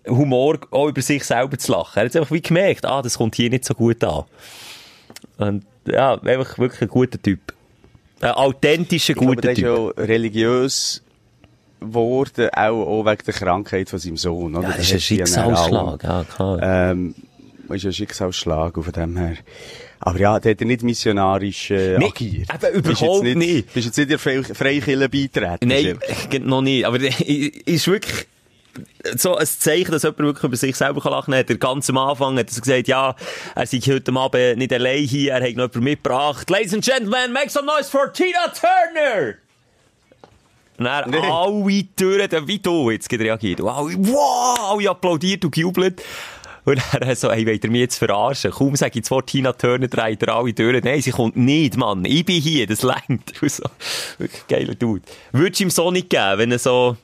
Humor 0.07 0.59
auch 0.71 0.89
über 0.89 1.03
sich 1.03 1.25
selber 1.25 1.59
zu 1.59 1.73
lachen. 1.73 1.99
Er 1.99 2.05
hat 2.07 2.17
einfach 2.17 2.31
wie 2.31 2.41
gemerkt, 2.41 2.85
ah, 2.87 3.03
das 3.03 3.19
kommt 3.19 3.35
hier 3.35 3.51
nicht 3.51 3.65
so 3.65 3.75
gut 3.75 4.03
an. 4.05 4.25
Und 5.37 5.65
ja, 5.87 6.15
einfach 6.21 6.59
wirklich 6.59 6.83
ein 6.83 6.89
guter 6.89 7.21
Typ. 7.21 7.41
Ein 8.21 8.31
authentischer, 8.33 9.13
Ich 9.13 9.17
glaube, 9.19 9.37
guter 9.37 9.43
der 9.43 9.53
ist 9.53 9.59
Typ. 9.59 9.99
ja 9.99 10.05
religiös 10.05 11.03
geworden, 11.81 12.49
auch, 12.53 12.87
auch 12.87 13.05
wegen 13.07 13.25
der 13.25 13.35
Krankheit 13.35 13.89
von 13.91 13.99
seinem 13.99 14.17
Sohn. 14.17 14.57
Oder? 14.57 14.71
Ja, 14.71 14.77
das 14.77 14.91
ist 14.91 14.93
ein 14.93 14.97
auch- 14.97 15.01
Schicksalsschlag, 15.03 16.03
ja, 16.05 16.25
klar. 16.25 16.59
Ähm, 16.63 17.15
ist 17.71 17.85
ein 17.85 17.93
Schicksalsschlag, 17.93 18.77
und 18.77 18.83
von 18.83 18.93
dem 18.93 19.17
her. 19.17 19.37
Aber 20.01 20.19
ja, 20.19 20.39
der 20.39 20.53
hat 20.53 20.61
er 20.61 20.67
nicht 20.67 20.83
missionarisch 20.83 21.71
äh, 21.71 21.99
Nee, 21.99 22.07
agiert. 22.07 22.49
eben 22.73 22.83
Bist 22.83 23.03
überhaupt 23.03 23.25
jetzt 23.27 23.37
nicht. 23.37 23.75
Bist 23.75 23.87
jetzt 23.87 23.99
nicht 23.99 24.11
der 24.11 24.19
Fre 24.19 24.43
Freikirche 24.45 25.09
beitreten? 25.09 25.69
Nein, 25.69 25.99
noch 26.45 26.61
nicht. 26.63 26.85
Aber 26.85 26.99
ist 27.01 27.87
wirklich 27.89 28.27
so 29.17 29.35
ein 29.37 29.45
Zeichen, 29.47 29.91
dass 29.91 30.05
jemand 30.05 30.19
wirklich 30.21 30.45
über 30.45 30.57
sich 30.57 30.77
selber 30.77 31.01
lachen 31.11 31.33
kann. 31.33 31.41
Hat 31.41 31.51
er 31.51 31.57
ganz 31.57 31.91
am 31.91 31.99
Anfang 31.99 32.39
hat 32.39 32.49
er 32.55 32.61
gesagt, 32.61 32.87
ja, 32.87 33.17
er 33.57 33.67
sei 33.67 33.79
heute 33.81 34.13
Abend 34.15 34.59
nicht 34.59 34.73
allein 34.73 35.05
hier, 35.05 35.33
er 35.33 35.37
hat 35.37 35.43
noch 35.43 35.49
jemanden 35.65 35.83
mitgebracht. 35.85 36.49
Ladies 36.49 36.75
and 36.75 36.85
Gentlemen, 36.85 37.33
make 37.33 37.51
some 37.51 37.67
noise 37.67 37.91
for 37.91 38.13
Tina 38.13 38.47
Turner! 38.55 39.35
Und 40.79 40.85
dann 40.85 41.11
Nee. 41.11 41.17
alle 41.19 41.85
Türen, 41.97 42.47
wie 42.47 42.61
du 42.61 42.89
jetzt 42.93 43.11
reagiert. 43.13 43.61
Und 43.61 43.69
alle, 43.69 43.95
wow, 43.99 44.75
alle 44.79 44.89
applaudiert 44.91 45.45
und 45.45 45.53
gejubelt. 45.53 46.01
Und 46.69 46.83
er 47.01 47.17
so, 47.17 47.31
hey, 47.33 47.47
wollt 47.47 47.65
ihr 47.65 47.71
mich 47.71 47.81
jetzt 47.81 47.97
verarschen? 47.97 48.51
Kaum 48.51 48.77
sage 48.77 48.99
ich 48.99 49.03
das 49.03 49.11
Wort 49.11 49.29
Tina 49.29 49.53
Turner, 49.55 49.89
dreht 49.89 50.23
er 50.23 50.35
alle 50.35 50.55
Türen. 50.55 50.83
Nein, 50.85 51.01
sie 51.01 51.13
kommt 51.13 51.37
nicht, 51.37 51.77
Mann. 51.79 52.05
Ich 52.05 52.25
bin 52.27 52.43
hier, 52.43 52.67
das 52.67 52.83
längt. 52.83 53.33
So. 53.49 53.65
Wirklich 54.19 54.47
geiler 54.49 54.75
Dude. 54.75 55.03
Würdest 55.33 55.61
du 55.61 55.65
ihm 55.65 55.71
so 55.71 55.91
nicht 55.91 56.11
geben, 56.11 56.37
wenn 56.39 56.53
er 56.53 56.59
so, 56.59 56.97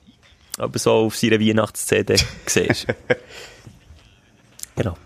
aber 0.59 0.79
so 0.79 0.93
auf 0.93 1.17
seiner 1.17 1.41
Weihnachts-CD 1.41 2.17
siehst? 2.47 2.87
genau. 4.77 4.97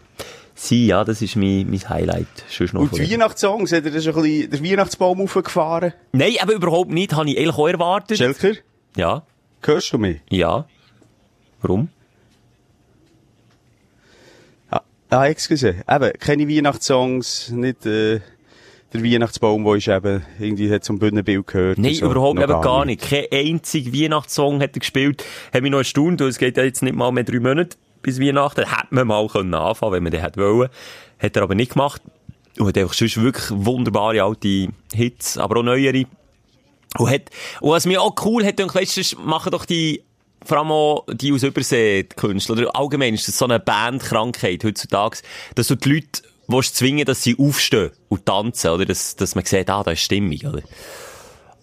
Sie, 0.57 0.89
ja, 0.89 1.05
das 1.05 1.23
ist 1.23 1.37
mein, 1.37 1.71
mein 1.71 1.89
Highlight. 1.89 2.27
Sonst 2.49 2.75
noch 2.75 2.81
Und 2.81 2.97
die. 2.97 3.13
Weihnachtssongs, 3.13 3.71
hat 3.71 3.85
er 3.85 3.93
das 3.93 4.03
schon 4.03 4.17
ein 4.17 4.23
bisschen 4.23 4.51
den 4.51 4.65
Weihnachtsbaum 4.65 5.21
aufgefahren? 5.21 5.93
Nein, 6.11 6.35
aber 6.41 6.55
überhaupt 6.55 6.91
nicht. 6.91 7.13
Habe 7.15 7.31
ich 7.31 7.39
eigentlich 7.39 7.55
auch 7.55 7.69
erwartet. 7.69 8.19
Schelker, 8.19 8.55
Ja, 8.97 9.23
hörst 9.63 9.93
du 9.93 9.99
mich? 9.99 10.21
ja. 10.31 10.67
Warum? 11.61 11.89
Ah, 15.11 15.27
excuse. 15.27 15.77
Eben, 15.89 16.13
keine 16.19 16.49
Weihnachtssongs, 16.49 17.51
nicht, 17.51 17.87
äh, 17.87 18.21
der 18.93 19.05
Weihnachtsbaum, 19.05 19.65
der 19.65 19.75
ist 19.75 19.89
eben, 19.89 20.23
irgendwie 20.39 20.73
hat 20.73 20.85
zum 20.85 20.99
Bühnenbild 20.99 21.47
gehört. 21.47 21.79
Nein, 21.79 21.95
so. 21.95 22.07
überhaupt 22.07 22.41
eben 22.41 22.61
gar 22.61 22.85
nicht. 22.85 23.03
Kein 23.03 23.27
einziger 23.31 23.93
Weihnachtssong 23.93 24.63
hat 24.63 24.77
er 24.77 24.81
gespielt. 24.81 25.25
Hat 25.53 25.63
mich 25.63 25.71
noch 25.71 25.79
erstaunt, 25.79 26.21
es 26.23 26.39
geht 26.39 26.57
ja 26.57 26.65
jetzt 26.65 26.83
nicht 26.83 26.97
mal 26.97 27.13
mehr 27.13 27.25
drei 27.25 27.41
Monate 27.41 27.77
bis 28.03 28.21
Weihnachten. 28.21 28.65
Hätte 28.67 28.87
man 28.91 29.07
mal 29.07 29.29
können 29.29 29.55
anfangen 29.55 29.93
wenn 29.93 30.03
man 30.05 30.13
den 30.13 30.23
hätte 30.23 30.41
wollen. 30.41 30.71
Hat 31.19 31.37
er 31.37 31.43
aber 31.43 31.55
nicht 31.55 31.73
gemacht. 31.73 32.01
Und 32.59 32.67
hat 32.67 32.79
einfach 32.79 32.95
sonst 32.95 33.21
wirklich 33.21 33.51
wunderbare 33.51 34.23
alte 34.23 34.69
Hits, 34.93 35.39
aber 35.39 35.61
auch 35.61 35.63
neuere. 35.63 36.05
Und 36.97 37.11
hat, 37.11 37.23
und 37.61 37.71
was 37.71 37.87
mir 37.87 38.01
auch 38.01 38.15
cool 38.25 38.45
hat, 38.45 38.59
du, 38.59 38.69
sonst 38.69 39.19
machen 39.19 39.53
doch 39.53 39.67
die, 39.67 40.03
vor 40.49 40.59
allem 40.59 40.73
auch 40.73 41.07
die 41.13 41.33
aus 41.33 41.43
Übersee, 41.43 42.05
die 42.05 42.17
Künstler, 42.17 42.57
oder 42.57 42.75
allgemein 42.75 43.15
ist 43.15 43.29
das 43.29 43.37
so 43.37 43.45
eine 43.45 43.61
Bandkrankheit 43.61 44.65
heutzutage, 44.65 45.19
dass 45.55 45.67
du 45.67 45.75
die 45.75 45.93
Leute 45.93 46.23
willst 46.47 46.77
zwingen, 46.77 47.05
dass 47.05 47.23
sie 47.23 47.37
aufstehen 47.39 47.91
und 48.09 48.25
tanzen, 48.25 48.71
oder? 48.71 48.87
Dass, 48.87 49.15
dass 49.15 49.35
man 49.35 49.45
sieht, 49.45 49.69
ah, 49.69 49.83
da 49.83 49.91
ist 49.91 50.01
Stimmung, 50.01 50.39
oder? 50.39 50.63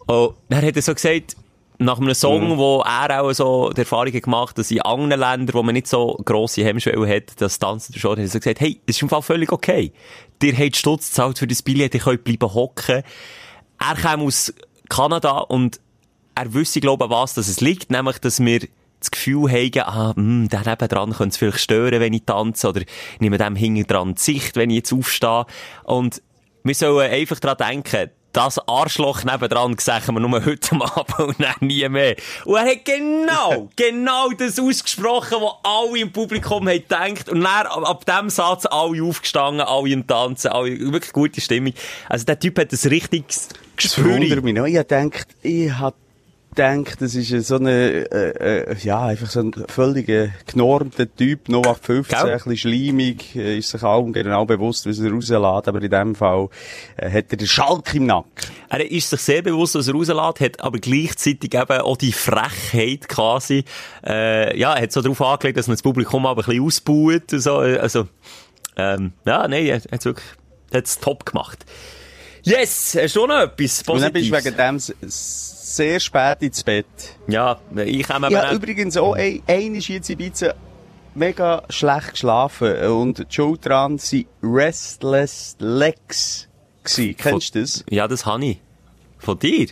Und 0.05 0.35
dann 0.49 0.63
hat 0.63 0.75
er 0.75 0.81
so 0.83 0.93
gesagt, 0.93 1.35
nach 1.79 1.99
einem 1.99 2.13
Song, 2.13 2.57
wo 2.57 2.81
er 2.81 3.21
auch 3.21 3.33
so 3.33 3.71
die 3.71 3.81
Erfahrung 3.81 4.13
hat 4.13 4.23
gemacht 4.23 4.57
dass 4.57 4.71
in 4.71 4.81
anderen 4.81 5.19
Ländern, 5.19 5.53
wo 5.53 5.63
man 5.63 5.73
nicht 5.73 5.87
so 5.87 6.17
grosse 6.23 6.63
Hemmschwelle 6.63 7.07
hat, 7.07 7.41
das 7.41 7.59
Tanzen 7.59 7.97
schon, 7.97 8.11
hat 8.11 8.19
er 8.19 8.27
so 8.27 8.39
gesagt, 8.39 8.61
hey, 8.61 8.79
das 8.85 8.95
ist 8.97 9.01
im 9.01 9.09
Fall 9.09 9.23
völlig 9.23 9.51
okay. 9.51 9.91
Ihr 10.41 10.55
habt 10.55 10.75
Stutz 10.75 11.09
gezahlt 11.09 11.39
für 11.39 11.47
das 11.47 11.63
Billett, 11.63 11.95
ihr 11.95 11.99
könnt 11.99 12.23
bleiben 12.23 12.53
hocken. 12.53 13.03
Er 13.79 13.95
kam 13.95 14.21
aus 14.21 14.53
Kanada 14.89 15.39
und 15.39 15.81
er 16.35 16.53
wüsste, 16.53 16.81
glaube 16.81 17.05
ich, 17.05 17.11
an 17.11 17.17
was 17.17 17.33
dass 17.33 17.47
es 17.47 17.61
liegt, 17.61 17.89
nämlich, 17.89 18.19
dass 18.19 18.39
wir 18.39 18.67
das 18.99 19.11
Gefühl 19.11 19.51
haben, 19.51 19.79
ah, 19.81 20.13
mh, 20.15 20.47
der 20.49 20.65
nebendran 20.65 21.11
könnte 21.13 21.29
es 21.29 21.37
vielleicht 21.37 21.59
stören, 21.59 21.99
wenn 21.99 22.13
ich 22.13 22.23
tanze, 22.25 22.69
oder 22.69 22.81
ich 22.81 22.87
nehme 23.19 23.37
dem 23.37 23.55
hinten 23.55 23.85
dran 23.87 24.15
die 24.15 24.21
Sicht, 24.21 24.55
wenn 24.55 24.69
ich 24.69 24.77
jetzt 24.77 24.93
aufstehe. 24.93 25.45
Und 25.83 26.21
wir 26.63 26.75
sollen 26.75 27.11
einfach 27.11 27.39
daran 27.39 27.57
denken, 27.57 28.09
das 28.33 28.59
Arschloch 28.67 29.23
nebendran 29.23 29.77
sagen 29.77 30.13
wir 30.13 30.19
nur 30.19 30.43
heute 30.43 30.71
am 30.73 30.81
Abend 30.81 31.19
und 31.19 31.39
dann 31.39 31.55
nie 31.61 31.87
mehr. 31.87 32.15
Und 32.43 32.55
er 32.57 32.65
hat 32.71 32.83
genau, 32.83 33.69
genau 33.77 34.29
das 34.37 34.59
ausgesprochen, 34.59 35.37
was 35.39 35.53
alle 35.63 35.99
im 35.99 36.11
Publikum 36.11 36.67
haben 36.67 36.75
gedacht. 36.75 37.29
Und 37.29 37.41
dann, 37.41 37.67
ab, 37.67 37.89
ab 37.89 38.05
dem 38.05 38.29
Satz, 38.29 38.65
alle 38.65 39.01
aufgestanden, 39.03 39.61
alle 39.61 39.89
im 39.89 40.05
Tanzen, 40.05 40.49
alle, 40.49 40.77
wirklich 40.91 41.13
gute 41.13 41.39
Stimmung. 41.39 41.73
Also 42.09 42.25
der 42.25 42.37
Typ 42.37 42.59
hat 42.59 42.73
das 42.73 42.85
richtig 42.87 43.25
Das 43.27 43.49
Gespür. 43.77 44.03
verwundert 44.05 44.43
mich 44.43 44.53
noch. 44.53 44.65
Ich 44.65 44.77
hab 44.77 44.89
gedacht, 44.89 45.27
ich 45.41 45.71
hab 45.71 45.95
gedacht, 46.55 47.01
das 47.01 47.15
ist 47.15 47.47
so 47.47 47.55
eine, 47.57 48.09
äh, 48.11 48.69
äh, 48.71 48.75
ja, 48.81 49.05
einfach 49.05 49.29
so 49.29 49.41
ein 49.41 49.53
völlig 49.67 50.09
äh, 50.09 50.29
genormter 50.47 51.13
Typ, 51.13 51.49
noch 51.49 51.65
ab 51.65 51.79
15, 51.81 52.17
Gell? 52.17 52.27
ein 52.27 52.33
bisschen 52.37 52.57
schleimig, 52.57 53.35
äh, 53.35 53.57
ist 53.57 53.69
sich 53.69 53.83
allem 53.83 54.13
genau 54.13 54.45
bewusst, 54.45 54.85
was 54.87 54.99
er 54.99 55.11
rauslässt, 55.11 55.67
aber 55.67 55.81
in 55.81 55.91
dem 55.91 56.15
Fall 56.15 56.49
äh, 56.97 57.09
hat 57.09 57.25
er 57.29 57.37
den 57.37 57.47
Schalk 57.47 57.93
im 57.93 58.05
Nacken. 58.07 58.49
Er 58.69 58.89
ist 58.89 59.09
sich 59.09 59.19
sehr 59.19 59.41
bewusst, 59.41 59.75
was 59.75 59.87
er 59.87 59.93
rauslässt, 59.93 60.39
hat 60.39 60.59
aber 60.61 60.79
gleichzeitig 60.79 61.53
eben 61.53 61.81
auch 61.81 61.97
die 61.97 62.13
Frechheit 62.13 63.07
quasi, 63.07 63.65
äh, 64.05 64.57
ja, 64.57 64.73
er 64.73 64.83
hat 64.83 64.91
so 64.91 65.01
darauf 65.01 65.21
angelegt, 65.21 65.57
dass 65.57 65.67
man 65.67 65.75
das 65.75 65.83
Publikum 65.83 66.25
aber 66.25 66.41
ein 66.41 66.45
bisschen 66.45 66.63
ausbaut 66.63 67.23
so, 67.31 67.57
also, 67.57 68.07
ähm, 68.77 69.13
ja, 69.25 69.47
nein, 69.47 69.65
er 69.65 69.81
hat's 69.91 70.05
wirklich, 70.05 70.27
hat's 70.73 70.99
top 70.99 71.25
gemacht. 71.25 71.65
Yes, 72.43 72.95
hast 72.99 73.15
du 73.15 73.25
noch 73.25 73.39
etwas 73.39 73.81
Und 73.87 74.01
dann 74.01 74.13
bist 74.13 74.27
du 74.27 74.31
Positives? 74.31 74.45
wegen 74.45 74.57
dem 74.57 74.79
sehr 75.75 75.99
spät 75.99 76.41
ins 76.41 76.63
Bett. 76.63 76.85
Ja, 77.27 77.59
ich 77.75 78.07
habe 78.09 78.55
übrigens 78.55 78.97
auch 78.97 79.13
ein, 79.13 79.41
ein 79.47 79.75
ist 79.75 79.87
jetzt 79.87 80.09
in 80.09 80.19
Ibiza 80.19 80.53
mega 81.13 81.63
schlecht 81.69 82.11
geschlafen 82.11 82.75
und 82.87 83.19
die 83.19 83.25
Schuld 83.29 83.65
dran 83.65 83.99
waren 83.99 84.25
Restless 84.43 85.55
Legs. 85.59 86.47
gewesen. 86.83 87.15
Kennst 87.17 87.55
du 87.55 87.61
das? 87.61 87.85
Ja, 87.89 88.07
das 88.07 88.25
habe 88.25 88.45
ich. 88.45 88.61
Von 89.17 89.39
dir? 89.39 89.67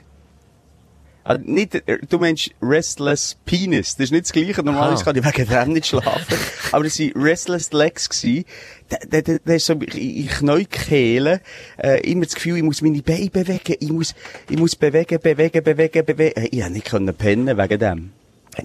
Ah, 1.26 1.38
nicht, 1.42 1.82
du 2.10 2.18
meinst 2.20 2.52
Restless 2.62 3.38
Penis. 3.46 3.96
Das 3.96 4.06
ist 4.06 4.12
nicht 4.12 4.26
das 4.26 4.34
Gleiche. 4.34 4.62
Normalerweise 4.62 5.06
kann 5.06 5.16
ich 5.16 5.24
wegen 5.24 5.48
dem 5.50 5.74
nicht 5.74 5.88
schlafen. 5.88 6.38
Aber 6.74 6.84
das 6.84 7.00
waren 7.00 7.12
Restless 7.16 7.72
Legs 7.72 8.10
gewesen. 8.10 8.44
Da, 8.90 8.98
da, 9.10 9.22
da, 9.22 9.38
da 9.46 9.54
ist 9.54 9.66
so 9.66 9.74
in 9.74 10.28
Knäukehlen, 10.28 11.40
äh, 11.78 12.02
immer 12.12 12.26
das 12.26 12.36
Gefühl, 12.36 12.58
ich 12.58 12.64
muss 12.64 12.82
meine 12.82 13.02
Beine 13.02 13.30
bewegen. 13.30 13.76
Ich 13.80 13.90
muss, 13.92 14.14
ich 14.50 14.58
muss 14.58 14.76
bewegen, 14.76 15.18
bewegen, 15.22 15.64
bewegen, 15.64 16.06
bewegen. 16.06 16.36
Äh, 16.44 16.48
Ich 16.52 16.60
konnte 16.60 16.74
nicht 16.74 16.86
können 16.88 17.14
pennen 17.16 17.58
wegen 17.58 17.80
dem. 17.80 18.12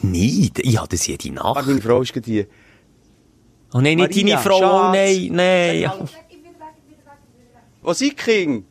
Nicht. 0.03 0.59
Ich 0.59 0.79
hatte 0.81 0.97
das 0.97 1.07
jede 1.07 1.31
Aber 1.41 1.55
Nacht. 1.61 1.69
meine 1.69 1.81
Frau 1.81 2.03
ist 2.03 2.13
die. 2.27 2.45
Oh 3.73 3.81
nein, 3.81 3.99
nicht 3.99 4.11
Maria, 4.17 4.37
deine 4.37 4.43
Frau. 4.43 4.57
Oh 4.57 4.61
Schatz. 4.93 4.97
nein, 4.97 5.29
nein. 5.31 5.91
Was 7.83 8.01
ist 8.01 8.17
King? 8.17 8.65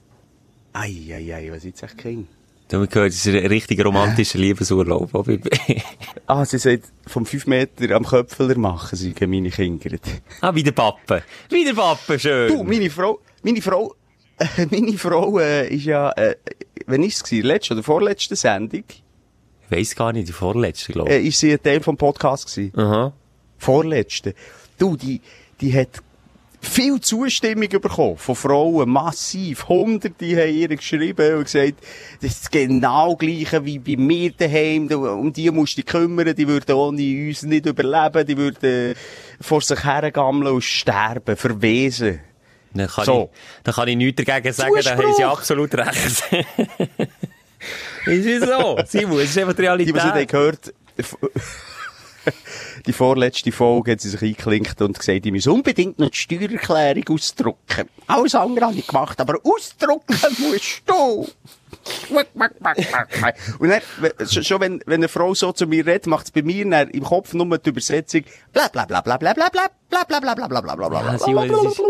Ei, 0.74 0.92
ei, 1.14 1.34
ei, 1.34 1.52
was 1.52 1.64
ist 1.64 1.82
echt 1.82 1.98
King? 1.98 2.28
Du 2.70 2.82
hast 2.82 2.92
gehört, 2.92 3.12
es 3.14 3.26
ist 3.26 3.34
ein 3.34 3.46
richtig 3.46 3.84
romantischer 3.84 4.40
Liebesurlaub. 4.40 5.10
Ah, 6.30 6.44
sie 6.44 6.58
sagt, 6.58 6.84
vom 7.06 7.26
5 7.26 7.48
Meter 7.48 7.96
am 7.96 8.06
Köpfeler 8.06 8.58
machen 8.58 8.98
sie 8.98 9.14
meine 9.26 9.50
Kinder. 9.50 9.92
ah, 10.42 10.54
wie 10.54 10.64
der 10.64 10.74
Pappe. 10.74 11.24
Wie 11.50 11.64
der 11.64 11.74
Pappe, 11.74 12.20
schön. 12.20 12.50
Du, 12.50 12.64
meine 12.66 12.90
Frau, 12.90 13.20
meine 13.44 13.62
Frau, 13.62 13.96
äh, 14.38 14.66
meine 14.72 14.98
Frau, 14.98 15.40
äh, 15.40 15.74
ist 15.74 15.86
ja, 15.86 16.12
äh, 16.12 16.36
wann 16.86 17.04
ist 17.04 17.24
es? 17.32 17.32
Letzte 17.44 17.76
oder 17.76 17.84
vorletzte 17.84 18.36
Sendung? 18.36 18.84
Ich 18.90 19.72
weiss 19.78 19.96
gar 19.96 20.12
nicht, 20.12 20.28
die 20.28 20.34
vorletzte, 20.34 20.92
glaube 20.92 21.10
Äh, 21.12 21.20
ich. 21.20 21.28
ist 21.30 21.40
sie 21.40 21.54
ein 21.54 21.64
Teil 21.64 21.80
vom 21.82 21.96
Podcast 21.96 22.54
gewesen? 22.54 22.78
Aha. 22.78 23.14
Vorletzte. 23.58 24.34
Du, 24.78 24.98
die, 24.98 25.22
die 25.62 25.74
hat 25.74 26.04
viel 26.62 27.00
Zustimmung 27.02 27.70
bekommen 27.70 28.18
von 28.18 28.36
Frauen, 28.36 28.90
massiv. 28.90 29.68
Hunderte 29.68 30.26
haben 30.36 30.56
ihr 30.56 30.68
geschrieben 30.70 31.36
und 31.38 31.44
gesagt, 31.46 31.76
das 32.22 32.32
ist 32.32 32.52
genau 32.52 33.16
gleiche 33.16 33.64
wie 33.64 33.80
bei 33.80 33.96
mir 33.96 34.32
daheim. 34.32 34.88
Um 34.92 35.32
die 35.32 35.50
musst 35.52 35.78
du 35.78 35.82
dich 35.82 35.92
kümmern, 35.92 36.36
die 36.36 36.48
würden 36.48 36.76
ohne 36.76 37.28
uns 37.28 37.44
nicht 37.44 37.66
überleben, 37.66 38.26
die 38.26 38.38
würden 38.38 38.96
vor 39.40 39.62
sich 39.62 39.84
hergammeln 39.84 40.54
und 40.56 40.64
sterben, 40.64 41.36
verwesen. 41.36 42.20
Dann 42.74 42.88
kann, 42.88 43.06
So. 43.06 43.30
ich, 43.32 43.64
dann 43.64 43.74
kann 43.76 43.88
ich 43.88 43.96
nichts 43.96 44.24
dagegen 44.24 44.54
sagen, 44.54 44.74
da 44.84 44.98
haben 44.98 45.14
sie 45.16 45.24
absolut 45.24 45.74
recht. 45.76 45.96
ist 48.06 48.26
es 48.26 48.44
so? 48.44 48.78
Simon, 48.86 49.20
es 49.20 49.30
ist 49.30 49.38
einfach 49.38 49.54
die 49.54 49.62
Realität. 49.62 49.96
die 49.96 50.00
es 50.00 50.14
nicht 50.14 50.30
gehört 50.30 50.74
die 52.86 52.94
vorletzte 52.94 53.52
Folge 53.52 53.94
hat 53.94 54.02
sie 54.02 54.10
sich 54.10 54.22
eingeklinkt 54.22 54.82
und 54.82 54.98
gesagt, 54.98 55.26
ich 55.26 55.32
muss 55.32 55.48
unbedingt 55.48 56.00
noch 56.00 56.10
die 56.10 56.18
Steuererklärung 56.18 57.04
ausdrucken. 57.10 57.90
Alles 58.08 58.36
andere 58.36 58.68
habe 58.68 58.76
ich 58.78 58.88
gemacht, 58.88 59.20
aber 59.20 59.40
ausdrucken 59.44 60.18
musst 60.40 60.84
du. 60.86 61.28
Und 63.60 63.70
dann, 63.70 63.82
schon 64.44 64.62
wenn, 64.62 64.82
wenn 64.86 64.96
eine 64.96 65.08
Frau 65.08 65.34
so 65.34 65.52
zu 65.52 65.68
mir 65.68 65.86
redet, 65.86 66.08
macht 66.08 66.26
es 66.26 66.32
bei 66.32 66.42
mir 66.42 66.70
dann 66.70 66.90
im 66.90 67.04
Kopf 67.04 67.34
nur 67.34 67.58
die 67.58 67.70
Übersetzung 67.70 68.24
bla 68.54 68.68
bla 68.68 68.86
bla 68.86 69.02
bla 69.02 69.18
bla 69.18 69.34
bla 69.34 69.50
bla 69.50 69.68
bla 69.90 70.04
bla 70.04 70.20
bla 70.20 70.36
bla 70.36 70.48
bla 70.48 70.62
bla 70.62 70.76
bla 70.76 70.90
bla 70.90 71.02
Ja, 71.02 71.10
bla 71.10 71.20
Simon, 71.20 71.48
das 71.50 71.64
ist, 71.66 71.82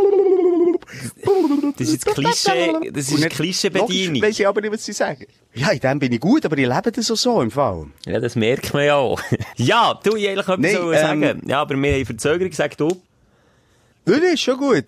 das 1.78 1.88
ist 1.88 1.94
jetzt 1.94 2.06
Klischee, 2.06 2.92
das 2.92 3.12
ist 3.12 3.30
Klischeebedienung. 3.30 4.22
Weiss 4.22 4.40
ich 4.40 4.48
aber 4.48 4.62
nicht, 4.62 4.74
was 4.74 4.86
sie 4.86 4.94
sagen. 4.94 5.26
Ja, 5.54 5.72
in 5.72 5.80
dem 5.80 6.00
bin 6.00 6.12
ich 6.14 6.20
gut, 6.20 6.46
aber 6.46 6.58
ich 6.58 6.68
lebe 6.68 6.92
das 6.92 7.12
auch 7.12 7.16
so 7.16 7.42
im 7.42 7.52
Fall. 7.52 7.88
Ja, 8.06 8.20
das 8.20 8.36
merkt 8.36 8.74
man 8.74 8.86
ja 8.86 8.96
auch. 8.96 9.20
ja, 9.58 10.00
du, 10.04 10.16
ich 10.16 10.30
eigentlich 10.30 10.48
etwas 10.48 10.72
sollen 10.72 10.98
ähm, 10.98 11.22
sagen. 11.22 11.42
Ja, 11.48 11.62
aber 11.62 11.76
wir 11.76 11.94
haben 11.94 12.06
Verzögerung 12.06 12.50
gesagt, 12.50 12.80
du. 12.80 12.90
Das 14.06 14.18
ist 14.20 14.42
schon 14.42 14.58
gut. 14.58 14.86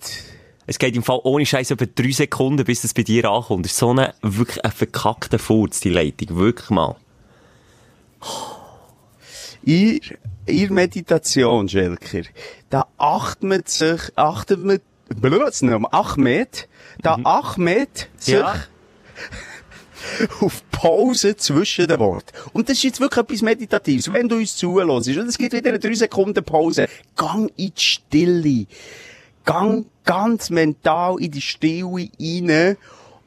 Es 0.66 0.78
geht 0.78 0.96
im 0.96 1.04
Fall 1.04 1.20
ohne 1.24 1.46
Scheiß 1.46 1.72
etwa 1.72 1.86
drei 1.86 2.12
Sekunden, 2.12 2.64
bis 2.64 2.84
das 2.84 2.94
bei 2.94 3.04
dir 3.04 3.26
ankommt. 3.26 3.66
Das 3.66 3.72
ist 3.74 3.80
so 3.80 3.90
eine, 3.90 4.14
wirklich 4.22 4.64
ein 4.64 4.72
verkackter 4.72 5.40
Furz, 5.40 5.80
die 5.80 5.90
Leitung. 5.90 6.38
Wirklich 6.38 6.70
mal. 6.70 6.96
In 9.64 10.00
ihr 10.46 10.72
Meditation, 10.72 11.68
Schelker, 11.68 12.22
da 12.70 12.86
achtet 12.98 13.44
man 13.44 13.64
sich, 13.66 14.00
achtet 14.16 14.64
man, 14.64 14.80
blöd, 15.16 15.54
Ahmed, 15.92 16.68
da 17.02 17.18
Ahmed 17.24 18.10
sich 18.18 18.36
Ja. 18.36 18.56
auf 20.42 20.64
Pause 20.72 21.36
zwischen 21.36 21.88
den 21.88 22.00
Worten. 22.00 22.32
Und 22.54 22.70
das 22.70 22.78
ist 22.78 22.84
jetzt 22.84 23.00
wirklich 23.02 23.24
etwas 23.24 23.42
Meditatives. 23.42 24.12
Wenn 24.12 24.30
du 24.30 24.38
uns 24.38 24.56
zuhörst, 24.56 25.10
und 25.10 25.28
es 25.28 25.38
gibt 25.38 25.54
wieder 25.54 25.70
eine 25.70 25.80
3 25.80 25.94
Sekunden 25.94 26.44
Pause, 26.44 26.88
gang 27.16 27.52
in 27.58 27.74
die 27.76 27.82
Stille. 27.82 28.66
Gang 29.46 29.86
ganz 30.06 30.50
mental 30.50 31.20
in 31.20 31.32
die 31.32 31.42
Stille 31.42 32.10
rein. 32.20 32.78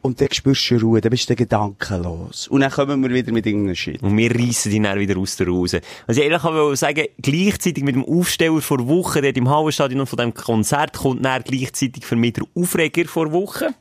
Und 0.02 0.20
dann 0.20 0.28
spürst 0.32 0.68
du 0.68 0.78
Ruhe, 0.78 1.00
dann 1.00 1.10
bist 1.10 1.30
du 1.30 1.36
gedankenlos. 1.36 2.48
Und 2.48 2.60
dann 2.60 2.72
kommen 2.72 3.00
wir 3.02 3.10
wieder 3.10 3.32
mit 3.32 3.46
irgendeinem 3.46 3.76
Shit. 3.76 4.02
Und 4.02 4.16
wir 4.16 4.34
reissen 4.34 4.72
die 4.72 4.82
dann 4.82 4.98
wieder 4.98 5.16
aus 5.16 5.36
der 5.36 5.46
Hose. 5.46 5.80
Was 6.08 6.16
ich 6.16 6.24
ehrlich 6.24 6.42
wollte 6.42 6.76
sagen, 6.76 7.06
gleichzeitig 7.18 7.84
mit 7.84 7.94
dem 7.94 8.04
Aufsteller 8.04 8.60
vor 8.60 8.86
Woche, 8.88 9.22
der 9.22 9.36
im 9.36 9.48
Hallenstadion 9.48 10.00
und 10.00 10.08
von 10.08 10.16
dem 10.16 10.34
Konzert 10.34 10.94
kommt 10.94 11.24
dann 11.24 11.42
gleichzeitig 11.44 12.04
für 12.04 12.16
mich 12.16 12.32
der 12.32 12.44
Aufreger 12.56 13.04
vor 13.06 13.30
Woche. 13.32 13.74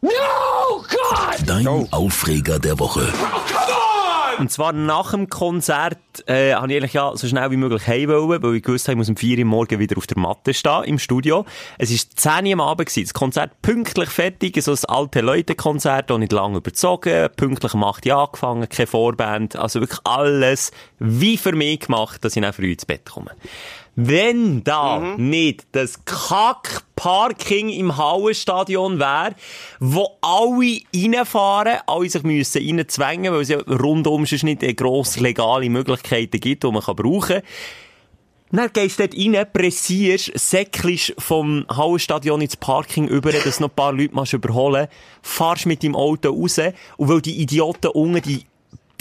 Dein 1.48 1.68
Aufreger 1.68 2.60
der 2.60 2.78
Woche. 2.78 3.12
Und 4.42 4.50
zwar 4.50 4.74
nach 4.74 5.12
dem 5.12 5.30
Konzert, 5.30 6.00
äh, 6.26 6.56
habe 6.56 6.74
ich 6.74 6.78
eigentlich 6.78 6.94
ja 6.94 7.16
so 7.16 7.28
schnell 7.28 7.52
wie 7.52 7.58
möglich 7.58 7.86
heim 7.86 8.10
wollen, 8.10 8.42
weil 8.42 8.56
ich 8.56 8.64
gewusst 8.64 8.88
habe, 8.88 8.94
ich 8.94 8.98
muss 8.98 9.08
um 9.08 9.16
4 9.16 9.38
Uhr 9.38 9.46
morgen 9.46 9.78
wieder 9.78 9.96
auf 10.00 10.08
der 10.08 10.18
Matte 10.18 10.56
stehen, 10.56 10.84
im 10.86 10.98
Studio. 10.98 11.46
Es 11.78 11.92
ist 11.92 12.20
10 12.20 12.48
Uhr 12.48 12.54
am 12.54 12.62
Abend 12.62 12.88
gewesen, 12.88 13.04
das 13.04 13.14
Konzert 13.14 13.62
pünktlich 13.62 14.10
fertig, 14.10 14.60
so 14.64 14.72
ein 14.72 14.80
alte 14.88 15.22
Leute-Konzert, 15.22 16.12
auch 16.12 16.18
nicht 16.18 16.32
lange 16.32 16.58
überzogen, 16.58 17.30
pünktlich 17.38 17.76
um 17.76 17.84
8 17.84 18.08
Uhr 18.08 18.16
angefangen, 18.16 18.68
keine 18.68 18.88
Vorband, 18.88 19.56
also 19.58 19.80
wirklich 19.80 20.00
alles 20.06 20.72
wie 20.98 21.38
für 21.38 21.54
mich 21.54 21.82
gemacht, 21.82 22.26
dass 22.26 22.36
ich 22.36 22.42
dann 22.42 22.52
früh 22.52 22.72
ins 22.72 22.88
Bett 22.88 23.08
komme. 23.08 23.36
Wenn 23.96 24.64
da 24.64 25.16
nicht 25.18 25.66
das 25.74 26.06
Kack-Parking 26.06 27.70
im 27.70 27.98
Hallenstadion 27.98 29.00
wäre, 29.00 29.36
wo 29.80 30.18
alle 30.22 30.80
reinfahren, 30.96 31.80
alle 31.88 32.10
sich 32.10 32.24
müssen 32.24 32.66
reinzwängen, 32.66 33.34
weil 33.34 33.42
es 33.42 33.50
ja 33.50 33.60
rundum 33.60 34.26
schon 34.26 34.40
nicht 34.44 34.78
grosse 34.78 35.20
legale 35.20 35.70
Möglichkeiten 35.70 36.40
gibt, 36.40 36.64
die 36.64 36.72
man 36.72 36.82
kann 36.82 36.96
brauchen 36.96 37.42
kann. 37.42 37.44
Dann 38.54 38.70
gehst 38.74 39.00
du 39.00 39.08
dort 39.08 39.18
rein, 39.18 39.48
pressierst, 39.52 40.32
säckelst 40.36 41.14
vom 41.18 41.66
Hallenstadion 41.70 42.42
ins 42.42 42.58
Parking 42.58 43.08
über, 43.08 43.32
dass 43.32 43.62
noch 43.62 43.70
ein 43.70 43.76
paar 43.76 43.94
Leute 43.94 44.14
mal 44.14 44.26
überholen, 44.30 44.88
fahrst 45.22 45.66
mit 45.66 45.84
deinem 45.84 45.96
Auto 45.96 46.30
raus, 46.30 46.60
und 46.98 47.10
weil 47.10 47.22
die 47.22 47.42
Idioten 47.42 47.88
unten 47.88 48.22
die 48.22 48.46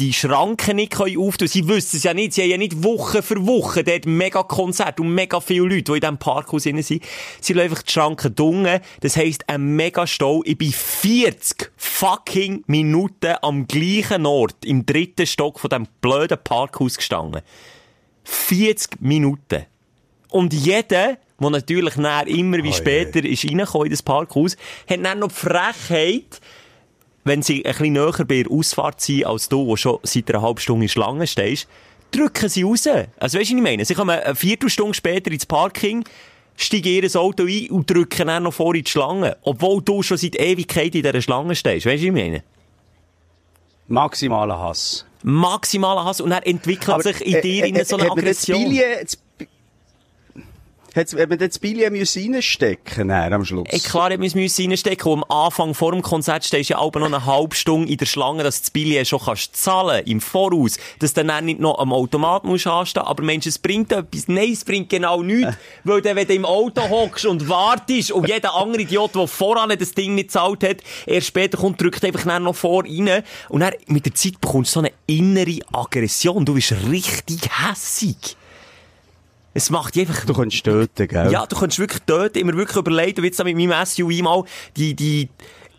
die 0.00 0.14
Schranken 0.14 0.76
nicht 0.76 0.92
können 0.92 1.18
auftun. 1.18 1.46
Sie 1.46 1.68
wissen 1.68 1.98
es 1.98 2.04
ja 2.04 2.14
nicht. 2.14 2.32
Sie 2.32 2.40
haben 2.42 2.50
ja 2.50 2.56
nicht 2.56 2.82
Woche 2.82 3.22
für 3.22 3.46
Woche 3.46 3.84
dort 3.84 4.06
mega 4.06 4.42
Konzert 4.42 4.98
und 4.98 5.14
mega 5.14 5.40
viele 5.40 5.64
Leute, 5.68 5.82
die 5.82 5.92
in 5.92 6.00
diesem 6.00 6.18
Parkhaus 6.18 6.62
sind. 6.62 6.82
Sie 6.82 7.00
lassen 7.40 7.60
einfach 7.60 7.82
die 7.82 7.92
Schranken 7.92 8.34
dunkel. 8.34 8.80
Das 9.00 9.18
heisst, 9.18 9.46
ein 9.48 9.76
mega 9.76 10.06
Stau. 10.06 10.42
Ich 10.46 10.56
bin 10.56 10.72
40 10.72 11.70
fucking 11.76 12.64
Minuten 12.66 13.34
am 13.42 13.66
gleichen 13.66 14.24
Ort, 14.24 14.64
im 14.64 14.86
dritten 14.86 15.26
Stock 15.26 15.60
von 15.60 15.68
diesem 15.68 15.86
blöden 16.00 16.38
Parkhaus 16.42 16.96
gestanden. 16.96 17.42
40 18.24 19.02
Minuten. 19.02 19.66
Und 20.30 20.54
jeder, 20.54 21.18
der 21.40 21.50
natürlich 21.50 21.96
näher 21.96 22.26
immer 22.26 22.62
wie 22.62 22.72
später 22.72 23.22
ist 23.22 23.44
reingekommen 23.44 23.86
in 23.86 23.90
das 23.92 24.02
Parkhaus, 24.02 24.56
hat 24.88 25.04
dann 25.04 25.18
noch 25.18 25.28
die 25.28 25.34
Frechheit, 25.34 26.40
wenn 27.24 27.42
sie 27.42 27.64
ein 27.64 27.72
bisschen 27.72 27.92
näher 27.92 28.24
bei 28.26 28.42
der 28.42 28.50
Ausfahrt 28.50 29.00
sind 29.00 29.26
als 29.26 29.48
du, 29.48 29.66
der 29.68 29.76
schon 29.76 29.98
seit 30.02 30.30
einer 30.30 30.42
halben 30.42 30.60
Stunde 30.60 30.84
in 30.84 30.88
Schlange 30.88 31.26
stehst, 31.26 31.68
drücken 32.10 32.48
sie 32.48 32.62
raus. 32.62 32.86
Also 32.86 33.04
weißt 33.20 33.32
du, 33.34 33.38
was 33.38 33.50
ich 33.50 33.54
meine? 33.54 33.84
Sie 33.84 33.94
kommen 33.94 34.18
eine 34.18 34.34
Viertelstunde 34.34 34.94
später 34.94 35.30
ins 35.30 35.46
Parking, 35.46 36.04
steigen 36.56 36.88
ihr 36.88 37.16
Auto 37.16 37.44
ein 37.44 37.70
und 37.70 37.90
drücken 37.90 38.26
dann 38.26 38.44
noch 38.44 38.54
vor 38.54 38.74
in 38.74 38.84
die 38.84 38.90
Schlange. 38.90 39.36
Obwohl 39.42 39.82
du 39.82 40.02
schon 40.02 40.16
seit 40.16 40.36
Ewigkeit 40.36 40.94
in 40.94 41.02
dieser 41.02 41.22
Schlange 41.22 41.54
stehst. 41.54 41.86
Weißt 41.86 42.02
du, 42.02 42.08
was 42.08 42.16
ich 42.16 42.24
meine? 42.24 42.42
Maximaler 43.86 44.58
Hass. 44.58 45.04
Maximaler 45.22 46.04
Hass 46.04 46.20
und 46.20 46.30
dann 46.30 46.42
entwickelt 46.44 47.02
sich 47.02 47.20
in 47.26 47.40
dir 47.42 47.66
in 47.66 47.84
so 47.84 47.96
eine 47.96 48.08
hat 48.08 48.16
man 48.16 48.24
das 48.24 48.42
Aggression. 48.48 48.70
Billet- 48.70 49.02
das 49.02 49.18
Hat's, 50.94 51.14
hat 51.14 51.28
man 51.28 51.38
das 51.38 51.60
müssen 51.60 52.34
reinstecken 52.34 53.08
dann 53.08 53.32
am 53.32 53.44
Schluss? 53.44 53.66
Ey, 53.70 53.78
klar, 53.78 54.10
wir 54.10 54.18
müssen 54.18 54.40
reinstecken. 54.40 55.12
Und 55.12 55.24
am 55.24 55.44
Anfang, 55.44 55.74
vor 55.74 55.92
dem 55.92 56.02
Konzert, 56.02 56.44
stehst 56.44 56.70
du 56.70 56.74
ja 56.74 56.78
auch 56.78 56.92
noch 56.94 57.06
eine 57.06 57.24
halbe 57.26 57.54
Stunde 57.54 57.90
in 57.90 57.96
der 57.96 58.06
Schlange, 58.06 58.42
dass 58.42 58.56
du 58.56 58.62
das 58.62 58.70
Billett 58.70 59.08
schon 59.08 59.20
kannst 59.20 59.56
zahlen 59.56 60.04
im 60.06 60.20
Voraus. 60.20 60.78
Dass 60.98 61.14
du 61.14 61.24
dann 61.24 61.44
nicht 61.44 61.60
noch 61.60 61.78
am 61.78 61.92
Automat 61.92 62.44
musst 62.44 62.66
anstehen. 62.66 63.04
Aber 63.04 63.22
Mensch, 63.22 63.46
es 63.46 63.58
bringt 63.58 63.92
etwas. 63.92 64.28
Nein, 64.28 64.52
es 64.52 64.64
bringt 64.64 64.88
genau 64.88 65.22
nichts. 65.22 65.54
Weil 65.84 66.02
dann, 66.02 66.16
wenn 66.16 66.26
du 66.26 66.34
im 66.34 66.44
Auto 66.44 66.88
hockst 66.88 67.26
und 67.26 67.48
wartest 67.48 68.12
und 68.12 68.28
jeder 68.28 68.54
andere 68.54 68.82
Idiot, 68.82 69.14
der 69.14 69.26
voran 69.28 69.70
das 69.78 69.92
Ding 69.92 70.14
nicht 70.14 70.28
gezahlt 70.28 70.64
hat, 70.64 70.78
erst 71.06 71.28
später 71.28 71.58
kommt, 71.58 71.80
drückt 71.80 72.04
einfach 72.04 72.24
dann 72.24 72.42
noch 72.42 72.56
vor 72.56 72.84
rein. 72.84 73.22
Und 73.48 73.60
dann, 73.60 73.74
mit 73.86 74.06
der 74.06 74.14
Zeit 74.14 74.40
bekommst 74.40 74.74
du 74.74 74.80
so 74.80 74.80
eine 74.80 74.92
innere 75.06 75.60
Aggression. 75.72 76.44
Du 76.44 76.54
bist 76.54 76.74
richtig 76.90 77.40
hässig. 77.48 78.36
Es 79.52 79.70
macht 79.70 79.96
einfach... 79.98 80.24
Du 80.26 80.34
kannst 80.34 80.62
töten, 80.64 81.08
gell? 81.08 81.32
Ja, 81.32 81.46
du 81.46 81.56
kannst 81.56 81.78
wirklich 81.78 82.02
dort 82.06 82.36
immer 82.36 82.54
wirklich 82.54 82.76
überlegen, 82.76 83.16
du 83.16 83.22
willst 83.22 83.42
mit 83.42 83.56
meinem 83.56 83.84
SUV 83.84 84.22
mal 84.22 84.44
die, 84.76 84.94
die, 84.94 85.28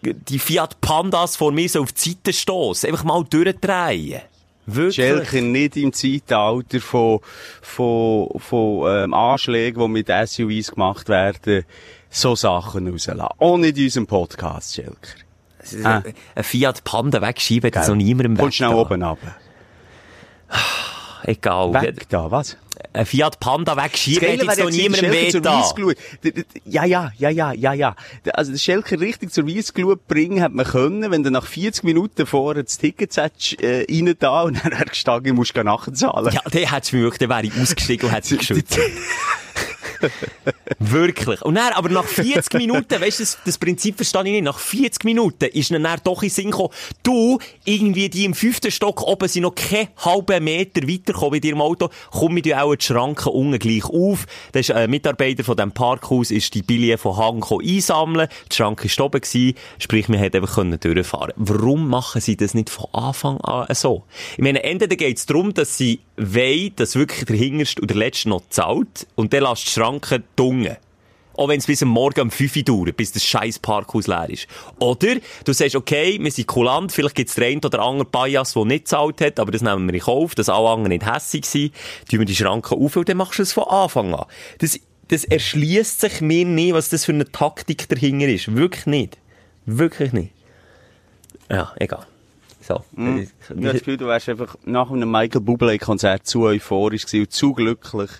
die 0.04 0.40
Fiat 0.40 0.82
Pandas 0.82 1.38
vor 1.38 1.52
mir 1.52 1.70
so 1.70 1.82
auf 1.82 1.94
die 1.94 2.10
Seite 2.10 2.34
stoßen. 2.34 2.90
Einfach 2.90 3.04
mal 3.06 3.24
durchdrehen. 3.24 4.22
Wirklich? 4.66 4.96
Schelker 4.96 5.42
nicht 5.42 5.78
im 5.78 5.92
Zeitalter 5.92 6.80
von, 6.80 7.20
von, 7.62 8.30
von 8.38 8.88
ähm, 8.88 9.14
Anschlägen, 9.14 9.82
die 9.82 9.90
mit 9.90 10.08
SUVs 10.08 10.72
gemacht 10.72 11.10
werden, 11.10 11.66
so 12.10 12.36
Sachen 12.36 12.88
rauslassen. 12.88 13.22
Auch 13.40 13.58
nicht 13.58 13.78
in 13.78 13.86
unserem 13.86 14.08
Podcast, 14.08 14.76
Schelker. 14.76 15.16
Ah. 15.84 16.02
Ein 16.36 16.44
Fiat 16.44 16.84
Panda 16.84 17.22
wegschieben, 17.22 17.72
das 17.72 17.84
ist 17.84 17.90
noch 17.90 17.96
niemandem 17.96 18.38
Komm 18.38 18.52
schnell 18.52 18.70
da. 18.70 18.76
oben 18.76 19.04
runter. 19.04 19.36
Egal. 21.24 21.74
Weg 21.82 22.10
da, 22.10 22.30
was? 22.32 22.58
Ein 22.94 23.06
Fiat 23.06 23.40
Panda 23.40 23.78
wegschieben, 23.78 24.28
hat 24.28 24.58
jetzt 24.58 24.60
noch 24.60 24.70
niemandem 24.70 25.12
weh 25.12 25.94
Ja, 26.66 26.86
ja, 26.86 27.12
ja, 27.18 27.30
ja, 27.30 27.54
ja, 27.54 27.74
ja. 27.74 27.96
Also, 28.34 28.52
den 28.52 28.60
Schelker 28.60 29.00
richtig 29.00 29.32
zur 29.32 29.48
Weissglut 29.48 30.08
bringen 30.08 30.42
hat 30.42 30.54
man 30.54 30.66
können, 30.66 31.10
wenn 31.12 31.24
du 31.24 31.32
nach 31.32 31.46
40 31.46 31.84
Minuten 31.84 32.26
vorher 32.26 32.64
das 32.64 32.78
Ticket 32.78 33.16
hättest, 33.16 33.62
äh, 33.62 33.86
rein 33.90 34.16
da 34.20 34.44
und 34.44 34.56
dann 34.64 34.74
hättest 34.74 35.08
du 35.08 35.12
gesagt, 35.12 35.36
musst 35.36 35.56
du 35.56 35.64
nachzahlen. 35.64 36.34
Ja, 36.34 36.42
der 36.50 36.72
hätt's 36.72 36.92
mir 36.92 37.02
wirklich, 37.02 37.20
der 37.20 37.30
wäre 37.30 37.44
ich 37.44 37.54
ausgestiegen 37.60 38.10
und 38.10 38.16
hätte 38.16 38.28
sich 38.28 38.40
geschützt. 38.40 38.80
Wirklich. 40.80 41.42
Und 41.42 41.56
dann, 41.56 41.74
aber 41.74 41.90
nach 41.90 42.06
40 42.06 42.54
Minuten, 42.56 43.00
weißt 43.00 43.20
du, 43.20 43.24
das, 43.24 43.38
das 43.46 43.58
Prinzip 43.58 43.96
verstehe 43.96 44.24
ich 44.26 44.32
nicht, 44.32 44.44
nach 44.44 44.60
40 44.60 45.04
Minuten 45.04 45.46
ist 45.46 45.72
dann, 45.72 45.84
dann 45.84 46.00
doch 46.04 46.24
in 46.24 46.30
Sinn 46.30 46.52
gekommen, 46.52 46.74
du, 47.04 47.40
irgendwie 47.66 48.10
die 48.10 48.26
im 48.26 48.34
fünften 48.34 48.72
Stock 48.72 49.02
oben 49.04 49.28
sind 49.28 49.44
noch 49.44 49.56
keinen 49.56 49.90
halben 49.98 50.44
Meter 50.44 50.82
weitergekommen 50.88 51.32
mit 51.32 51.46
ihrem 51.46 51.62
Auto, 51.62 51.90
komm 52.12 52.34
mit 52.34 52.46
dir 52.46 52.64
auch 52.64 52.76
die 52.76 52.86
Schranken 52.86 53.30
unten 53.30 53.60
gleich 53.60 53.86
auf. 53.86 54.26
Da 54.52 54.60
ist 54.60 54.72
ein 54.72 54.90
Mitarbeiter 54.90 55.44
von 55.44 55.56
diesem 55.56 55.72
Parkhaus, 55.72 56.32
ist 56.32 56.54
die 56.54 56.62
Billie 56.62 56.98
von 56.98 57.18
Hang 57.18 57.44
einsammeln, 57.44 58.28
die 58.52 58.56
Schranke 58.56 58.90
war 58.98 59.06
oben 59.06 59.22
gewesen, 59.22 59.56
sprich, 59.80 60.10
wir 60.10 60.18
hätten 60.18 60.38
einfach 60.38 60.56
können 60.56 60.80
durchfahren 60.80 61.34
Warum 61.36 61.88
machen 61.88 62.22
sie 62.22 62.36
das 62.36 62.54
nicht 62.54 62.70
von 62.70 62.88
Anfang 62.94 63.38
an 63.42 63.68
so? 63.74 64.04
Ich 64.34 64.44
meine, 64.44 64.64
entweder 64.64 64.96
geht 64.96 65.18
es 65.18 65.26
darum, 65.26 65.54
dass 65.54 65.78
sie 65.78 66.00
wollen, 66.22 66.76
dass 66.76 66.96
wirklich 66.96 67.26
der 67.26 67.36
Hinterste 67.36 67.82
und 67.82 67.90
der 67.90 67.98
Letzte 67.98 68.30
noch 68.30 68.44
zahlt, 68.50 69.08
und 69.16 69.34
dann 69.34 69.44
lässt 69.44 69.66
die 69.66 69.72
Schranke 69.72 70.24
dunge. 70.36 70.78
Auch 71.34 71.48
wenn 71.48 71.60
es 71.60 71.66
bis 71.66 71.82
am 71.82 71.90
Morgen 71.90 72.22
um 72.22 72.32
5 72.32 72.58
Uhr 72.58 72.64
dauert, 72.64 72.98
bis 72.98 73.14
das 73.14 73.24
scheiß 73.24 73.60
Parkhaus 73.60 74.08
leer 74.08 74.30
ist. 74.30 74.48
Oder 74.80 75.16
du 75.46 75.54
sagst, 75.54 75.76
okay, 75.76 76.20
wir 76.22 76.32
sind 76.32 76.48
kulant, 76.48 76.92
vielleicht 76.92 77.16
gibt 77.16 77.30
es 77.30 77.36
den 77.36 77.46
einen 77.46 77.66
oder 77.66 77.80
anderen 77.80 78.12
Bias, 78.12 78.54
der 78.54 78.66
nicht 78.66 78.86
gezahlt 78.86 79.22
hat, 79.22 79.40
aber 79.40 79.52
das 79.52 79.62
nehmen 79.62 79.88
wir 79.88 79.94
in 79.94 80.02
Kauf, 80.02 80.36
dass 80.36 80.50
alle 80.50 80.70
anderen 80.70 80.90
nicht 80.90 81.06
hässig 81.06 81.46
sind, 81.46 81.74
tun 82.10 82.20
wir 82.20 82.26
die 82.26 82.36
Schranke 82.36 82.76
auf 82.76 82.96
und 82.96 83.08
dann 83.08 83.18
machst 83.18 83.40
du 83.40 83.44
es 83.44 83.54
von 83.54 83.64
Anfang 83.64 84.14
an. 84.14 84.26
Das, 84.60 84.80
das 85.08 85.24
erschließt 85.24 86.02
sich 86.02 86.22
mir 86.22 86.46
nicht, 86.46 86.74
was 86.74 86.90
das 86.90 87.06
für 87.06 87.14
eine 87.14 87.32
Taktik 87.32 87.88
dahinter 87.88 88.28
ist. 88.28 88.54
Wirklich 88.56 88.86
nicht. 88.86 89.18
Wirklich 89.66 90.12
nicht. 90.12 90.34
Ja, 91.50 91.74
egal. 91.78 92.06
So. 92.72 92.84
Ich 92.96 93.30
habe 93.50 93.62
das 93.62 93.74
Gefühl, 93.74 93.98
du 93.98 94.08
wärst 94.08 94.30
einfach 94.30 94.56
nach 94.66 94.90
einem 94.90 95.12
Michael 95.12 95.42
Bublé-Konzert 95.42 96.26
zu 96.26 96.44
euphorisch 96.44 97.06
gewesen 97.06 97.22
und 97.22 97.32
zu 97.32 97.54
glücklich. 97.54 98.12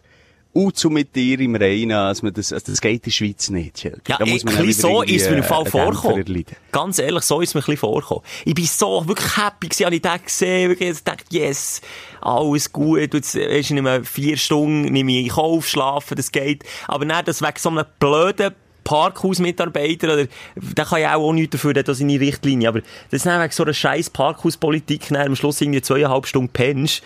Und 0.54 0.76
zu 0.76 0.90
mit 0.90 1.16
dir 1.16 1.40
im 1.40 1.56
Reinen, 1.56 1.94
als 1.94 2.24
man 2.24 2.34
das, 2.34 2.52
also 2.52 2.74
das 2.74 2.82
geht 2.82 2.96
in 2.96 3.02
der 3.04 3.12
Schweiz 3.12 3.50
nicht. 3.50 3.84
Ja, 3.86 3.92
Da 4.06 4.18
ein 4.18 4.30
muss 4.30 4.44
man 4.44 4.58
bisschen 4.58 4.86
auch 4.90 4.98
so 4.98 5.02
ist 5.04 5.30
mir 5.30 5.38
im 5.38 5.44
Fall 5.46 5.66
vorgekommen. 5.66 6.46
Ganz 6.74 7.00
ehrlich, 7.00 7.24
so 7.24 7.40
ist 7.40 7.54
mir 7.54 7.62
ein 7.62 7.64
bisschen 7.64 7.78
vorgekommen. 7.78 8.24
Ich 8.44 8.54
bin 8.54 8.66
so 8.66 9.08
wirklich 9.08 9.38
happy 9.38 9.70
gewesen, 9.70 9.86
habe 9.86 9.96
ich 9.96 10.02
den 10.02 10.24
gesehen, 10.26 10.70
wirklich, 10.70 10.90
ich 10.90 11.04
dachte, 11.06 11.24
yes, 11.30 11.80
alles 12.20 12.74
gut, 12.74 13.14
jetzt, 13.14 13.34
nicht 13.34 13.72
mehr 13.72 14.04
vier 14.04 14.36
Stunden, 14.36 14.92
nehme 14.92 15.14
ich 15.14 15.28
in 15.28 15.30
Kauf, 15.30 15.70
schlafen, 15.70 16.18
das 16.18 16.34
geht. 16.34 16.66
Aber 16.90 17.06
nicht, 17.06 17.30
dass 17.30 17.42
wegen 17.42 17.58
so 17.58 17.70
einem 17.70 17.86
blöden 17.98 18.54
Parkhausmitarbeiter, 18.84 20.14
oder, 20.14 20.28
der 20.56 20.86
kann 20.86 21.02
ja 21.02 21.16
auch, 21.16 21.30
auch 21.30 21.34
nichts 21.34 21.52
dafür, 21.52 21.74
der 21.74 21.82
hat 21.82 21.88
da 21.88 21.94
seine 21.94 22.20
Richtlinie, 22.20 22.70
aber 22.70 22.82
das 23.10 23.26
ist 23.26 23.26
wegen 23.26 23.52
so 23.52 23.64
einer 23.64 23.74
scheiß 23.74 24.10
Parkhauspolitik, 24.10 25.10
dann 25.10 25.28
am 25.28 25.36
Schluss 25.36 25.62
irgendwie 25.62 25.82
zweieinhalb 25.82 26.26
Stunden 26.26 26.50
pennst, 26.50 27.04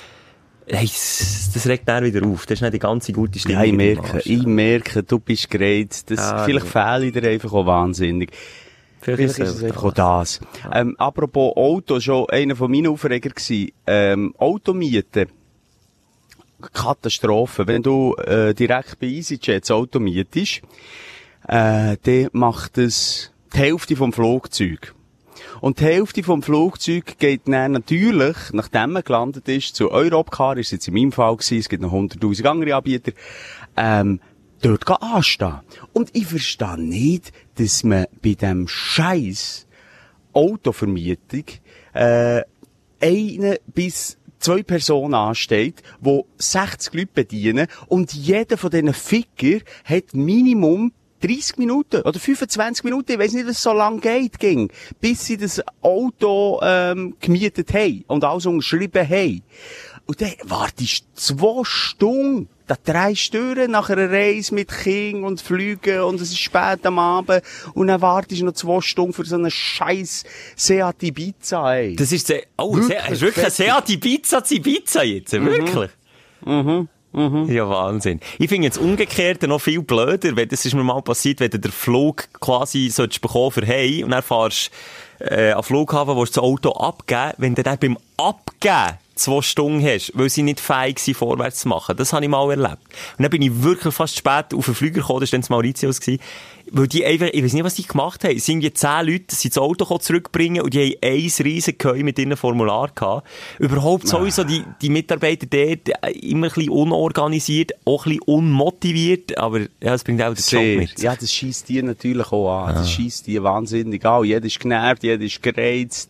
hey, 0.67 0.85
das, 0.85 1.67
regt 1.67 1.87
dann 1.87 2.03
wieder 2.03 2.25
auf. 2.25 2.45
Das 2.45 2.57
ist 2.57 2.61
nicht 2.61 2.73
die 2.73 2.79
ganze 2.79 3.13
gute 3.13 3.39
Stimmung. 3.39 3.61
Ja, 3.61 3.65
ich 3.65 3.73
merke, 3.73 4.21
ich 4.25 4.45
merke, 4.45 5.03
du 5.03 5.19
bist 5.19 5.49
gereizt. 5.49 6.11
Das, 6.11 6.19
Ja, 6.19 6.43
vielleicht 6.43 6.73
ja. 6.73 6.95
fehle 6.95 7.05
ich 7.07 7.13
dir 7.13 7.29
einfach 7.29 7.53
auch 7.53 7.65
wahnsinnig. 7.65 8.31
Vielleicht 9.01 9.21
ist 9.21 9.39
es 9.39 9.63
einfach 9.63 9.83
auch 9.83 9.93
das. 9.93 10.39
Ähm, 10.73 10.95
apropos 10.97 11.55
Auto, 11.55 11.99
schon 11.99 12.27
einer 12.29 12.55
von 12.55 12.71
meinen 12.71 12.87
Aufreger 12.87 13.29
gewesen. 13.29 13.71
Ähm, 13.85 14.33
Automieten. 14.37 15.27
Katastrophe. 16.73 17.67
Wenn 17.67 17.83
du 17.83 18.15
äh, 18.15 18.55
direkt 18.55 18.99
bei 18.99 19.07
EasyJet 19.07 19.63
das 19.63 19.71
Auto 19.71 19.99
mietest, 19.99 20.61
äh, 21.47 21.97
dann 22.01 22.29
macht 22.31 22.77
es 22.77 23.31
die 23.53 23.59
Hälfte 23.59 23.95
vom 23.95 24.13
Flugzeug. 24.13 24.93
Und 25.61 25.79
die 25.79 25.85
Hälfte 25.85 26.23
vom 26.23 26.41
Flugzeug 26.41 27.17
geht 27.17 27.41
dann 27.45 27.71
natürlich, 27.73 28.35
nachdem 28.51 28.93
man 28.93 29.03
gelandet 29.03 29.47
ist, 29.47 29.75
zu 29.75 29.91
Europcar, 29.91 30.57
ist 30.57 30.71
jetzt 30.71 30.87
in 30.87 30.93
meinem 30.93 31.11
Fall 31.11 31.35
gewesen, 31.35 31.59
es 31.59 31.69
gibt 31.69 31.81
noch 31.81 31.93
100'000 31.93 32.45
andere 32.45 32.75
Anbieter, 32.75 33.11
ähm, 33.77 34.19
dort 34.61 35.01
anstehen. 35.01 35.59
Und 35.93 36.09
ich 36.13 36.27
verstehe 36.27 36.79
nicht, 36.79 37.31
dass 37.55 37.83
man 37.83 38.05
bei 38.21 38.33
dem 38.33 38.67
Scheiß 38.67 39.67
Autovermietung, 40.33 41.45
äh, 41.93 42.41
eine 43.01 43.59
bis 43.67 44.17
zwei 44.39 44.63
Personen 44.63 45.13
ansteht, 45.13 45.81
die 46.01 46.21
60 46.37 46.93
Leute 46.93 47.09
bedienen 47.13 47.67
und 47.87 48.13
jeder 48.13 48.57
von 48.57 48.69
diesen 48.69 48.93
Ficker 48.93 49.59
hat 49.85 50.13
Minimum 50.13 50.91
30 51.25 51.57
Minuten 51.57 52.01
oder 52.01 52.19
25 52.19 52.83
Minuten, 52.83 53.11
ich 53.13 53.19
weiß 53.19 53.33
nicht, 53.33 53.47
was 53.47 53.61
so 53.61 53.73
lang 53.73 53.99
geht, 53.99 54.39
ging, 54.39 54.69
bis 54.99 55.25
sie 55.25 55.37
das 55.37 55.61
Auto 55.81 56.59
ähm, 56.63 57.15
gemietet 57.19 57.73
haben 57.73 58.03
und 58.07 58.23
alles 58.23 58.45
unterschrieben 58.45 59.07
haben. 59.07 59.43
Und 60.07 60.21
dann 60.21 60.33
wartest 60.43 61.01
du 61.01 61.05
zwei 61.15 61.63
Stunden, 61.63 62.47
da 62.67 62.75
drei 62.83 63.15
Stunden 63.15 63.71
nach 63.71 63.89
einer 63.89 64.11
Reise 64.11 64.53
mit 64.53 64.69
Kind 64.69 65.23
und 65.23 65.41
Flügen 65.41 66.01
und 66.01 66.21
es 66.21 66.29
ist 66.29 66.39
spät 66.39 66.85
am 66.85 66.99
Abend 66.99 67.41
und 67.73 67.87
dann 67.87 68.01
wartest 68.01 68.41
du 68.41 68.45
noch 68.45 68.53
zwei 68.53 68.81
Stunden 68.81 69.13
für 69.13 69.25
so 69.25 69.35
einen 69.35 69.49
scheiß 69.49 70.23
Seat 70.55 71.01
Ibiza, 71.01 71.75
ey. 71.75 71.95
Das 71.95 72.11
ist 72.11 72.31
oh, 72.57 72.75
Wirklich 72.75 73.01
hast 73.01 73.21
du 73.21 73.25
wirklich 73.25 73.45
ein. 73.45 73.51
Seat 73.51 73.89
Ibiza 73.89 74.43
Ibiza 74.47 75.03
jetzt? 75.03 75.31
Wirklich? 75.33 75.89
Mhm. 76.45 76.87
Ja, 77.47 77.69
Wahnsinn. 77.69 78.19
Ich 78.39 78.49
finde 78.49 78.65
jetzt 78.65 78.77
umgekehrt 78.77 79.41
noch 79.43 79.61
viel 79.61 79.81
blöder, 79.81 80.35
weil 80.35 80.47
das 80.47 80.65
ist 80.65 80.73
mir 80.73 80.83
mal 80.83 81.01
passiert, 81.01 81.39
wenn 81.39 81.49
du 81.49 81.59
den 81.59 81.71
Flug 81.71 82.27
quasi 82.39 82.89
solltest 82.89 83.21
bekommen 83.21 83.51
für 83.51 83.65
hey 83.65 84.03
und 84.03 84.11
dann 84.11 84.21
fahrst 84.21 84.71
äh, 85.19 85.51
am 85.51 85.63
Flughafen, 85.63 86.15
willst 86.17 86.35
du 86.35 86.41
das 86.41 86.49
Auto 86.49 86.71
abgeben, 86.71 87.33
wenn 87.37 87.55
du 87.55 87.63
dann 87.63 87.77
beim 87.79 87.97
Abgeben 88.17 88.97
zwei 89.15 89.41
Stunden 89.41 89.85
hast, 89.85 90.11
weil 90.13 90.29
sie 90.29 90.43
nicht 90.43 90.59
fähig 90.59 90.99
sind, 90.99 91.15
vorwärts 91.15 91.61
zu 91.61 91.69
machen. 91.69 91.95
Das 91.95 92.13
habe 92.13 92.25
ich 92.25 92.29
mal 92.29 92.49
erlebt. 92.49 92.83
Und 93.17 93.23
dann 93.23 93.29
bin 93.29 93.41
ich 93.41 93.63
wirklich 93.63 93.93
fast 93.93 94.17
spät 94.17 94.53
auf 94.53 94.65
den 94.65 94.75
Flüger 94.75 95.01
gekommen, 95.01 95.21
das 95.21 95.31
war 95.31 95.37
dann 95.37 95.41
das 95.41 95.49
Mauritius, 95.49 96.01
gewesen, 96.01 96.21
weil 96.71 96.87
die 96.87 97.05
einfach, 97.05 97.27
ich 97.31 97.43
weiß 97.43 97.53
nicht, 97.53 97.63
was 97.63 97.75
die 97.75 97.87
gemacht 97.87 98.23
haben. 98.23 98.35
Es 98.35 98.45
sind 98.45 98.57
irgendwie 98.59 98.73
zehn 98.73 99.05
Leute, 99.05 99.35
die 99.41 99.49
das 99.49 99.57
Auto 99.57 99.97
zurückbringen 99.97 100.61
und 100.61 100.73
die 100.73 100.97
haben 101.01 101.13
ein 101.13 101.43
riesen 101.43 101.77
Geheu 101.77 102.03
mit 102.03 102.19
ihren 102.19 102.35
Formular 102.35 102.89
gehabt. 102.93 103.27
Überhaupt 103.59 104.07
sowieso 104.07 104.43
die, 104.43 104.63
die 104.81 104.89
Mitarbeiter 104.89 105.45
dort 105.45 105.89
äh, 105.89 106.11
immer 106.11 106.47
ein 106.47 106.53
bisschen 106.53 106.69
unorganisiert, 106.69 107.73
auch 107.85 108.05
ein 108.05 108.17
bisschen 108.17 108.23
unmotiviert, 108.23 109.37
aber 109.37 109.59
ja, 109.59 109.67
das 109.79 110.03
bringt 110.03 110.21
auch 110.21 110.33
den 110.33 110.35
Job 110.35 110.45
Sehr. 110.45 110.77
mit. 110.77 111.01
Ja, 111.01 111.15
das 111.15 111.31
schießt 111.31 111.69
die 111.69 111.81
natürlich 111.81 112.31
auch 112.31 112.65
an. 112.65 112.75
Das 112.75 112.91
schießt 112.91 113.27
die 113.27 113.41
wahnsinnig 113.41 114.05
an. 114.05 114.23
Jeder 114.23 114.45
ist 114.45 114.59
genervt, 114.59 115.03
jeder 115.03 115.23
ist 115.23 115.41
gereizt. 115.41 116.09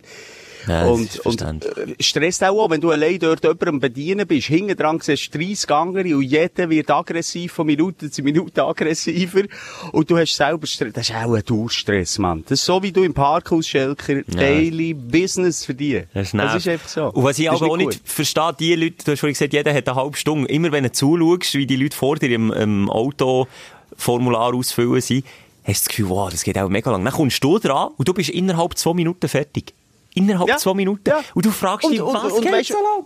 Ja, 0.67 0.85
und, 0.85 1.19
und 1.19 1.41
äh, 1.41 1.95
stresst 1.99 2.43
auch, 2.43 2.69
wenn 2.69 2.81
du 2.81 2.91
allein 2.91 3.19
dort 3.19 3.43
jemandem 3.43 3.79
bedienen 3.79 4.27
bist. 4.27 4.47
Hinten 4.47 4.75
dran 4.75 4.99
siehst 5.01 5.33
du 5.33 5.39
30 5.39 5.69
andere 5.71 6.15
und 6.15 6.23
jeder 6.23 6.69
wird 6.69 6.89
aggressiv, 6.89 7.53
von 7.53 7.67
Minute 7.67 8.09
zu 8.09 8.23
Minute 8.23 8.63
aggressiver. 8.63 9.43
Und 9.91 10.09
du 10.09 10.17
hast 10.17 10.35
selber 10.35 10.67
Stress. 10.67 10.93
Das 10.93 11.09
ist 11.09 11.15
auch 11.15 11.33
ein 11.33 11.43
Durchstress, 11.43 12.17
Mann. 12.19 12.43
Das 12.47 12.59
ist 12.59 12.65
so 12.65 12.81
wie 12.81 12.91
du 12.91 13.03
im 13.03 13.13
Parkhaus, 13.13 13.67
Schelker, 13.67 14.21
Daily 14.23 14.93
Business 14.93 15.65
für 15.65 15.73
die. 15.73 16.03
Das 16.13 16.27
ist, 16.27 16.33
das 16.33 16.55
ist 16.55 16.67
einfach 16.67 16.89
so. 16.89 17.05
Und 17.11 17.23
was 17.23 17.39
ich 17.39 17.49
aber 17.49 17.65
auch 17.65 17.77
nicht 17.77 18.01
verstehe, 18.03 18.55
die 18.59 18.75
Leute, 18.75 19.03
du 19.05 19.11
hast 19.11 19.19
vorhin 19.19 19.33
gesagt, 19.33 19.53
jeder 19.53 19.73
hat 19.73 19.87
eine 19.87 19.95
halbe 19.95 20.17
Stunde. 20.17 20.49
Immer 20.49 20.71
wenn 20.71 20.83
du 20.83 20.91
zuschaust, 20.91 21.53
wie 21.55 21.65
die 21.67 21.75
Leute 21.75 21.95
vor 21.95 22.15
dir 22.17 22.31
im, 22.31 22.51
im 22.51 22.89
Autoformular 22.89 24.53
ausfüllen 24.53 25.01
sind, 25.01 25.25
hast 25.63 25.81
du 25.81 25.85
das 25.85 25.87
Gefühl, 25.89 26.09
wow, 26.09 26.29
das 26.29 26.43
geht 26.43 26.57
auch 26.57 26.69
mega 26.69 26.91
lang. 26.91 27.03
Dann 27.03 27.13
kommst 27.13 27.43
du 27.43 27.59
dran 27.59 27.89
und 27.97 28.07
du 28.07 28.13
bist 28.13 28.29
innerhalb 28.29 28.77
zwei 28.77 28.93
Minuten 28.93 29.27
fertig. 29.27 29.73
Innerhalb 30.15 30.49
Ja, 30.49 30.57
zwei 30.57 30.73
Minuten. 30.73 31.07
ja. 31.07 31.21
Und 31.33 31.45
du 31.45 31.51
fragst 31.51 31.85
Und- 31.85 31.91
dich, 31.91 32.01
und- 32.01 32.13
was 32.13 32.33
und 32.33 32.41
geht 32.41 32.69
lang? 32.69 33.05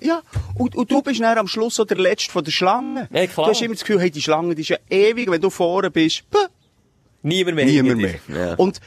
Ja, 0.00 0.20
und, 0.58 0.74
und 0.76 0.90
du 0.90 1.00
bist 1.00 1.20
dann 1.20 1.38
am 1.38 1.46
Schluss 1.48 1.76
so 1.76 1.84
der 1.84 1.96
Letzte 1.96 2.30
von 2.30 2.44
der 2.44 2.50
Schlange. 2.52 3.08
Ja, 3.12 3.26
klar. 3.26 3.46
Du 3.46 3.52
hast 3.52 3.62
immer 3.62 3.74
das 3.74 3.80
Gefühl, 3.84 4.00
hey, 4.00 4.10
die 4.10 4.20
Schlange 4.20 4.54
die 4.54 4.60
ist 4.62 4.68
ja 4.68 4.76
ewig, 4.90 5.30
wenn 5.30 5.40
du 5.40 5.48
vorne 5.48 5.90
bist. 5.90 6.28
Puh, 6.30 6.38
Niemand 7.22 7.56
mehr. 7.56 7.64
Niemand 7.64 8.00
mehr. 8.02 8.14
Ja. 8.28 8.54
Und, 8.56 8.80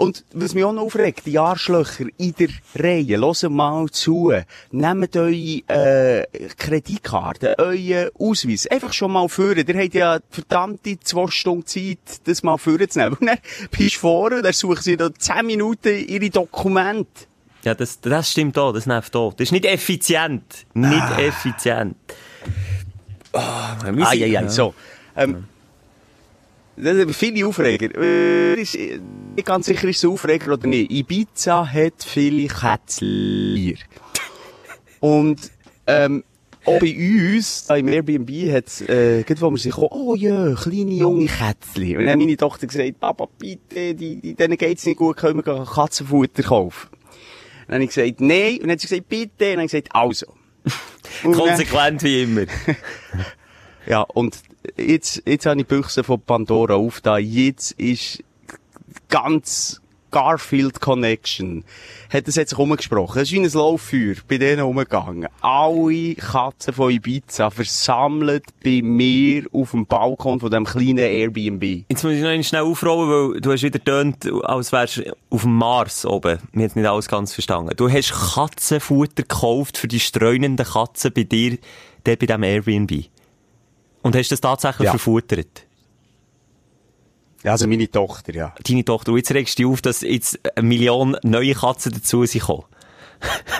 und 0.00 0.24
was 0.32 0.54
mich 0.54 0.64
auch 0.64 0.72
noch 0.72 0.82
aufregt, 0.84 1.26
die 1.26 1.38
Arschlöcher 1.38 2.06
in 2.16 2.34
der 2.38 2.48
Reihe, 2.74 3.18
hören 3.20 3.52
mal 3.54 3.86
zu, 3.90 4.32
nehmt 4.70 5.14
eure 5.14 5.62
äh, 5.68 6.26
Kreditkarte, 6.56 7.58
euren 7.58 8.08
Ausweis, 8.18 8.66
einfach 8.66 8.92
schon 8.94 9.12
mal 9.12 9.28
führen. 9.28 9.66
Ihr 9.66 9.78
habt 9.82 9.94
ja 9.94 10.18
verdammte 10.30 10.98
zwei 11.00 11.26
Stunden 11.28 11.66
Zeit, 11.66 11.98
das 12.24 12.42
mal 12.42 12.56
vorzunehmen. 12.56 13.16
Und 13.20 13.26
dann 13.26 13.38
bist 13.70 13.96
du 13.96 13.98
vorne, 13.98 14.40
dann 14.40 14.52
suchen 14.54 14.80
sie 14.82 14.96
da 14.96 15.12
zehn 15.14 15.44
Minuten 15.44 15.94
ihre 16.08 16.30
Dokumente. 16.30 17.26
Ja, 17.62 17.74
das, 17.74 18.00
das 18.00 18.30
stimmt 18.30 18.56
auch, 18.56 18.72
das 18.72 18.86
nervt 18.86 19.14
auch. 19.16 19.34
Das 19.34 19.48
ist 19.48 19.52
nicht 19.52 19.66
effizient. 19.66 20.64
Nicht 20.72 21.02
Ah. 21.02 21.18
effizient. 21.20 21.96
Oh, 23.32 23.38
Ah, 23.38 24.12
ja, 24.14 24.26
ja, 24.26 24.48
so. 24.48 24.74
Ähm, 25.14 25.34
sind 25.34 25.44
viele 26.76 27.46
Aufreger. 27.46 27.94
Ist, 28.56 28.74
nicht 28.74 29.46
ganz 29.46 29.66
sicher, 29.66 29.88
ist 29.88 29.98
es 29.98 30.04
ein 30.04 30.10
Aufreger 30.10 30.52
oder 30.52 30.66
nicht. 30.66 30.90
Ibiza 30.90 31.66
hat 31.66 32.04
viele 32.04 32.48
Kätzchen. 32.48 33.78
Und, 35.00 35.50
ähm, 35.86 36.24
auch 36.66 36.78
bei 36.78 36.94
uns, 36.94 37.64
da 37.66 37.76
im 37.76 37.88
Airbnb, 37.88 38.30
hat 38.52 38.66
es, 38.66 38.82
äh, 38.82 39.22
gerade 39.22 39.40
wo 39.40 39.50
wir 39.50 39.56
sich, 39.56 39.76
oh 39.78 40.14
ja, 40.14 40.54
kleine 40.54 40.92
junge 40.92 41.26
Kätzchen. 41.26 41.96
Und 41.96 42.04
dann 42.04 42.10
hat 42.10 42.18
meine 42.18 42.36
Tochter 42.36 42.66
gesagt, 42.66 43.00
Papa, 43.00 43.28
bitte, 43.38 43.94
die, 43.94 44.16
die, 44.16 44.34
denen 44.34 44.58
geht's 44.58 44.84
nicht 44.84 44.98
gut, 44.98 45.16
können 45.16 45.44
wir 45.44 45.64
Katzenfutter 45.64 46.42
kaufen? 46.42 46.88
Und 46.92 46.98
dann 47.68 47.74
habe 47.76 47.84
ich 47.84 47.94
gesagt, 47.94 48.20
nein. 48.20 48.54
Und 48.54 48.62
dann 48.62 48.72
hat 48.72 48.80
sie 48.80 48.88
gesagt, 48.88 49.08
bitte. 49.08 49.30
Und 49.30 49.40
dann 49.40 49.52
habe 49.52 49.64
ich 49.64 49.72
gesagt, 49.72 49.88
also. 49.94 50.26
Konsequent 51.22 52.02
wie 52.02 52.22
immer. 52.24 52.42
ja, 53.90 54.02
und 54.02 54.40
jetzt, 54.76 55.20
jetzt 55.26 55.46
habe 55.46 55.60
ich 55.60 55.66
die 55.66 55.74
Büchse 55.74 56.04
von 56.04 56.20
Pandora 56.20 56.74
aufgetan. 56.74 57.24
Jetzt 57.24 57.72
ist 57.72 58.22
ganz 59.08 59.80
Garfield 60.12 60.80
Connection. 60.80 61.64
Hat 62.08 62.28
es 62.28 62.36
jetzt 62.36 62.56
umgesprochen. 62.56 63.20
Es 63.20 63.32
ist 63.32 63.32
wie 63.32 63.40
ein 63.40 63.50
Lauffeuer 63.50 64.14
bei 64.28 64.38
denen 64.38 64.62
umgegangen. 64.62 65.28
Alle 65.40 66.14
Katzen 66.14 66.72
von 66.72 66.92
Ibiza 66.92 67.50
versammelt 67.50 68.44
bei 68.64 68.80
mir 68.80 69.46
auf 69.52 69.72
dem 69.72 69.86
Balkon 69.86 70.38
von 70.38 70.52
dem 70.52 70.66
kleinen 70.66 70.98
Airbnb. 70.98 71.84
Jetzt 71.88 72.04
muss 72.04 72.12
ich 72.12 72.22
noch 72.22 72.42
schnell 72.44 72.62
aufrollen, 72.62 73.32
weil 73.32 73.40
du 73.40 73.50
hast 73.50 73.64
wieder 73.64 73.82
tönt, 73.82 74.30
als 74.44 74.70
wärst 74.70 74.98
du 74.98 75.16
auf 75.30 75.42
dem 75.42 75.56
Mars 75.56 76.06
oben. 76.06 76.38
Mir 76.52 76.66
hat 76.66 76.76
nicht 76.76 76.86
alles 76.86 77.08
ganz 77.08 77.34
verstanden. 77.34 77.72
Du 77.76 77.90
hast 77.90 78.12
Katzenfutter 78.34 79.24
gekauft 79.24 79.78
für 79.78 79.88
die 79.88 79.98
streunenden 79.98 80.64
Katzen 80.64 81.12
bei 81.12 81.24
dir, 81.24 81.58
dort 82.04 82.20
bei 82.20 82.26
diesem 82.26 82.42
Airbnb. 82.44 83.10
Und 84.02 84.16
hast 84.16 84.30
das 84.32 84.40
tatsächlich 84.40 84.86
Ja. 84.86 84.90
verfuttert. 84.92 85.64
Ja, 87.42 87.52
also 87.52 87.66
meine 87.66 87.90
Tochter, 87.90 88.34
ja. 88.34 88.54
Deine 88.66 88.84
Tochter, 88.84 89.12
und 89.12 89.18
jetzt 89.18 89.32
regst 89.32 89.58
du 89.58 89.62
dich 89.62 89.72
auf, 89.72 89.80
dass 89.82 90.02
jetzt 90.02 90.38
eine 90.56 90.66
Million 90.66 91.16
neue 91.22 91.54
Katzen 91.54 91.92
dazu 91.92 92.24
sind 92.26 92.40
gekommen. 92.40 92.64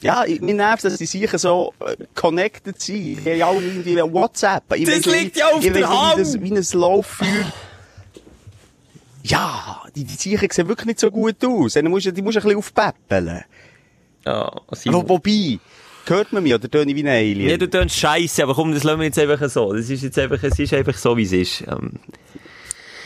Ja, 0.00 0.24
ich- 0.24 0.40
mir 0.40 0.54
nervt, 0.54 0.84
dass 0.84 0.96
die 0.96 1.06
sicher 1.06 1.40
so 1.40 1.74
äh, 1.80 1.96
connected 2.14 2.80
sind. 2.80 3.24
Die 3.26 3.42
haben 3.42 3.56
alle 3.56 3.66
irgendwie 3.66 3.96
WhatsApp. 3.96 4.62
Ich 4.76 4.84
Das 4.84 4.94
weiss 4.98 5.06
liegt 5.06 5.36
ja 5.36 5.48
auf 5.48 5.64
ich 5.64 5.72
der 5.72 5.88
Hand. 5.88 6.18
Wie, 6.18 6.20
das, 6.22 6.40
wie 6.40 6.54
ein 6.76 6.80
Lauffeuer. 6.80 7.52
Ja, 9.24 9.82
die, 9.96 10.04
die 10.04 10.14
Sicher 10.14 10.46
sehen 10.52 10.68
wirklich 10.68 10.86
nicht 10.86 11.00
so 11.00 11.10
gut 11.10 11.44
aus. 11.44 11.72
Die 11.74 11.82
musst 11.82 12.06
du, 12.06 12.12
die 12.12 12.22
musst 12.22 12.36
du 12.36 12.40
ein 12.40 12.44
bisschen 12.44 12.58
aufpäppeln. 12.58 13.42
Ja, 14.24 14.52
Wo, 14.86 15.08
wobei, 15.08 15.58
hört 16.10 16.32
man 16.32 16.42
mich 16.42 16.54
oder 16.54 16.70
töne 16.70 16.90
ich 16.90 16.96
wie 16.96 17.02
ein 17.02 17.08
Alien? 17.08 17.50
Ja, 17.50 17.56
du 17.56 17.68
tönst 17.68 17.96
scheiße, 17.96 18.42
aber 18.42 18.54
komm, 18.54 18.72
das 18.72 18.84
lassen 18.84 19.00
wir 19.00 19.06
jetzt 19.06 19.18
einfach 19.18 19.48
so. 19.48 19.72
Das 19.72 19.88
ist 19.88 20.02
jetzt 20.02 20.18
einfach, 20.18 20.42
es 20.42 20.58
ist 20.58 20.74
einfach 20.74 20.96
so, 20.96 21.16
wie 21.16 21.22
es 21.22 21.32
ist. 21.32 21.64
Ähm, 21.68 21.92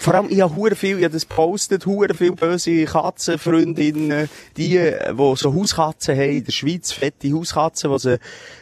Vor 0.03 0.15
allem, 0.15 0.27
ich 0.31 0.41
habe 0.41 0.57
hure 0.57 0.75
viel, 0.75 0.99
ich 0.99 1.05
habe 1.05 1.15
das 1.15 1.25
postet, 1.25 1.87
hure 1.87 2.13
viel 2.13 2.33
böse 2.33 2.85
Katzenfreundinnen, 2.87 4.29
die, 4.57 4.77
äh, 4.77 5.15
die 5.15 5.37
so 5.37 5.55
Hauskatzen 5.55 6.17
haben, 6.17 6.31
in 6.39 6.45
der 6.45 6.51
Schweiz, 6.51 6.91
fette 6.91 7.33
Hauskatzen, 7.33 7.93
die 7.93 7.99
sie 8.01 8.19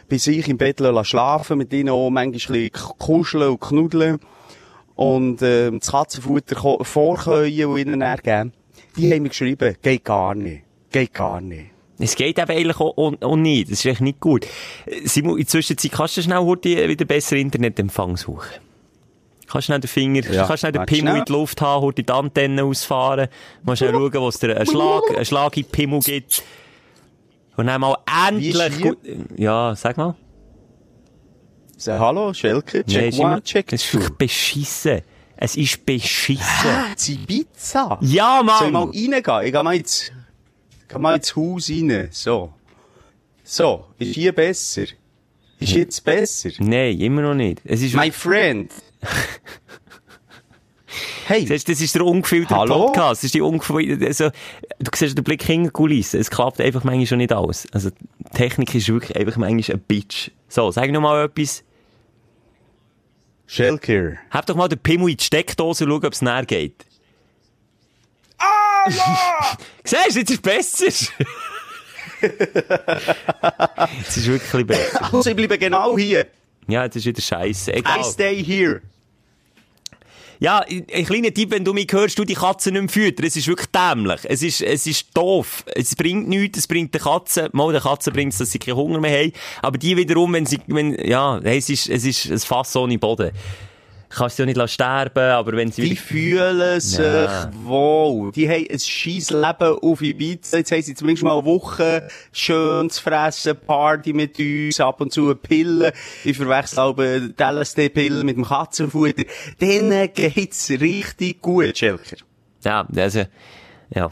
bei 0.07 0.17
sich 0.17 0.47
im 0.47 0.59
Bett 0.59 0.79
lassen 0.79 1.03
schlafen, 1.03 1.57
mit 1.57 1.73
ihnen 1.73 1.89
auch 1.89 2.11
manchmal 2.11 2.59
ein 2.59 2.69
bisschen 2.69 2.97
kuscheln 2.99 3.49
und 3.49 3.59
knuddeln 3.59 4.19
und, 4.93 5.41
ähm, 5.41 5.79
das 5.79 5.89
Katzenfutter 5.89 6.83
vorköhen 6.83 7.65
und 7.65 7.77
ihnen 7.79 8.01
dann 8.01 8.17
geben. 8.17 8.53
Die 8.95 9.11
haben 9.11 9.23
mir 9.23 9.29
geschrieben, 9.29 9.75
geht 9.81 10.05
gar 10.05 10.35
nicht. 10.35 10.63
Geht 10.91 11.13
gar 11.13 11.41
nicht. 11.41 11.70
Es 12.01 12.15
geht 12.15 12.39
eben 12.39 12.49
eigentlich 12.51 12.79
auch, 12.79 12.97
auch, 12.97 13.13
auch 13.21 13.35
nicht. 13.35 13.71
Das 13.71 13.79
ist 13.79 13.85
echt 13.85 14.01
nicht 14.01 14.19
gut. 14.19 14.45
Äh, 14.85 15.07
Simon, 15.07 15.33
in 15.33 15.37
der 15.39 15.47
Zwischenzeit 15.47 15.91
kannst 15.91 16.17
du 16.17 16.21
schnell 16.23 16.39
heute 16.39 16.87
wieder 16.89 17.05
besser 17.05 17.35
Internetempfang 17.35 18.17
suchen. 18.17 18.49
Kannst 19.47 19.65
schnell 19.65 19.79
den 19.81 19.87
Finger, 19.87 20.21
Ja, 20.31 20.45
kannst 20.47 20.61
schnell 20.61 20.71
den 20.71 20.85
Pimmel 20.85 21.17
in 21.17 21.25
die 21.25 21.31
Luft 21.31 21.61
haben, 21.61 21.81
heute 21.83 22.03
die 22.03 22.11
Antenne 22.11 22.63
ausfahren, 22.63 23.27
mal 23.63 23.75
schnell 23.75 23.91
schauen, 23.91 24.13
wo 24.13 24.27
es 24.29 24.39
dir 24.39 24.55
einen 24.55 24.65
Schlag, 24.65 25.03
einen 25.13 25.25
Schlag 25.25 25.57
in 25.57 25.63
die 25.63 25.69
Pimmel 25.69 25.99
gibt. 25.99 26.41
Und 27.57 27.67
dann 27.67 27.81
mal 27.81 27.97
endlich 28.29 28.81
gut, 28.81 28.97
ja, 29.35 29.75
sag 29.75 29.97
mal. 29.97 30.15
So, 31.77 31.91
hallo, 31.93 32.33
Schelke, 32.33 32.83
Nee, 32.87 32.93
check 32.93 33.09
ist 33.09 33.19
one, 33.19 33.43
check 33.43 33.73
Es 33.73 33.83
ist 33.83 33.93
wirklich 33.93 34.17
beschissen. 34.17 35.01
Es 35.35 35.57
ist 35.57 35.85
beschissen. 35.85 36.45
Ah, 36.69 36.85
die 37.07 37.17
Pizza. 37.17 37.97
Ja, 38.01 38.37
Soll 38.37 38.67
ich 38.67 38.71
mal 38.71 38.71
Mann! 38.71 38.89
reingehen? 38.89 39.13
Ich 39.47 39.51
gehe 39.51 39.63
mal 39.63 39.75
ins, 39.75 40.11
gehe 40.91 40.99
mal 40.99 41.15
ins 41.15 41.35
Haus 41.35 41.69
rein. 41.69 42.07
So. 42.11 42.53
So. 43.43 43.85
Ist 43.97 44.15
hier 44.15 44.33
besser? 44.33 44.83
Ist 45.59 45.73
jetzt 45.73 46.03
besser? 46.03 46.49
Nein, 46.59 46.99
immer 46.99 47.21
noch 47.21 47.35
nicht. 47.35 47.61
Es 47.63 47.81
ist, 47.81 47.95
My 47.95 48.11
friend. 48.11 48.71
Hey. 51.27 51.45
Siehst, 51.45 51.69
das 51.69 51.79
ist 51.79 51.95
der 51.95 52.05
ungefilterte 52.05 52.55
Hallo? 52.59 52.87
Podcast. 52.87 53.21
Das 53.21 53.23
ist 53.25 53.33
die 53.33 53.41
ungefilterte, 53.41 54.05
also, 54.05 54.29
du 54.79 54.91
siehst 54.93 55.17
den 55.17 55.23
Blick 55.23 55.41
hinter 55.41 55.69
die 55.69 55.71
Kulissen. 55.71 56.19
Es 56.19 56.29
klappt 56.29 56.59
einfach 56.59 56.83
manchmal 56.83 57.05
schon 57.05 57.19
nicht 57.19 57.31
alles. 57.31 57.67
Also, 57.71 57.89
Technik 58.33 58.75
ist 58.75 58.89
wirklich 58.89 59.15
einfach 59.15 59.37
manchmal 59.37 59.77
ein 59.77 59.83
Bitch. 59.87 60.31
So, 60.49 60.71
sag 60.71 60.91
noch 60.91 60.99
mal 60.99 61.23
etwas. 61.23 61.63
Schelker. 63.47 64.17
Hab 64.29 64.45
doch 64.45 64.55
mal 64.55 64.67
den 64.67 64.79
Pimmel 64.79 65.11
in 65.11 65.17
die 65.17 65.23
Steckdose 65.23 65.85
und 65.85 65.91
schau, 65.91 66.07
ob 66.07 66.13
es 66.13 66.21
näher 66.21 66.45
geht. 66.45 66.85
Siehst 69.83 70.15
du, 70.15 70.19
jetzt 70.19 70.29
ist 70.29 70.31
es 70.31 70.41
besser. 70.41 70.85
jetzt 73.99 74.17
ist 74.17 74.27
wirklich 74.27 74.67
besser. 74.67 75.13
Also, 75.13 75.29
ich 75.29 75.35
bleibe 75.35 75.57
genau 75.57 75.97
hier. 75.97 76.27
Ja, 76.67 76.83
jetzt 76.83 76.95
ist 76.95 77.05
wieder 77.05 77.21
scheiße. 77.21 77.71
I 77.71 77.75
Egal. 77.77 78.03
stay 78.03 78.43
here. 78.43 78.81
Ja, 80.39 80.65
ein 80.67 80.87
ein 80.91 81.05
kleiner 81.05 81.31
Tipp, 81.31 81.51
wenn 81.51 81.63
du 81.63 81.71
mich 81.71 81.87
hörst, 81.91 82.17
du 82.17 82.25
die 82.25 82.33
Katze 82.33 82.71
nicht 82.71 82.81
mehr 82.81 82.89
füttern. 82.89 83.27
Es 83.27 83.35
ist 83.35 83.47
wirklich 83.47 83.69
dämlich. 83.69 84.21
Es 84.23 84.41
ist, 84.41 84.61
es 84.61 84.87
ist 84.87 85.15
doof. 85.15 85.63
Es 85.75 85.95
bringt 85.95 86.27
nichts. 86.27 86.57
Es 86.57 86.67
bringt 86.67 86.95
der 86.95 87.01
Katze, 87.01 87.49
mal 87.53 87.71
der 87.71 87.81
Katze 87.81 88.11
bringt 88.11 88.33
es, 88.33 88.39
dass 88.39 88.51
sie 88.51 88.57
keinen 88.57 88.75
Hunger 88.75 88.99
mehr 88.99 89.19
haben. 89.19 89.33
Aber 89.61 89.77
die 89.77 89.95
wiederum, 89.95 90.33
wenn 90.33 90.47
sie, 90.47 90.59
wenn, 90.65 90.95
ja, 91.07 91.37
es 91.43 91.69
ist, 91.69 91.89
es 91.89 92.05
ist 92.05 92.31
ein 92.31 92.39
Fass 92.39 92.75
ohne 92.75 92.97
Boden. 92.97 93.31
Kannst 94.13 94.35
sie 94.35 94.43
auch 94.43 94.47
nicht 94.47 94.69
sterben, 94.69 95.19
aber 95.31 95.53
wenn 95.53 95.71
sie 95.71 95.83
Die 95.83 95.91
wieder, 95.91 96.01
fühlen 96.01 96.79
sich 96.81 96.99
Ja. 96.99 97.49
wohl. 97.63 98.31
Die 98.33 98.49
haben 98.49 98.67
ein 98.69 98.79
scheiß 98.79 99.29
Leben 99.31 99.77
auf 99.81 100.01
Ibiza. 100.01 100.57
Jetzt 100.57 100.71
haben 100.71 100.81
sie 100.81 100.95
zumindest 100.95 101.23
mal 101.23 101.33
eine 101.37 101.45
Woche 101.45 102.07
schön 102.33 102.89
zu 102.89 103.01
fressen, 103.01 103.55
Party 103.65 104.11
mit 104.11 104.37
uns, 104.37 104.79
ab 104.81 104.99
und 104.99 105.13
zu 105.13 105.25
eine 105.27 105.35
Pille. 105.35 105.93
Ich 106.25 106.35
verwechsel 106.35 106.79
aber 106.79 107.19
die 107.21 107.33
LSD-Pille 107.41 108.23
mit 108.25 108.35
dem 108.35 108.43
Katzenfutter. 108.45 109.23
Denen 109.61 110.09
geht's 110.13 110.69
richtig 110.69 111.41
gut, 111.41 111.77
Schelker. 111.77 112.17
ja, 112.65 112.85
also, 112.97 113.23
ja. 113.95 114.09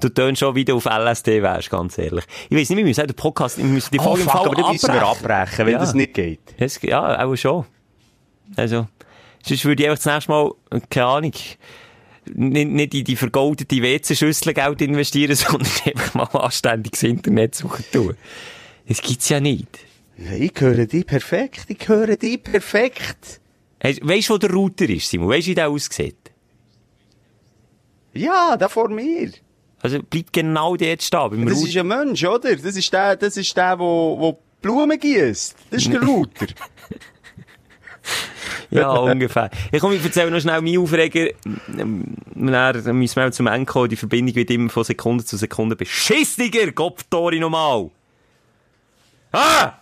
Du 0.00 0.08
tönst 0.10 0.40
schon 0.40 0.54
wieder 0.54 0.74
auf 0.74 0.84
LSD 0.86 1.40
wärst, 1.42 1.70
ganz 1.70 1.96
ehrlich. 1.98 2.24
Ich 2.50 2.56
weiss 2.56 2.68
nicht, 2.68 2.76
wir 2.78 2.84
müssen 2.84 3.06
den 3.06 3.16
Podcast, 3.16 3.58
wir 3.58 3.64
müssen 3.64 3.90
die 3.92 3.98
Folge 3.98 4.24
Oh, 4.26 4.30
aber 4.30 4.72
müssen 4.72 4.92
wir 4.92 5.02
abbrechen. 5.02 5.30
abbrechen, 5.30 5.66
wenn 5.66 5.72
Ja. 5.72 5.78
das 5.78 5.94
nicht 5.94 6.14
geht. 6.14 6.40
Es, 6.58 6.80
ja, 6.82 7.24
auch 7.24 7.34
schon. 7.36 7.64
Also, 8.56 8.86
sonst 9.44 9.64
würde 9.64 9.82
ich 9.82 9.88
einfach 9.88 10.02
das 10.02 10.12
nächste 10.14 10.30
Mal, 10.32 10.52
keine 10.90 11.06
Ahnung, 11.06 11.32
nicht, 12.34 12.68
nicht 12.70 12.94
in 12.94 13.04
die 13.04 13.16
vergoldete 13.16 13.82
WC-Schüssel 13.82 14.52
Geld 14.54 14.82
investieren, 14.82 15.34
sondern 15.36 15.70
einfach 15.84 16.14
mal 16.14 16.40
anständiges 16.40 17.02
Internet 17.02 17.54
suchen 17.54 17.84
tun. 17.92 18.16
Das 18.86 19.00
gibt's 19.02 19.28
ja 19.28 19.40
nicht. 19.40 19.68
Ich 20.16 20.52
höre 20.58 20.86
dich 20.86 21.06
perfekt, 21.06 21.66
ich 21.68 21.88
höre 21.88 22.16
dich 22.16 22.42
perfekt. 22.42 23.40
Weisst 23.80 24.28
du, 24.28 24.34
wo 24.34 24.38
der 24.38 24.50
Router 24.50 24.88
ist, 24.88 25.08
Simon? 25.08 25.28
Weisst 25.28 25.46
du, 25.46 25.50
wie 25.52 25.54
der 25.54 25.68
aussieht? 25.68 26.16
Ja, 28.14 28.56
da 28.56 28.68
vor 28.68 28.88
mir. 28.88 29.30
Also, 29.80 30.02
bleibt 30.02 30.32
genau 30.32 30.74
dort 30.76 31.02
stehen, 31.02 31.30
beim 31.30 31.46
Das 31.46 31.56
Router. 31.58 31.68
ist 31.68 31.76
ein 31.76 31.86
Mensch, 31.86 32.24
oder? 32.24 32.56
Das 32.56 32.76
ist 32.76 32.92
der, 32.92 33.14
das 33.16 33.36
ist 33.36 33.56
der, 33.56 33.78
wo, 33.78 34.16
wo 34.18 34.38
Blumen 34.60 34.98
gießt. 34.98 35.54
Das 35.70 35.82
ist 35.84 35.92
der 35.92 36.02
Router. 36.02 36.46
Ja, 38.70 38.90
ungefähr. 38.90 39.50
Ich 39.72 39.80
komme, 39.80 39.94
ich 39.94 40.04
erzähle 40.04 40.30
noch 40.30 40.40
schnell 40.40 40.60
meinen 40.60 40.78
Aufreger. 40.78 41.30
Dann 41.66 42.98
müssen 42.98 43.16
wir 43.16 43.32
zum 43.32 43.46
Ende 43.46 43.66
kommen. 43.66 43.88
Die 43.88 43.96
Verbindung 43.96 44.34
wird 44.34 44.50
immer 44.50 44.68
von 44.68 44.84
Sekunde 44.84 45.24
zu 45.24 45.36
Sekunde 45.36 45.74
beschissiger. 45.76 46.70
Kopftori 46.72 47.40
nochmal. 47.40 47.90
Ah! 49.32 49.72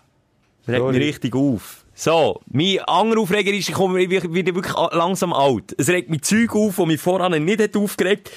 Regt 0.68 0.84
mich 0.84 1.00
richtig 1.00 1.34
auf. 1.34 1.84
So, 1.94 2.40
mein 2.50 2.80
anderer 2.80 3.22
Aufreger 3.22 3.52
ist, 3.52 3.68
ich 3.68 3.74
komme 3.74 3.98
werde 4.10 4.54
wirklich 4.54 4.74
langsam 4.92 5.32
alt. 5.32 5.74
Es 5.78 5.88
regt 5.88 6.10
mich 6.10 6.22
Zeug 6.22 6.54
auf, 6.54 6.76
das 6.76 6.86
mich 6.86 7.00
voran 7.00 7.42
nicht 7.42 7.62
hat 7.62 7.74
aufgeregt. 7.74 8.30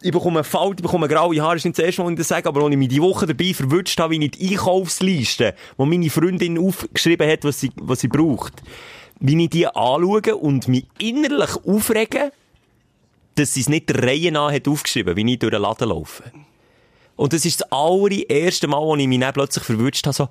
Ich 0.00 0.10
bekomme 0.10 0.40
einen 0.40 0.44
Fall, 0.44 0.70
ich 0.70 0.82
bekomme 0.82 1.08
graue 1.08 1.40
Haare, 1.40 1.56
ist 1.56 1.64
nicht 1.64 1.78
das 1.78 1.84
erste 1.84 2.02
Mal, 2.02 2.12
ich 2.12 2.18
das 2.18 2.28
sage, 2.28 2.48
aber 2.48 2.62
als 2.62 2.72
ich 2.72 2.78
mich 2.78 2.88
die 2.88 3.02
Woche 3.02 3.26
dabei 3.26 3.52
verwünscht 3.52 3.98
habe, 3.98 4.14
wie 4.14 4.24
ich 4.24 4.30
die 4.32 4.50
Einkaufsliste, 4.52 5.54
wo 5.76 5.84
meine 5.84 6.08
Freundin 6.08 6.58
aufgeschrieben 6.58 7.30
hat, 7.30 7.44
was 7.44 7.60
sie, 7.60 7.70
was 7.76 8.00
sie 8.00 8.08
braucht, 8.08 8.62
wie 9.20 9.44
ich 9.44 9.50
die 9.50 9.66
anschaue 9.66 10.36
und 10.36 10.68
mich 10.68 10.86
innerlich 10.98 11.56
aufrege, 11.66 12.32
dass 13.34 13.54
sie 13.54 13.60
es 13.60 13.68
nicht 13.68 13.88
der 13.88 14.02
Reihe 14.02 14.32
nach 14.32 14.52
hat 14.52 14.68
aufgeschrieben, 14.68 15.16
wie 15.16 15.32
ich 15.32 15.38
durch 15.38 15.52
den 15.52 15.62
Laden 15.62 15.88
laufe. 15.88 16.24
Und 17.16 17.32
das 17.32 17.44
ist 17.44 17.60
das 17.60 17.72
allererste 17.72 18.66
Mal, 18.66 18.80
wo 18.80 18.96
ich 18.96 19.06
mich 19.06 19.20
dann 19.20 19.32
plötzlich 19.32 19.64
verwünscht 19.64 20.06
habe, 20.06 20.14
so, 20.14 20.28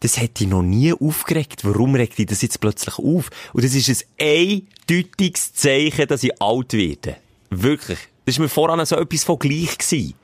das 0.00 0.18
hätte 0.18 0.44
ich 0.44 0.50
noch 0.50 0.62
nie 0.62 0.94
aufgeregt. 0.94 1.64
Warum 1.64 1.94
regt 1.94 2.18
ich 2.18 2.26
das 2.26 2.40
jetzt 2.40 2.60
plötzlich 2.60 2.98
auf? 2.98 3.30
Und 3.52 3.64
das 3.64 3.74
ist 3.74 4.06
ein 4.18 4.64
eindeutiges 4.88 5.52
Zeichen, 5.52 6.08
dass 6.08 6.22
ich 6.22 6.40
alt 6.40 6.72
werde. 6.72 7.16
Wirklich. 7.50 7.98
Das 8.24 8.38
war 8.38 8.44
mir 8.44 8.48
voran 8.48 8.84
so 8.86 8.96
etwas 8.96 9.24
von 9.24 9.38
gleich 9.38 9.76
gewesen. 9.76 10.14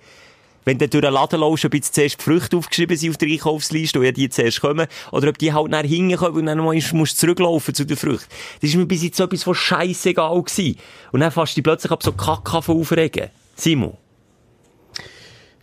Wenn 0.67 0.79
du 0.79 0.89
durch 0.89 1.01
den 1.01 1.13
Laden 1.13 1.39
läufst, 1.39 1.65
ob 1.65 1.75
jetzt 1.75 1.95
zuerst 1.95 2.19
die 2.19 2.25
Früchte 2.25 2.57
aufgeschrieben 2.57 2.97
sind 2.97 3.11
auf 3.11 3.17
der 3.19 3.29
Einkaufsliste, 3.29 4.05
ja 4.05 4.11
die 4.11 4.29
zuerst 4.29 4.61
kommen, 4.61 4.89
oder 5.13 5.29
ob 5.29 5.39
die 5.39 5.53
halt 5.53 5.71
nachher 5.71 5.87
hinkommen 5.87 6.41
und 6.41 6.47
dann 6.47 6.59
musst 6.59 6.93
du 6.93 7.05
zurücklaufen 7.05 7.73
zu 7.73 7.87
den 7.87 7.97
Früchten. 7.97 8.29
Das 8.61 8.71
ist 8.71 8.77
mir 8.77 8.85
bis 8.85 9.05
jetzt 9.05 9.17
so 9.17 9.25
etwas 9.25 9.45
von 9.45 9.55
scheissegal 9.55 10.43
gewesen. 10.43 10.77
Und 11.13 11.21
dann 11.21 11.31
fast 11.31 11.57
dich 11.57 11.63
plötzlich 11.63 11.93
ab 11.93 12.03
so 12.03 12.11
Kacke 12.11 12.57
aufregen. 12.57 13.29
Simon. 13.55 13.97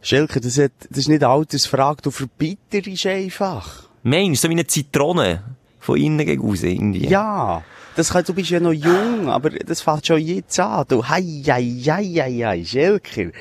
Schelke, 0.01 0.39
das, 0.39 0.57
hat, 0.57 0.71
das 0.89 0.99
ist 0.99 1.09
nicht 1.09 1.23
Altersfrage, 1.23 2.01
du 2.01 2.09
verbitterst 2.09 3.05
einfach. 3.05 3.83
Meinst 4.03 4.41
du, 4.41 4.47
so 4.47 4.49
wie 4.49 4.53
eine 4.53 4.67
Zitrone 4.67 5.43
von 5.79 5.97
innen 5.97 6.25
gegen 6.25 6.41
raus, 6.41 6.63
irgendwie? 6.63 7.07
Ja. 7.07 7.61
Das 7.97 8.09
kann, 8.09 8.23
du 8.23 8.33
bist 8.33 8.49
ja 8.49 8.59
noch 8.59 8.71
jung, 8.71 9.29
aber 9.29 9.49
das 9.49 9.81
fängt 9.81 10.07
schon 10.07 10.19
jetzt 10.19 10.59
an. 10.59 10.85
Du, 10.87 11.07
hei, 11.07 11.43
hei, 11.45 11.63
hei, 11.85 12.05
hei, 12.05 12.39
hei, 12.43 12.65
Schelker. 12.65 13.31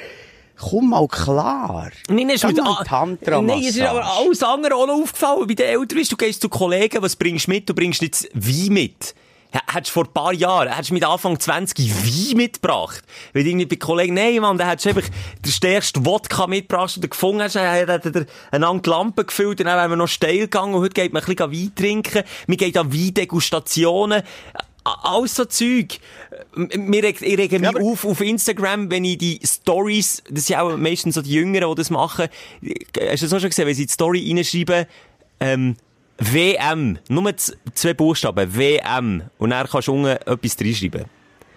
Komm 0.62 0.90
mal 0.90 1.08
klar. 1.08 1.90
Nein, 2.08 2.30
es 2.30 2.44
ist, 2.44 2.46
mit, 2.46 2.56
Tantra 2.86 3.42
nein, 3.42 3.64
es 3.64 3.74
ist 3.74 3.82
aber 3.82 4.04
alles 4.04 4.42
andere 4.44 4.76
auch 4.76 4.86
noch 4.86 5.02
aufgefallen. 5.02 5.46
Bei 5.48 5.54
den 5.54 5.66
Eltern 5.66 5.98
bist 5.98 6.12
du 6.12 6.16
gehst 6.16 6.40
zu 6.40 6.48
Kollegen, 6.48 7.02
was 7.02 7.16
bringst 7.16 7.48
du 7.48 7.50
mit? 7.50 7.68
Du 7.68 7.74
bringst 7.74 8.00
nicht 8.00 8.28
Wein 8.32 8.72
mit. 8.72 9.14
Hättest 9.50 9.90
du 9.90 9.92
vor 9.92 10.04
ein 10.04 10.12
paar 10.12 10.32
Jahren, 10.32 10.68
hättest 10.68 10.90
du 10.90 10.94
mit 10.94 11.04
Anfang 11.04 11.38
20 11.38 11.78
Wein 11.78 12.36
mitgebracht. 12.36 13.02
Weil 13.34 13.46
irgendwie 13.46 13.66
bei 13.66 13.76
Kollegen, 13.76 14.14
nein, 14.14 14.38
Mann, 14.40 14.56
da 14.56 14.68
hättest 14.68 14.86
du 14.86 14.88
einfach 14.90 15.10
den 15.44 15.52
stärksten 15.52 16.06
Wodka 16.06 16.46
mitgebracht 16.46 16.96
und 16.96 17.10
gefunden 17.10 17.42
hast, 17.42 17.56
dann 17.56 17.70
hätte 17.70 18.12
er 18.12 18.26
eine 18.52 18.80
Lampe 18.84 19.24
gefüllt 19.24 19.60
und 19.60 19.66
dann 19.66 19.76
wären 19.76 19.90
wir 19.90 19.96
noch 19.96 20.06
steil 20.06 20.38
gegangen 20.38 20.74
und 20.74 20.80
heute 20.80 20.94
geht 20.94 21.12
man 21.12 21.22
ein 21.22 21.26
bisschen 21.26 21.52
Wein 21.52 21.74
trinken. 21.74 22.22
Wir 22.46 22.56
gehen 22.56 22.76
an 22.78 22.92
Weindegustationen. 22.92 24.22
Alles 24.85 25.37
so 25.37 25.45
Zeug. 25.45 26.01
Mir 26.55 27.03
reg, 27.03 27.22
ich 27.22 27.39
rege 27.39 27.59
mich 27.59 27.70
ja, 27.72 27.80
auf 27.80 28.05
auf 28.05 28.20
Instagram, 28.20 28.91
wenn 28.91 29.05
ich 29.05 29.18
die 29.18 29.41
Stories, 29.45 30.22
das 30.28 30.47
sind 30.47 30.57
auch 30.57 30.76
meistens 30.76 31.14
so 31.14 31.22
die 31.22 31.33
Jüngeren, 31.33 31.68
die 31.70 31.74
das 31.76 31.91
machen. 31.91 32.28
Hast 32.28 33.22
du 33.22 33.26
das 33.26 33.33
auch 33.33 33.41
schon 33.41 33.51
gesehen, 33.51 33.66
wenn 33.66 33.74
sie 33.74 33.87
die 33.87 33.93
Story 33.93 34.28
reinschreiben, 34.28 34.87
ähm, 35.41 35.76
WM. 36.18 36.99
Nur 37.09 37.37
zwei 37.37 37.95
Buchstaben. 37.95 38.57
WM. 38.57 39.22
Und 39.39 39.51
dann 39.51 39.68
kannst 39.68 39.89
du 39.89 39.93
unten 39.93 40.07
etwas 40.07 40.57
reinschreiben. 40.61 41.05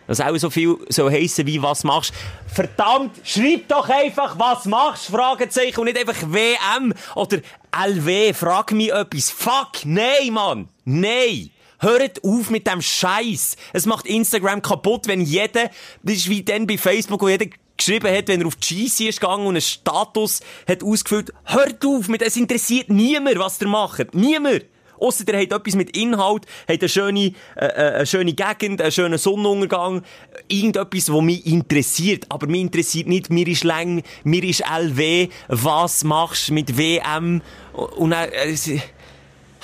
Das 0.08 0.22
auch 0.22 0.38
so 0.38 0.50
viel 0.50 0.78
so 0.90 1.10
heissen 1.10 1.48
wie 1.48 1.62
was 1.62 1.84
machst. 1.84 2.14
Verdammt, 2.48 3.20
schreib 3.24 3.68
doch 3.68 3.90
einfach, 3.90 4.38
was 4.38 4.66
machst, 4.66 5.08
Fragezeichen, 5.08 5.80
und 5.80 5.86
nicht 5.86 5.98
einfach 5.98 6.22
WM 6.32 6.94
oder 7.16 7.40
LW, 7.72 8.34
frag 8.34 8.72
mich 8.72 8.92
etwas. 8.92 9.32
Fuck, 9.32 9.86
nein, 9.86 10.32
Mann, 10.32 10.70
nein. 10.84 11.50
Hört 11.86 12.24
auf 12.24 12.50
mit 12.50 12.66
dem 12.66 12.82
Scheiß. 12.82 13.58
Es 13.72 13.86
macht 13.86 14.08
Instagram 14.08 14.64
kaputt, 14.64 15.08
wenn 15.08 15.22
jeder, 15.22 15.70
das 16.02 16.16
ist 16.16 16.30
wie 16.32 16.42
dann 16.42 16.66
bei 16.66 16.80
Facebook, 16.80 17.22
wo 17.22 17.30
jeder 17.30 17.46
geschrieben 17.78 18.12
hat, 18.12 18.28
wenn 18.28 18.42
er 18.42 18.48
auf 18.48 18.58
GC 18.60 19.02
ist 19.02 19.22
gegangen 19.22 19.46
und 19.46 19.54
einen 19.54 19.62
Status 19.62 20.42
hat 20.68 20.84
ausgefüllt. 20.84 21.32
Hört 21.44 21.86
auf, 21.86 22.08
mit 22.08 22.24
es 22.24 22.38
interessiert 22.38 22.90
niemand, 22.90 23.38
was 23.38 23.62
ihr 23.62 23.68
macht. 23.68 24.16
Niemand. 24.16 24.66
Ausser 24.98 25.26
der 25.26 25.40
hat 25.40 25.52
etwas 25.52 25.76
mit 25.76 25.96
Inhalt, 25.96 26.48
hat 26.68 26.80
eine 26.80 26.90
schöne, 26.90 27.34
äh, 27.56 27.66
äh, 27.66 27.96
eine 27.98 28.06
schöne 28.08 28.34
Gegend, 28.34 28.82
einen 28.82 28.92
schönen 28.92 29.20
Sonnenuntergang, 29.20 30.02
irgendetwas, 30.48 31.14
was 31.14 31.22
mich 31.22 31.46
interessiert. 31.46 32.26
Aber 32.30 32.48
mich 32.48 32.62
interessiert 32.62 33.08
nicht, 33.08 33.30
mir 33.30 33.48
ist 33.48 33.64
Läng, 33.64 34.02
mir 34.24 34.44
ist 34.44 34.62
LW, 34.62 35.30
was 35.50 36.04
machst 36.04 36.50
du 36.50 36.54
mit 36.54 36.78
WM? 36.80 37.44
Und 37.74 38.10
dann, 38.10 38.30
äh, 38.30 38.56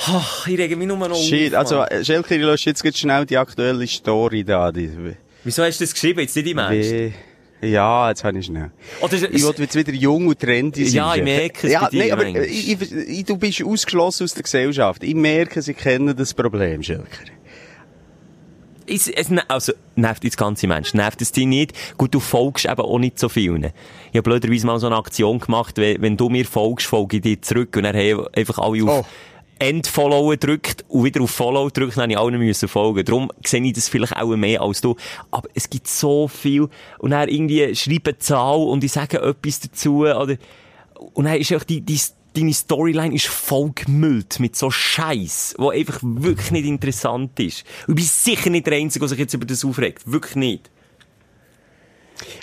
oh, 0.10 0.22
ich 0.48 0.58
rege 0.58 0.76
mich 0.76 0.88
nur 0.88 0.98
noch 0.98 1.16
Shit, 1.16 1.56
auf. 1.56 1.72
Also, 1.72 2.04
Schelke, 2.04 2.38
du 2.40 2.46
lässt 2.46 2.66
jetzt 2.66 2.98
schnell 2.98 3.26
die 3.26 3.38
aktuelle 3.38 3.88
Story 3.88 4.44
da. 4.44 4.72
Die... 4.72 4.90
Wieso 5.44 5.64
hast 5.64 5.80
du 5.80 5.84
das 5.84 5.94
geschrieben? 5.94 6.20
Jetzt 6.22 6.36
nicht 6.36 6.48
im 6.48 6.58
Ernst? 6.58 6.94
Ja, 7.62 8.10
jetzt 8.10 8.24
habe 8.24 8.40
ich 8.40 8.48
schnell. 8.48 8.72
Oder 9.02 9.32
ich 9.32 9.44
wollte 9.44 9.62
jetzt 9.62 9.76
wieder 9.76 9.94
jung 9.94 10.28
und 10.28 10.40
trendy 10.40 10.86
sein. 10.86 10.96
Ja, 10.96 11.16
ich 11.16 11.24
merke 11.24 11.68
es 11.68 11.74
ja, 11.74 11.82
bei 11.82 11.90
nee, 11.92 12.12
aber 12.12 12.26
ich, 12.26 12.82
ich, 12.82 13.26
du 13.26 13.38
bist 13.38 13.64
ausgeschlossen 13.64 14.24
aus 14.24 14.34
der 14.34 14.44
Gesellschaft. 14.44 15.04
Ich 15.04 15.14
merke, 15.14 15.62
sie 15.62 15.76
kennen 15.76 16.16
das 16.16 16.34
Problem, 16.34 16.82
Schilker. 16.82 17.06
Es, 18.88 19.08
es, 19.08 19.28
also, 19.48 19.74
nervt 19.96 20.26
das 20.26 20.36
ganze 20.36 20.66
Mensch. 20.66 20.96
Nervt 20.96 21.22
es 21.22 21.32
dich 21.32 21.46
nicht? 21.46 21.98
Gut, 21.98 22.16
du 22.16 22.20
folgst 22.20 22.66
eben 22.66 22.82
auch 22.82 22.98
nicht 22.98 23.20
so 23.20 23.30
vielen. 23.30 23.66
Ich 24.12 24.18
habe 24.18 24.24
blöderweise 24.24 24.66
mal 24.66 24.80
so 24.80 24.88
eine 24.88 24.98
Aktion 24.98 25.40
gemacht, 25.40 25.78
wenn, 25.78 26.02
wenn 26.02 26.18
du 26.18 26.30
mir 26.30 26.46
folgst, 26.46 26.88
folge 26.88 27.18
ich 27.18 27.22
dir 27.22 27.42
zurück 27.42 27.76
und 27.78 27.84
dann 27.84 27.96
haben 27.96 28.26
einfach 28.36 28.58
alle 28.58 28.84
auf... 28.84 29.06
Oh 29.06 29.31
Endfollowen 29.62 30.40
drückt 30.40 30.84
und 30.88 31.04
wieder 31.04 31.22
auf 31.22 31.30
Follow 31.30 31.70
drückt, 31.70 31.96
dann 31.96 32.10
ich 32.10 32.18
allen 32.18 32.54
folgen. 32.54 33.06
Darum 33.06 33.32
sehe 33.46 33.64
ich 33.64 33.74
das 33.74 33.90
vielleicht 33.90 34.18
auch 34.18 34.36
mehr 34.36 34.62
als 34.62 34.82
du. 34.82 34.96
Aber 35.30 35.48
es 35.54 35.70
gibt 35.70 35.88
so 35.88 36.28
viel. 36.28 36.68
Und 36.98 37.12
dann 37.12 37.30
irgendwie 37.30 37.76
schreiben 37.76 38.20
Zahl 38.20 38.58
und 38.58 38.84
ich 38.84 38.92
sage 38.92 39.22
etwas 39.22 39.60
dazu, 39.60 40.00
oder, 40.00 40.36
und 41.14 41.26
dann 41.26 41.36
ist 41.36 41.54
auch 41.54 41.64
die, 41.64 41.82
die, 41.82 42.00
deine 42.36 42.54
Storyline 42.54 43.14
ist 43.14 43.28
voll 43.28 43.72
mit 43.88 44.56
so 44.56 44.72
Scheiß, 44.72 45.56
wo 45.60 45.70
einfach 45.70 46.00
wirklich 46.02 46.50
nicht 46.52 46.66
interessant 46.66 47.40
ist. 47.40 47.64
Und 47.86 48.00
ich 48.00 48.06
bin 48.06 48.06
sicher 48.06 48.50
nicht 48.50 48.66
der 48.66 48.78
Einzige, 48.78 49.04
der 49.04 49.10
sich 49.10 49.20
jetzt 49.20 49.34
über 49.36 49.46
das 49.46 49.64
aufregt. 49.64 50.12
Wirklich 50.12 50.36
nicht. 50.36 50.72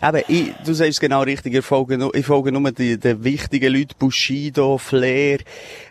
Aber 0.00 0.28
ich, 0.28 0.52
du 0.64 0.72
sagst 0.72 1.00
genau 1.00 1.22
richtig, 1.22 1.54
ich 1.54 1.64
folge, 1.64 2.10
ich 2.14 2.26
folge 2.26 2.52
nur 2.52 2.70
den, 2.70 3.00
den 3.00 3.24
wichtigen 3.24 3.72
Leuten, 3.72 3.94
Bushido, 3.98 4.78
Flair, 4.78 5.38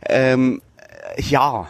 ähm, 0.07 0.61
ja. 1.17 1.69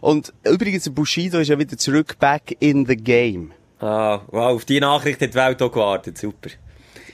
Und 0.00 0.32
übrigens, 0.44 0.88
Bushido 0.90 1.38
ist 1.38 1.48
ja 1.48 1.58
wieder 1.58 1.76
zurück, 1.76 2.18
back 2.18 2.56
in 2.60 2.86
the 2.86 2.96
game. 2.96 3.52
Ah, 3.80 4.20
wow, 4.28 4.54
auf 4.56 4.64
die 4.64 4.80
Nachricht 4.80 5.20
hat 5.20 5.30
die 5.30 5.34
Welt 5.34 5.62
auch 5.62 5.72
gewartet, 5.72 6.18
super. 6.18 6.50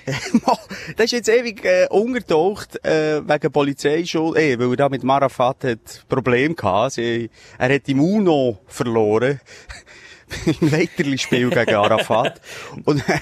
das 0.97 1.07
ist 1.07 1.13
jetzt 1.13 1.29
ewig 1.29 1.65
äh, 1.65 1.87
untertaucht 1.89 2.85
äh, 2.85 3.27
wegen 3.27 3.53
Polizeischule, 3.53 4.39
eh, 4.39 4.59
weil 4.59 4.71
er 4.71 4.77
da 4.77 4.89
mit 4.91 5.03
Marafat 5.03 5.65
hat 5.65 6.05
Problem 6.09 6.55
gehabt. 6.55 6.93
Sie, 6.93 7.31
er 7.59 7.75
hat 7.75 7.89
im 7.89 8.01
UNO 8.01 8.59
verloren. 8.67 9.41
im 10.61 10.73
Weiterli-Spiel 10.73 11.51
gegen 11.51 11.75
Arafat. 11.75 12.41
Und 12.85 13.03
er 13.09 13.17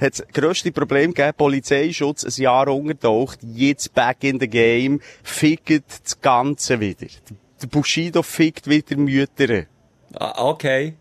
hat 0.00 0.18
das 0.18 0.24
grösste 0.32 0.72
Problem 0.72 1.14
gegeben, 1.14 1.36
Polizeischutz, 1.36 2.24
ein 2.24 2.42
Jahr 2.42 2.68
untertaucht, 2.68 3.40
jetzt 3.42 3.94
back 3.94 4.24
in 4.24 4.40
the 4.40 4.48
game, 4.48 5.00
fickt 5.22 5.84
das 6.04 6.20
Ganze 6.20 6.80
wieder 6.80 7.06
der 7.64 7.78
Bushido 7.78 8.22
fickt 8.22 8.68
wieder 8.68 8.96
Mütter. 8.96 9.64
Ah, 10.14 10.44
okay. 10.44 10.94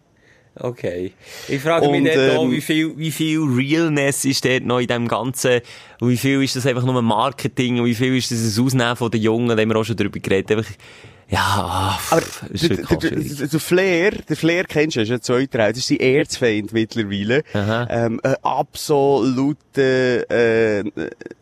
Okay. 0.56 1.14
Ich 1.48 1.62
frage 1.62 1.90
mich 1.90 2.04
dort 2.04 2.16
ähm, 2.16 2.38
auch, 2.38 2.52
wie 2.52 2.62
viel, 2.62 2.96
wie 2.96 3.12
viel 3.12 3.40
Realness 3.40 4.24
ist 4.24 4.46
dort 4.46 4.64
noch 4.64 4.80
in 4.80 4.88
dem 4.88 5.08
Ganzen, 5.08 5.62
und 6.00 6.10
wie 6.10 6.18
viel 6.18 6.44
ist 6.44 6.56
das 6.56 6.68
einfach 6.68 6.84
nur 6.84 7.02
Marketing, 7.02 7.80
und 7.80 7.86
wie 7.86 7.96
viel 7.96 8.16
ist 8.16 8.32
das 8.32 8.58
ein 8.58 8.64
Ausnehmen 8.64 8.96
von 8.96 9.10
den 9.10 9.22
Jungen, 9.22 9.56
da 9.56 9.62
haben 9.62 9.70
wir 9.70 9.76
auch 9.76 9.84
schon 9.84 9.96
drüber 9.96 10.20
geredet. 10.20 10.58
Einfach, 10.58 10.72
ja, 11.30 12.00
aber 12.12 12.24
der, 12.52 12.70
der, 12.78 12.98
der, 12.98 13.48
der 13.48 13.60
Flair, 13.60 14.12
der 14.12 14.36
Flair 14.36 14.66
kennst 14.66 14.98
du, 14.98 15.02
ist 15.02 15.12
ein 15.12 15.22
zweiter 15.22 15.70
Das 15.70 15.78
ist 15.78 15.88
sein 15.88 16.00
Erzfeind 16.00 16.74
mittlerweile. 16.74 17.44
Ähm, 17.54 18.20
äh, 18.24 18.36
absolute, 18.42 20.30
äh, 20.30 20.84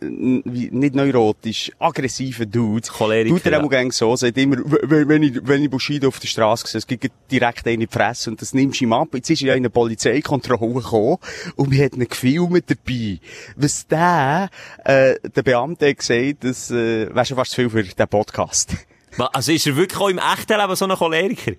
nicht 0.01 0.95
neurotisch, 0.95 1.71
aggressive 1.79 2.47
Dude. 2.47 2.87
Choleriker. 2.87 3.35
Tut 3.35 3.45
er 3.45 3.63
auch 3.63 3.71
ja. 3.71 3.91
so, 3.91 4.15
sagt 4.15 4.37
immer, 4.37 4.57
wenn 4.65 5.23
ich, 5.23 5.39
wenn 5.43 5.63
ich 5.63 5.69
Bushido 5.69 6.09
auf 6.09 6.19
der 6.19 6.27
Straße 6.27 6.67
sehe, 6.67 6.79
es 6.79 6.87
gibt 6.87 7.09
direkt 7.31 7.65
eine 7.65 7.73
in 7.73 7.79
die 7.81 7.87
Fresse 7.87 8.29
und 8.29 8.41
das 8.41 8.53
nimmst 8.53 8.81
du 8.81 8.85
ihm 8.85 8.93
ab. 8.93 9.09
Jetzt 9.13 9.29
ist 9.29 9.41
er 9.41 9.49
ja 9.49 9.53
in 9.53 9.61
eine 9.61 9.69
Polizeikontrolle 9.69 10.73
gekommen 10.73 11.17
und 11.55 11.71
wir 11.71 11.85
hatten 11.85 12.01
ein 12.01 12.07
Gefühl 12.07 12.61
dabei. 12.65 13.19
Was 13.55 13.87
der, 13.87 14.49
äh, 14.83 15.15
der 15.35 15.43
Beamte 15.43 15.89
hat 15.89 15.97
gesagt, 15.97 16.43
das, 16.43 16.71
äh, 16.71 17.13
wäre 17.13 17.25
schon 17.25 17.37
fast 17.37 17.51
zu 17.51 17.69
viel 17.69 17.69
für 17.69 17.83
den 17.83 18.07
Podcast. 18.07 18.75
Also 19.17 19.51
ist 19.51 19.67
er 19.67 19.75
wirklich 19.75 19.99
auch 19.99 20.09
im 20.09 20.19
echten 20.19 20.57
Leben 20.57 20.75
so 20.75 20.85
ein 20.85 20.95
Choleriker? 20.95 21.53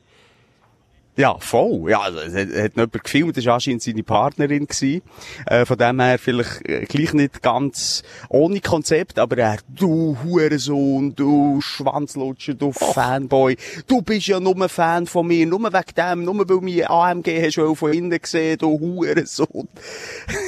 Ja, 1.14 1.36
voll. 1.38 1.90
Ja, 1.90 2.00
also, 2.00 2.20
es 2.20 2.32
hat, 2.34 2.48
hat 2.56 2.74
jemand 2.74 3.04
gefilmt, 3.04 3.36
das 3.36 3.44
war 3.44 3.54
anscheinend 3.54 3.82
seine 3.82 4.02
Partnerin 4.02 4.66
gewesen. 4.66 5.02
Äh, 5.44 5.66
von 5.66 5.76
dem 5.76 6.00
her 6.00 6.18
vielleicht 6.18 6.66
äh, 6.66 6.86
gleich 6.86 7.12
nicht 7.12 7.42
ganz 7.42 8.02
ohne 8.30 8.60
Konzept, 8.60 9.18
aber 9.18 9.36
er, 9.36 9.58
du 9.68 10.16
Hurensohn, 10.24 11.14
du 11.14 11.60
Schwanzlutscher, 11.60 12.54
du 12.54 12.68
Och. 12.68 12.94
Fanboy, 12.94 13.58
du 13.86 14.00
bist 14.00 14.28
ja 14.28 14.40
nur 14.40 14.56
ein 14.56 14.70
Fan 14.70 15.06
von 15.06 15.26
mir, 15.26 15.44
nur 15.44 15.60
wegen 15.60 15.94
dem, 15.94 16.24
nur 16.24 16.48
weil 16.48 16.60
mir 16.62 16.90
AMG 16.90 17.42
hast 17.42 17.58
du 17.58 17.74
von 17.74 17.92
innen 17.92 18.18
gesehen, 18.18 18.56
du 18.56 18.80
Hurensohn. 18.80 19.68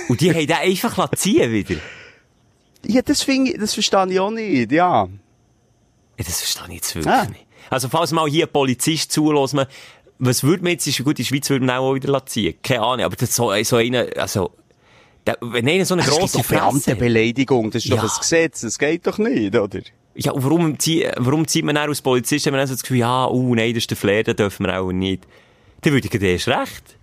Und 0.08 0.20
die 0.22 0.30
haben 0.30 0.46
den 0.46 0.56
einfach 0.56 1.10
ziehen 1.10 1.52
wieder? 1.52 1.78
Ja, 2.86 3.02
das 3.02 3.22
finde 3.22 3.52
ich, 3.52 3.58
das 3.58 3.74
verstehe 3.74 4.06
ich 4.10 4.18
auch 4.18 4.30
nicht, 4.30 4.72
ja. 4.72 5.08
Das 6.16 6.40
verstehe 6.40 6.64
ich 6.68 6.74
jetzt 6.74 6.94
wirklich 6.94 7.14
ah. 7.14 7.24
nicht. 7.24 7.46
Also, 7.70 7.88
falls 7.88 8.12
mal 8.12 8.28
hier 8.28 8.46
ein 8.46 8.52
Polizist 8.52 9.10
zulässt, 9.12 9.56
was 10.18 10.42
würde 10.44 10.62
man 10.62 10.72
jetzt, 10.72 10.86
ist 10.86 10.98
gut, 10.98 11.18
in 11.18 11.24
der 11.24 11.24
Schweiz 11.24 11.50
würde 11.50 11.64
man 11.64 11.76
auch 11.78 11.94
wieder 11.94 12.26
ziehen. 12.26 12.54
Keine 12.62 12.82
Ahnung, 12.82 13.04
aber 13.06 13.16
das 13.16 13.34
so, 13.34 13.52
so 13.62 13.76
einer, 13.76 14.06
also, 14.16 14.52
Da, 15.24 15.34
wenn 15.40 15.66
einer 15.68 15.84
so 15.86 15.94
eine 15.94 16.02
Das 16.04 16.12
ist 16.12 16.18
grosse. 16.34 16.42
Beamtenbeleidigung, 16.48 17.70
das 17.70 17.84
ist 17.84 17.90
Ja. 17.90 17.96
doch 17.96 18.04
ein 18.04 18.20
Gesetz, 18.20 18.60
das 18.60 18.78
geht 18.78 19.06
doch 19.06 19.18
nicht, 19.18 19.56
oder? 19.56 19.80
Ja, 20.14 20.32
und 20.32 20.44
warum, 20.44 20.76
warum 21.16 21.48
zieht 21.48 21.64
man 21.64 21.74
dann 21.74 21.88
als 21.88 22.02
Polizist, 22.02 22.46
wenn 22.46 22.52
man 22.52 22.60
dann 22.60 22.68
so 22.68 22.74
das 22.74 22.82
Gefühl, 22.82 22.98
ja, 22.98 23.26
uh, 23.28 23.54
nein, 23.54 23.72
das 23.74 23.84
ist 23.84 23.90
der 23.90 23.96
Flair, 23.96 24.22
den 24.22 24.36
dürfen 24.36 24.66
wir 24.66 24.78
auch 24.80 24.92
nicht. 24.92 25.24
Dann 25.80 25.92
würde 25.92 26.06
ich 26.06 26.10
gerade 26.12 26.26
erst 26.26 26.48
recht. 26.48 26.96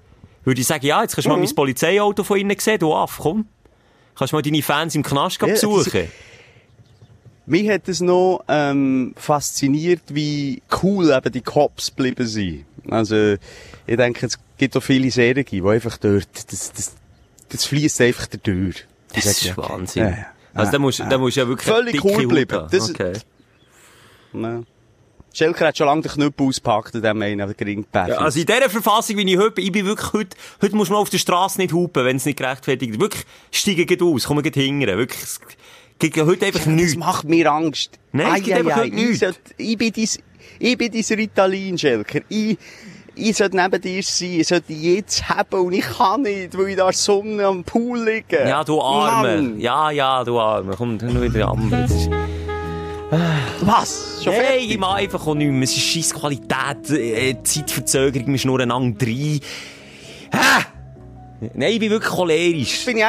Würde 0.46 0.62
ich 0.62 0.68
sagen, 0.68 0.86
ja, 0.86 1.02
jetzt 1.02 1.16
kannst 1.16 1.26
du 1.26 1.30
mal 1.30 1.38
mein 1.38 1.54
Polizeiauto 1.54 2.24
von 2.24 2.40
innen 2.40 2.58
sehen, 2.58 2.80
du 2.80 2.94
Aff, 2.94 3.18
komm. 3.20 3.48
Kannst 4.16 4.34
mal 4.34 4.42
deine 4.42 4.62
Fans 4.62 4.96
im 4.96 5.04
Knast 5.04 5.42
Ja, 5.42 5.48
das- 5.48 5.62
besuchen. 5.62 6.08
Mich 7.52 7.70
hat 7.70 7.90
es 7.90 8.00
noch 8.00 8.46
ähm, 8.48 9.14
fasziniert, 9.18 10.04
wie 10.08 10.62
cool 10.82 11.12
eben 11.12 11.34
die 11.34 11.42
Cops 11.42 11.88
geblieben 11.94 12.26
sind. 12.26 12.64
Also, 12.90 13.34
ich 13.86 13.98
denke, 13.98 14.26
es 14.28 14.40
gibt 14.58 14.78
auch 14.78 14.82
viele 14.82 15.12
Serien, 15.12 15.46
die 15.46 15.62
einfach 15.62 15.98
dort, 15.98 16.30
das, 16.50 16.72
das, 16.72 16.96
das 17.50 17.66
fließt 17.66 18.00
einfach 18.00 18.28
da 18.28 18.38
durch. 18.42 18.88
Das 19.14 19.26
ist 19.26 19.44
ja, 19.44 19.58
okay. 19.58 19.70
Wahnsinn. 19.70 20.04
Ja, 20.04 20.10
ja. 20.12 20.26
Also, 20.54 20.72
da 20.72 20.80
musst, 20.80 21.00
da 21.02 21.18
musst 21.18 21.36
du 21.36 21.42
ja 21.42 21.48
wirklich 21.50 21.68
Völlig 21.68 22.02
cool 22.06 22.22
geblieben. 22.22 22.58
haben. 22.58 22.70
Das- 22.72 22.90
okay. 22.90 23.14
Ja. 24.32 24.64
Schelker 25.34 25.68
hat 25.68 25.78
schon 25.78 25.88
lange 25.88 26.04
den 26.04 26.12
Knüppel 26.12 26.48
ausgepackt, 26.48 26.96
in 26.96 27.02
dem 27.02 27.22
einen, 27.22 27.42
aber 27.42 27.54
gering 27.54 27.86
Ja, 27.94 28.04
also 28.18 28.40
in 28.40 28.46
dieser 28.46 28.70
Verfassung, 28.70 29.18
wie 29.18 29.30
ich 29.30 29.38
heute 29.38 29.52
bin, 29.52 29.66
ich 29.66 29.72
bin 29.74 29.86
wirklich 29.86 30.14
heute, 30.14 30.38
heute 30.62 30.76
muss 30.76 30.90
man 30.90 31.00
auf 31.00 31.10
der 31.10 31.18
Straße 31.20 31.60
nicht 31.60 31.74
hupen, 31.74 32.06
wenn 32.06 32.16
es 32.16 32.26
nicht 32.26 32.38
gerechtfertigt 32.38 32.94
ist. 32.94 33.00
Wirklich, 33.02 33.26
steigen 33.52 33.86
geht 33.86 34.02
aus, 34.02 34.26
kommen 34.26 34.44
geht 34.44 34.56
hingern. 34.56 34.98
Wirklich, 34.98 35.22
gibt 36.02 36.18
ja 36.18 36.26
heute 36.26 36.46
einfach 36.48 36.60
Das 36.60 36.68
nichts. 36.68 36.96
macht 36.98 37.28
mir 37.30 37.50
Angst. 37.52 37.98
Nein, 38.12 38.28
es 38.38 38.44
gibt 38.44 38.58
einfach 38.58 38.76
heute 38.76 38.88
ich, 38.88 38.94
nichts. 39.22 39.40
ich 39.58 39.78
bin 39.78 39.94
dein, 39.96 40.08
ich 40.60 40.78
bin 40.78 40.92
dein 40.92 41.18
Ritalin, 41.18 41.78
Schelker. 41.78 42.20
Ich, 42.28 42.58
ich 43.16 43.36
sollte 43.38 43.56
neben 43.58 43.82
dir 43.82 44.02
sein, 44.04 44.40
ich 44.40 44.48
sollte 44.48 44.74
jetzt 44.74 45.30
haben 45.30 45.60
und 45.62 45.74
ich 45.74 45.86
kann 45.86 46.22
nicht, 46.24 46.58
weil 46.58 46.70
ich 46.70 46.76
da 46.78 46.92
Sonne 46.92 47.46
am 47.46 47.64
Pool 47.64 48.04
liege. 48.04 48.38
Ja, 48.48 48.64
du 48.64 48.82
Arme. 48.82 49.36
Mann. 49.42 49.60
Ja, 49.60 49.92
ja, 49.92 50.24
du 50.24 50.40
Arme. 50.40 50.74
Komm, 50.78 50.98
nur 50.98 51.22
wieder. 51.22 51.56
Das 51.72 51.92
ist- 51.92 52.10
Was? 53.62 54.22
Schon 54.24 54.34
Hey, 54.34 54.66
ich 54.66 54.78
mach 54.78 54.94
einfach 54.96 55.26
auch 55.28 55.36
nichts 55.36 55.52
mehr. 55.54 55.64
Es 55.64 55.72
ist 55.76 55.82
scheiss 55.84 56.14
Qualität, 56.14 56.90
äh, 56.90 57.36
Zeitverzögerung, 57.44 58.28
wir 58.28 58.38
schnurren 58.40 58.72
an 58.72 58.98
drei. 58.98 59.40
Hä? 60.32 60.66
Nein, 61.54 61.72
ich 61.74 61.80
bin 61.80 61.90
wirklich 61.90 62.12
cholerisch. 62.12 62.74
Jetzt 62.76 62.86
bin 62.86 62.98
ich 62.98 63.04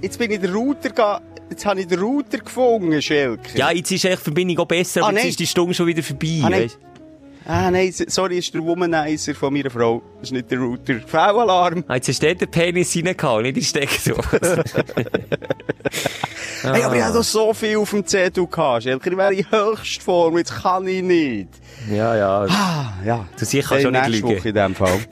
jetzt 0.00 0.18
bin 0.18 0.30
ich 0.30 0.40
den 0.40 0.52
Router 0.54 0.90
ga, 0.90 1.20
jetzt 1.52 1.64
habe 1.66 1.80
ich 1.80 1.86
den 1.86 2.00
Router 2.00 2.38
gefunden, 2.38 3.00
Schelker. 3.00 3.56
Ja, 3.56 3.70
jetzt 3.70 3.90
ist 3.90 4.04
echt 4.04 4.18
die 4.18 4.24
Verbindung 4.24 4.58
auch 4.58 4.66
besser, 4.66 5.02
Ah, 5.02 5.04
aber 5.08 5.12
jetzt 5.14 5.22
nein. 5.22 5.30
ist 5.30 5.40
die 5.40 5.46
Stunde 5.46 5.74
schon 5.74 5.86
wieder 5.86 6.02
vorbei. 6.02 6.40
Ah, 6.42 6.50
nein. 6.50 6.70
Ah, 7.44 7.70
nein, 7.72 7.92
sorry, 8.06 8.38
ist 8.38 8.54
der 8.54 8.62
Womanizer 8.62 9.34
von 9.34 9.52
meiner 9.52 9.68
Frau. 9.70 10.00
Das 10.20 10.28
ist 10.28 10.32
nicht 10.32 10.48
der 10.50 10.58
Router. 10.60 11.00
V-Alarm. 11.04 11.82
Ah, 11.88 11.96
jetzt 11.96 12.06
hast 12.08 12.22
du 12.22 12.34
den 12.36 12.48
Penis 12.48 12.94
reingehauen, 12.96 13.42
nicht 13.42 13.56
in 13.56 13.80
den 13.80 13.88
Steckdose. 13.88 14.64
Hey, 16.62 16.82
aber 16.84 16.94
ich 16.96 17.02
hatte 17.02 17.14
doch 17.14 17.24
so 17.24 17.52
viel 17.52 17.76
auf 17.76 17.90
dem 17.90 18.06
Zettel 18.06 18.46
gehabt, 18.46 18.84
Schelker. 18.84 19.10
Ich 19.10 19.16
wäre 19.16 19.34
in 19.34 19.50
Höchstform, 19.50 20.38
jetzt 20.38 20.54
kann 20.62 20.86
ich 20.86 21.02
nicht. 21.02 21.48
ja, 21.90 22.14
ja. 22.16 22.46
Ah, 22.48 22.92
ja. 23.04 23.26
Du 23.36 23.44
siehst, 23.44 23.68
kannst 23.68 23.72
Hey, 23.72 23.82
schon 23.82 23.92
nicht 23.92 24.08
lügen. 24.22 24.36
Woche 24.38 24.48
in 24.50 24.54
dem 24.54 24.74
Fall. 24.76 24.98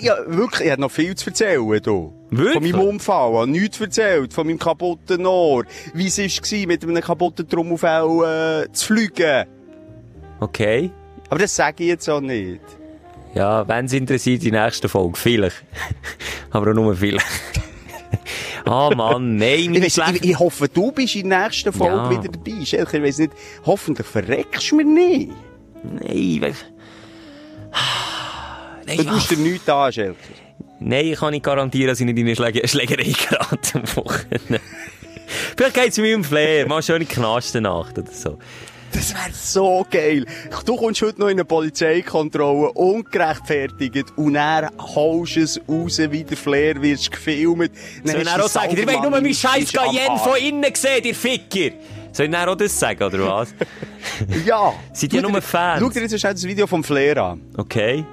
Ja, 0.00 0.16
wirklich, 0.26 0.66
ich 0.66 0.70
habe 0.72 0.80
noch 0.80 0.90
viel 0.90 1.14
zu 1.14 1.30
erzählen, 1.30 1.62
hier. 1.64 2.12
Wirklich? 2.30 2.72
Von 2.72 2.80
meinem 2.80 2.88
Unfall, 2.88 3.44
ich 3.44 3.60
nichts 3.60 3.80
erzählt, 3.80 4.32
von 4.32 4.46
meinem 4.46 4.58
kaputten 4.58 5.24
Ohr, 5.26 5.64
wie 5.94 6.06
es 6.08 6.18
war, 6.18 6.66
mit 6.66 6.82
einem 6.84 7.00
kaputten 7.00 7.48
Trommelfell 7.48 8.64
äh, 8.68 8.72
zu 8.72 8.86
fliegen. 8.86 9.46
Okay. 10.40 10.90
Aber 11.30 11.38
das 11.40 11.54
sage 11.54 11.84
ich 11.84 11.88
jetzt 11.90 12.08
auch 12.08 12.20
nicht. 12.20 12.60
Ja, 13.34 13.66
wenn 13.68 13.84
es 13.86 13.92
interessiert, 13.92 14.42
die 14.42 14.50
nächste 14.50 14.88
Folge. 14.88 15.16
Vielleicht. 15.18 15.64
aber 16.50 16.70
auch 16.70 16.74
nur 16.74 16.94
vielleicht. 16.96 17.26
Ah, 18.68 18.90
Mann, 18.96 19.36
nein, 19.36 19.60
Ich, 19.60 19.68
meine 19.68 19.84
weiss, 19.84 19.96
ich, 20.16 20.24
ich 20.30 20.38
hoffe, 20.40 20.66
du 20.68 20.90
bist 20.90 21.14
in 21.14 21.30
der 21.30 21.44
nächsten 21.44 21.72
Folge 21.72 21.94
Ja. 21.94 22.10
wieder 22.10 22.32
dabei. 22.32 22.50
Ich 22.60 22.72
weiss 22.72 23.18
nicht, 23.18 23.32
hoffentlich 23.64 24.04
verreckst 24.08 24.72
du 24.72 24.76
mir 24.76 24.84
nicht. 24.84 25.30
Nein, 25.84 26.38
we- 26.40 26.52
Nein, 28.86 28.96
Du 28.96 29.04
tust 29.04 29.30
dir 29.30 29.36
nichts 29.38 29.68
an, 29.68 29.92
Schelker. 29.92 30.16
Nein, 30.78 31.06
ich 31.06 31.18
kann 31.18 31.32
nicht 31.32 31.44
garantieren, 31.44 31.88
dass 31.88 32.00
ich 32.00 32.06
nicht 32.06 32.18
in 32.18 32.26
eine 32.26 32.36
Schläge 32.36 32.66
Schlägerei 32.66 33.12
gerate 33.28 33.78
am 33.78 33.96
Wochenende. 33.96 34.60
Vielleicht 35.56 35.74
geht's 35.74 35.98
mir 35.98 36.16
um 36.16 36.22
Flair, 36.24 36.68
mal 36.68 36.82
schöne 36.82 37.04
Knastennacht 37.04 37.98
oder 37.98 38.12
so. 38.12 38.38
Das 38.92 39.12
wäre 39.12 39.32
so 39.32 39.86
geil. 39.90 40.24
Du 40.64 40.76
kommst 40.76 41.02
heute 41.02 41.20
noch 41.20 41.26
in 41.26 41.32
eine 41.32 41.44
Polizeikontrolle, 41.44 42.72
ungerechtfertigt, 42.72 44.12
und 44.16 44.34
dann 44.34 44.68
haust 44.78 45.36
es 45.36 45.60
raus, 45.68 45.98
wie 45.98 46.24
der 46.24 46.36
Flair 46.36 46.80
wirst 46.80 47.10
gefilmt. 47.10 47.72
Soll 48.04 48.16
ich 48.20 48.24
dann 48.24 48.40
auch 48.40 48.48
sagen, 48.48 48.76
ihr 48.76 48.86
wollt 48.86 49.02
nur 49.02 49.10
meinen 49.10 49.34
scheiß 49.34 49.72
Cayenne 49.72 50.18
von 50.18 50.36
innen 50.36 50.74
sehen, 50.74 51.04
ihr 51.04 51.14
Ficker? 51.14 51.76
Soll 52.12 52.26
ich 52.26 52.32
dann 52.32 52.48
auch 52.48 52.54
das 52.54 52.78
sagen, 52.78 53.02
oder 53.02 53.18
was? 53.26 53.54
Ja. 54.46 54.72
Seid 54.92 55.12
ihr 55.12 55.20
nur 55.20 55.42
Fans? 55.42 55.80
Schau 55.80 55.90
dir 55.90 56.02
jetzt 56.02 56.24
das 56.24 56.44
Video 56.44 56.66
vom 56.66 56.84
Flair 56.84 57.16
an. 57.18 57.42
Okay. 57.56 58.04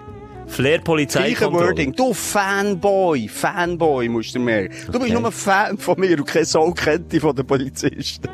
Flair 0.47 0.79
Polizeikontrolle. 0.81 1.67
Wording. 1.69 1.93
Du 1.93 2.13
Fanboy, 2.13 3.27
Fanboy 3.27 4.07
musst 4.09 4.35
du 4.35 4.39
mehr. 4.39 4.63
Du 4.63 4.69
bist 4.69 4.95
Okay. 4.95 5.13
nur 5.13 5.25
ein 5.25 5.31
Fan 5.31 5.77
von 5.77 5.99
mir 5.99 6.17
und 6.17 6.25
kein 6.25 6.45
Soul 6.45 6.73
kennt 6.73 7.11
dich 7.11 7.21
von 7.21 7.35
den 7.35 7.45
Polizisten. 7.47 8.27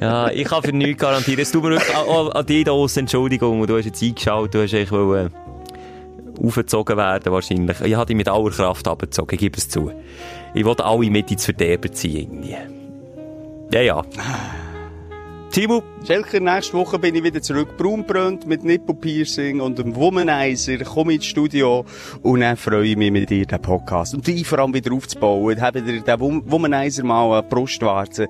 Ja, 0.00 0.30
ich 0.30 0.44
kann 0.46 0.62
für 0.62 0.72
nichts 0.72 1.00
garantieren. 1.00 1.40
Es 1.40 1.52
tut 1.52 1.62
mir 1.62 1.70
wirklich 1.70 1.96
an, 1.96 2.46
dich 2.46 2.64
da 2.64 2.72
aus 2.72 2.96
Entschuldigung. 2.96 3.60
Und 3.60 3.70
du 3.70 3.76
hast 3.78 3.84
jetzt 3.84 4.02
eingeschaut, 4.02 4.52
du 4.52 4.62
hast 4.62 4.74
eigentlich 4.74 4.90
wollen, 4.90 5.28
äh, 5.28 6.44
aufgezogen 6.46 6.96
werden 6.96 7.32
wahrscheinlich. 7.32 7.80
Ich 7.82 7.94
habe 7.94 8.06
dich 8.06 8.16
mit 8.16 8.28
aller 8.28 8.50
Kraft 8.50 8.88
abgezogen, 8.88 9.34
ich 9.34 9.40
gebe 9.40 9.58
es 9.58 9.68
zu. 9.68 9.92
Ich 10.54 10.64
wollte 10.64 10.84
alle 10.84 11.08
mit 11.08 11.30
ins 11.30 11.44
Verderben 11.44 11.92
ziehen 11.92 12.42
irgendwie. 12.42 12.56
Ja, 13.72 13.80
ja. 13.80 14.02
Timo, 15.52 15.82
Schelker, 16.06 16.40
nächste 16.40 16.72
Woche 16.72 16.98
bin 16.98 17.14
ich 17.14 17.22
wieder 17.22 17.42
zurück. 17.42 17.76
Braunbrönt 17.76 18.46
mit 18.46 18.64
Nippelpiercing 18.64 19.60
und 19.60 19.78
einem 19.78 19.94
Womanizer. 19.94 20.78
Komm 20.78 21.10
ins 21.10 21.26
Studio 21.26 21.84
und 22.22 22.40
dann 22.40 22.56
freue 22.56 22.86
ich 22.86 22.96
mich 22.96 23.10
mit 23.12 23.28
dir, 23.28 23.44
den 23.44 23.60
Podcast. 23.60 24.14
Und 24.14 24.26
dich 24.26 24.46
vor 24.46 24.60
allem 24.60 24.72
wieder 24.72 24.90
aufzubauen. 24.94 25.60
Habe 25.60 25.82
dir 25.82 26.00
den 26.00 26.20
Wom- 26.20 26.42
Womanizer 26.46 27.04
mal 27.04 27.38
an 27.38 27.48
Brustwarze. 27.50 28.28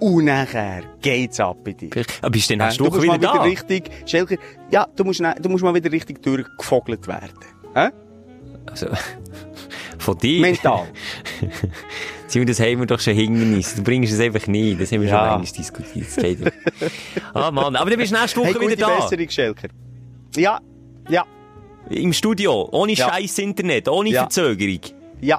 Und 0.00 0.24
nachher 0.24 0.84
geht's 1.02 1.38
ab 1.38 1.58
bei 1.64 1.72
dir. 1.72 1.90
aber 2.22 2.30
bist 2.30 2.48
du 2.48 2.56
denn 2.56 2.66
nächste 2.66 2.82
du 2.82 2.90
Woche 2.90 3.02
wieder 3.02 3.18
da? 3.18 3.34
wieder 3.34 3.44
richtig, 3.44 3.90
Schelker, 4.06 4.36
ja, 4.70 4.86
du 4.96 5.04
musst, 5.04 5.20
ne- 5.20 5.36
du 5.38 5.50
musst 5.50 5.62
mal 5.62 5.74
wieder 5.74 5.92
richtig 5.92 6.22
durchgefogelt 6.22 7.06
werden. 7.06 7.38
Hä? 7.74 7.88
Also, 8.64 8.86
von 9.98 10.16
dir? 10.16 10.40
Mental. 10.40 10.86
Simon, 12.26 12.46
das 12.46 12.58
haben 12.60 12.78
wir 12.80 12.86
doch 12.86 13.00
schon 13.00 13.14
Hindernis. 13.14 13.74
Du 13.74 13.82
bringst 13.82 14.12
es 14.12 14.18
einfach 14.20 14.46
nie. 14.46 14.74
Das 14.74 14.90
haben 14.92 15.02
wir 15.02 15.08
Ja. 15.08 15.28
schon 15.30 15.38
manchmal 15.40 15.58
diskutiert. 15.58 16.52
Ah, 17.34 17.50
Mann. 17.50 17.76
Aber 17.76 17.90
du 17.90 17.96
bist 17.96 18.12
nächste 18.12 18.40
Woche 18.40 18.58
Hey, 18.58 18.68
wieder 18.70 18.76
da. 18.86 18.96
Besserung, 19.00 19.28
Schelker. 19.28 19.68
Ja, 20.36 20.58
ja, 21.08 21.24
Im 21.90 22.12
Studio. 22.14 22.68
Ohne 22.72 22.92
Ja. 22.94 23.08
scheiß 23.10 23.38
Internet. 23.38 23.88
Ohne 23.88 24.08
Ja. 24.10 24.22
Verzögerung. 24.22 24.80
ja, 25.20 25.38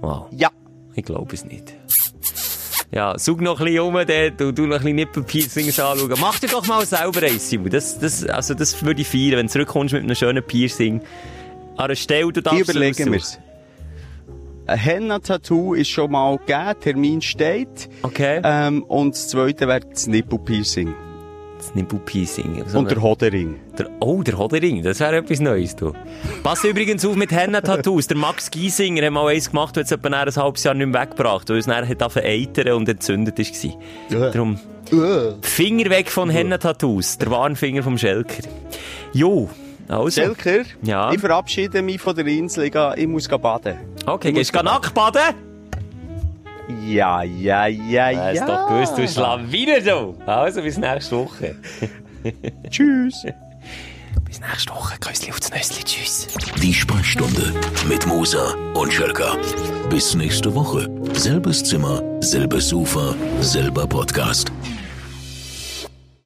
Wow. 0.00 0.26
ja. 0.30 0.48
Ich 0.94 1.04
glaube 1.04 1.34
es 1.34 1.44
nicht. 1.44 1.72
Ja, 2.92 3.18
such 3.18 3.38
noch 3.40 3.58
ein 3.60 3.64
bisschen 3.64 3.80
um, 3.80 3.94
dann, 3.94 4.36
du, 4.36 4.52
du 4.52 4.66
noch 4.66 4.76
ein 4.76 4.82
bisschen 4.82 4.96
Nippelpiercings 4.96 5.80
anschauen. 5.80 6.12
Mach 6.20 6.38
dir 6.38 6.48
doch 6.48 6.66
mal 6.66 6.84
selber 6.86 7.22
eins, 7.22 7.48
Simon. 7.48 7.70
Das, 7.70 7.98
das, 7.98 8.24
also 8.26 8.52
das 8.54 8.84
würde 8.84 9.00
ich 9.00 9.08
feiern, 9.08 9.38
wenn 9.38 9.46
du 9.46 9.52
zurückkommst 9.52 9.94
mit 9.94 10.02
einem 10.04 10.14
schönen 10.14 10.42
Piercing. 10.44 11.00
An 11.76 11.84
einer 11.86 11.96
Stelle, 11.96 12.30
du 12.30 12.42
darfst 12.42 12.60
es 12.62 12.68
überlegen 12.68 12.92
aussuchen. 12.94 13.12
wir's. 13.12 13.38
Ein 14.66 14.78
Henna-Tattoo 14.78 15.74
ist 15.74 15.90
schon 15.90 16.12
mal 16.12 16.36
gegeben, 16.38 16.74
Termin 16.80 17.20
steht. 17.22 17.88
Okay. 18.02 18.40
Ähm, 18.44 18.84
und 18.84 19.14
das 19.14 19.28
zweite 19.28 19.66
wäre 19.66 19.80
das 19.80 20.06
Nippelpiercing. 20.06 20.94
Das 21.58 21.74
Nippelpiercing. 21.74 22.64
So 22.66 22.78
Und 22.78 22.90
der 22.90 23.02
Hodering. 23.02 23.56
der, 23.78 23.88
oh, 24.00 24.22
der 24.22 24.38
Hodering, 24.38 24.82
das 24.82 25.00
wäre 25.00 25.16
etwas 25.16 25.40
Neues, 25.40 25.76
du. 25.76 25.92
Pass 26.42 26.64
übrigens 26.64 27.04
auf 27.04 27.16
mit 27.16 27.32
Henna-Tattoos. 27.32 28.06
Der 28.06 28.16
Max 28.16 28.50
Giesinger 28.50 29.06
hat 29.06 29.12
mal 29.12 29.28
eins 29.28 29.50
gemacht, 29.50 29.76
hat 29.76 29.84
es 29.84 29.92
etwa 29.92 30.08
ein 30.08 30.36
halbes 30.36 30.64
Jahr 30.64 30.74
nicht 30.74 30.86
mehr 30.86 31.02
weggebracht, 31.02 31.48
weil 31.50 31.58
es 31.58 31.66
nachher 31.66 31.88
hat 31.88 32.16
eitern 32.16 32.72
und 32.74 32.88
entzündet 32.88 33.38
war. 33.38 33.72
Ja. 34.10 34.30
Darum, 34.30 34.58
Finger 35.40 35.90
weg 35.90 36.10
von 36.10 36.30
Henna-Tattoos. 36.30 37.18
Der 37.18 37.30
Warnfinger 37.30 37.82
vom 37.82 37.96
Schelker. 37.96 38.42
Jo, 39.12 39.48
also. 39.88 40.08
Selker, 40.10 40.64
Ja. 40.82 41.12
ich 41.12 41.20
verabschiede 41.20 41.82
mich 41.82 42.00
von 42.00 42.14
der 42.16 42.26
Insel. 42.26 42.64
Ich, 42.64 42.72
gehe- 42.72 42.94
ich 42.96 43.06
muss 43.06 43.28
gehen 43.28 43.40
baden. 43.40 43.76
Okay, 44.06 44.32
gehst 44.32 44.54
du 44.54 44.62
nackt 44.62 44.94
baden? 44.94 45.34
Ja, 46.86 47.22
ja, 47.22 47.66
ja, 47.66 48.10
ja. 48.10 48.24
Hast 48.40 48.48
doch 48.48 48.68
gewusst, 48.68 48.96
du 48.98 49.06
Schlawiner, 49.08 49.80
du. 49.80 50.14
Also, 50.26 50.62
bis 50.62 50.78
nächste 50.78 51.16
Woche. 51.16 51.56
Tschüss. 52.70 53.24
Bis 54.24 54.40
nächste 54.40 54.72
Woche. 54.72 54.94
Küssli 55.00 55.30
aufs 55.30 55.50
Nössli. 55.50 55.82
Tschüss. 55.84 56.28
Die 56.62 56.72
Sprechstunde 56.72 57.52
mit 57.88 58.06
Musa 58.06 58.54
und 58.74 58.92
Schelka. 58.92 59.36
Bis 59.90 60.14
nächste 60.14 60.54
Woche. 60.54 60.88
Selbes 61.14 61.64
Zimmer, 61.64 62.00
selbes 62.20 62.68
Sofa, 62.68 63.14
selber 63.40 63.86
Podcast. 63.86 64.50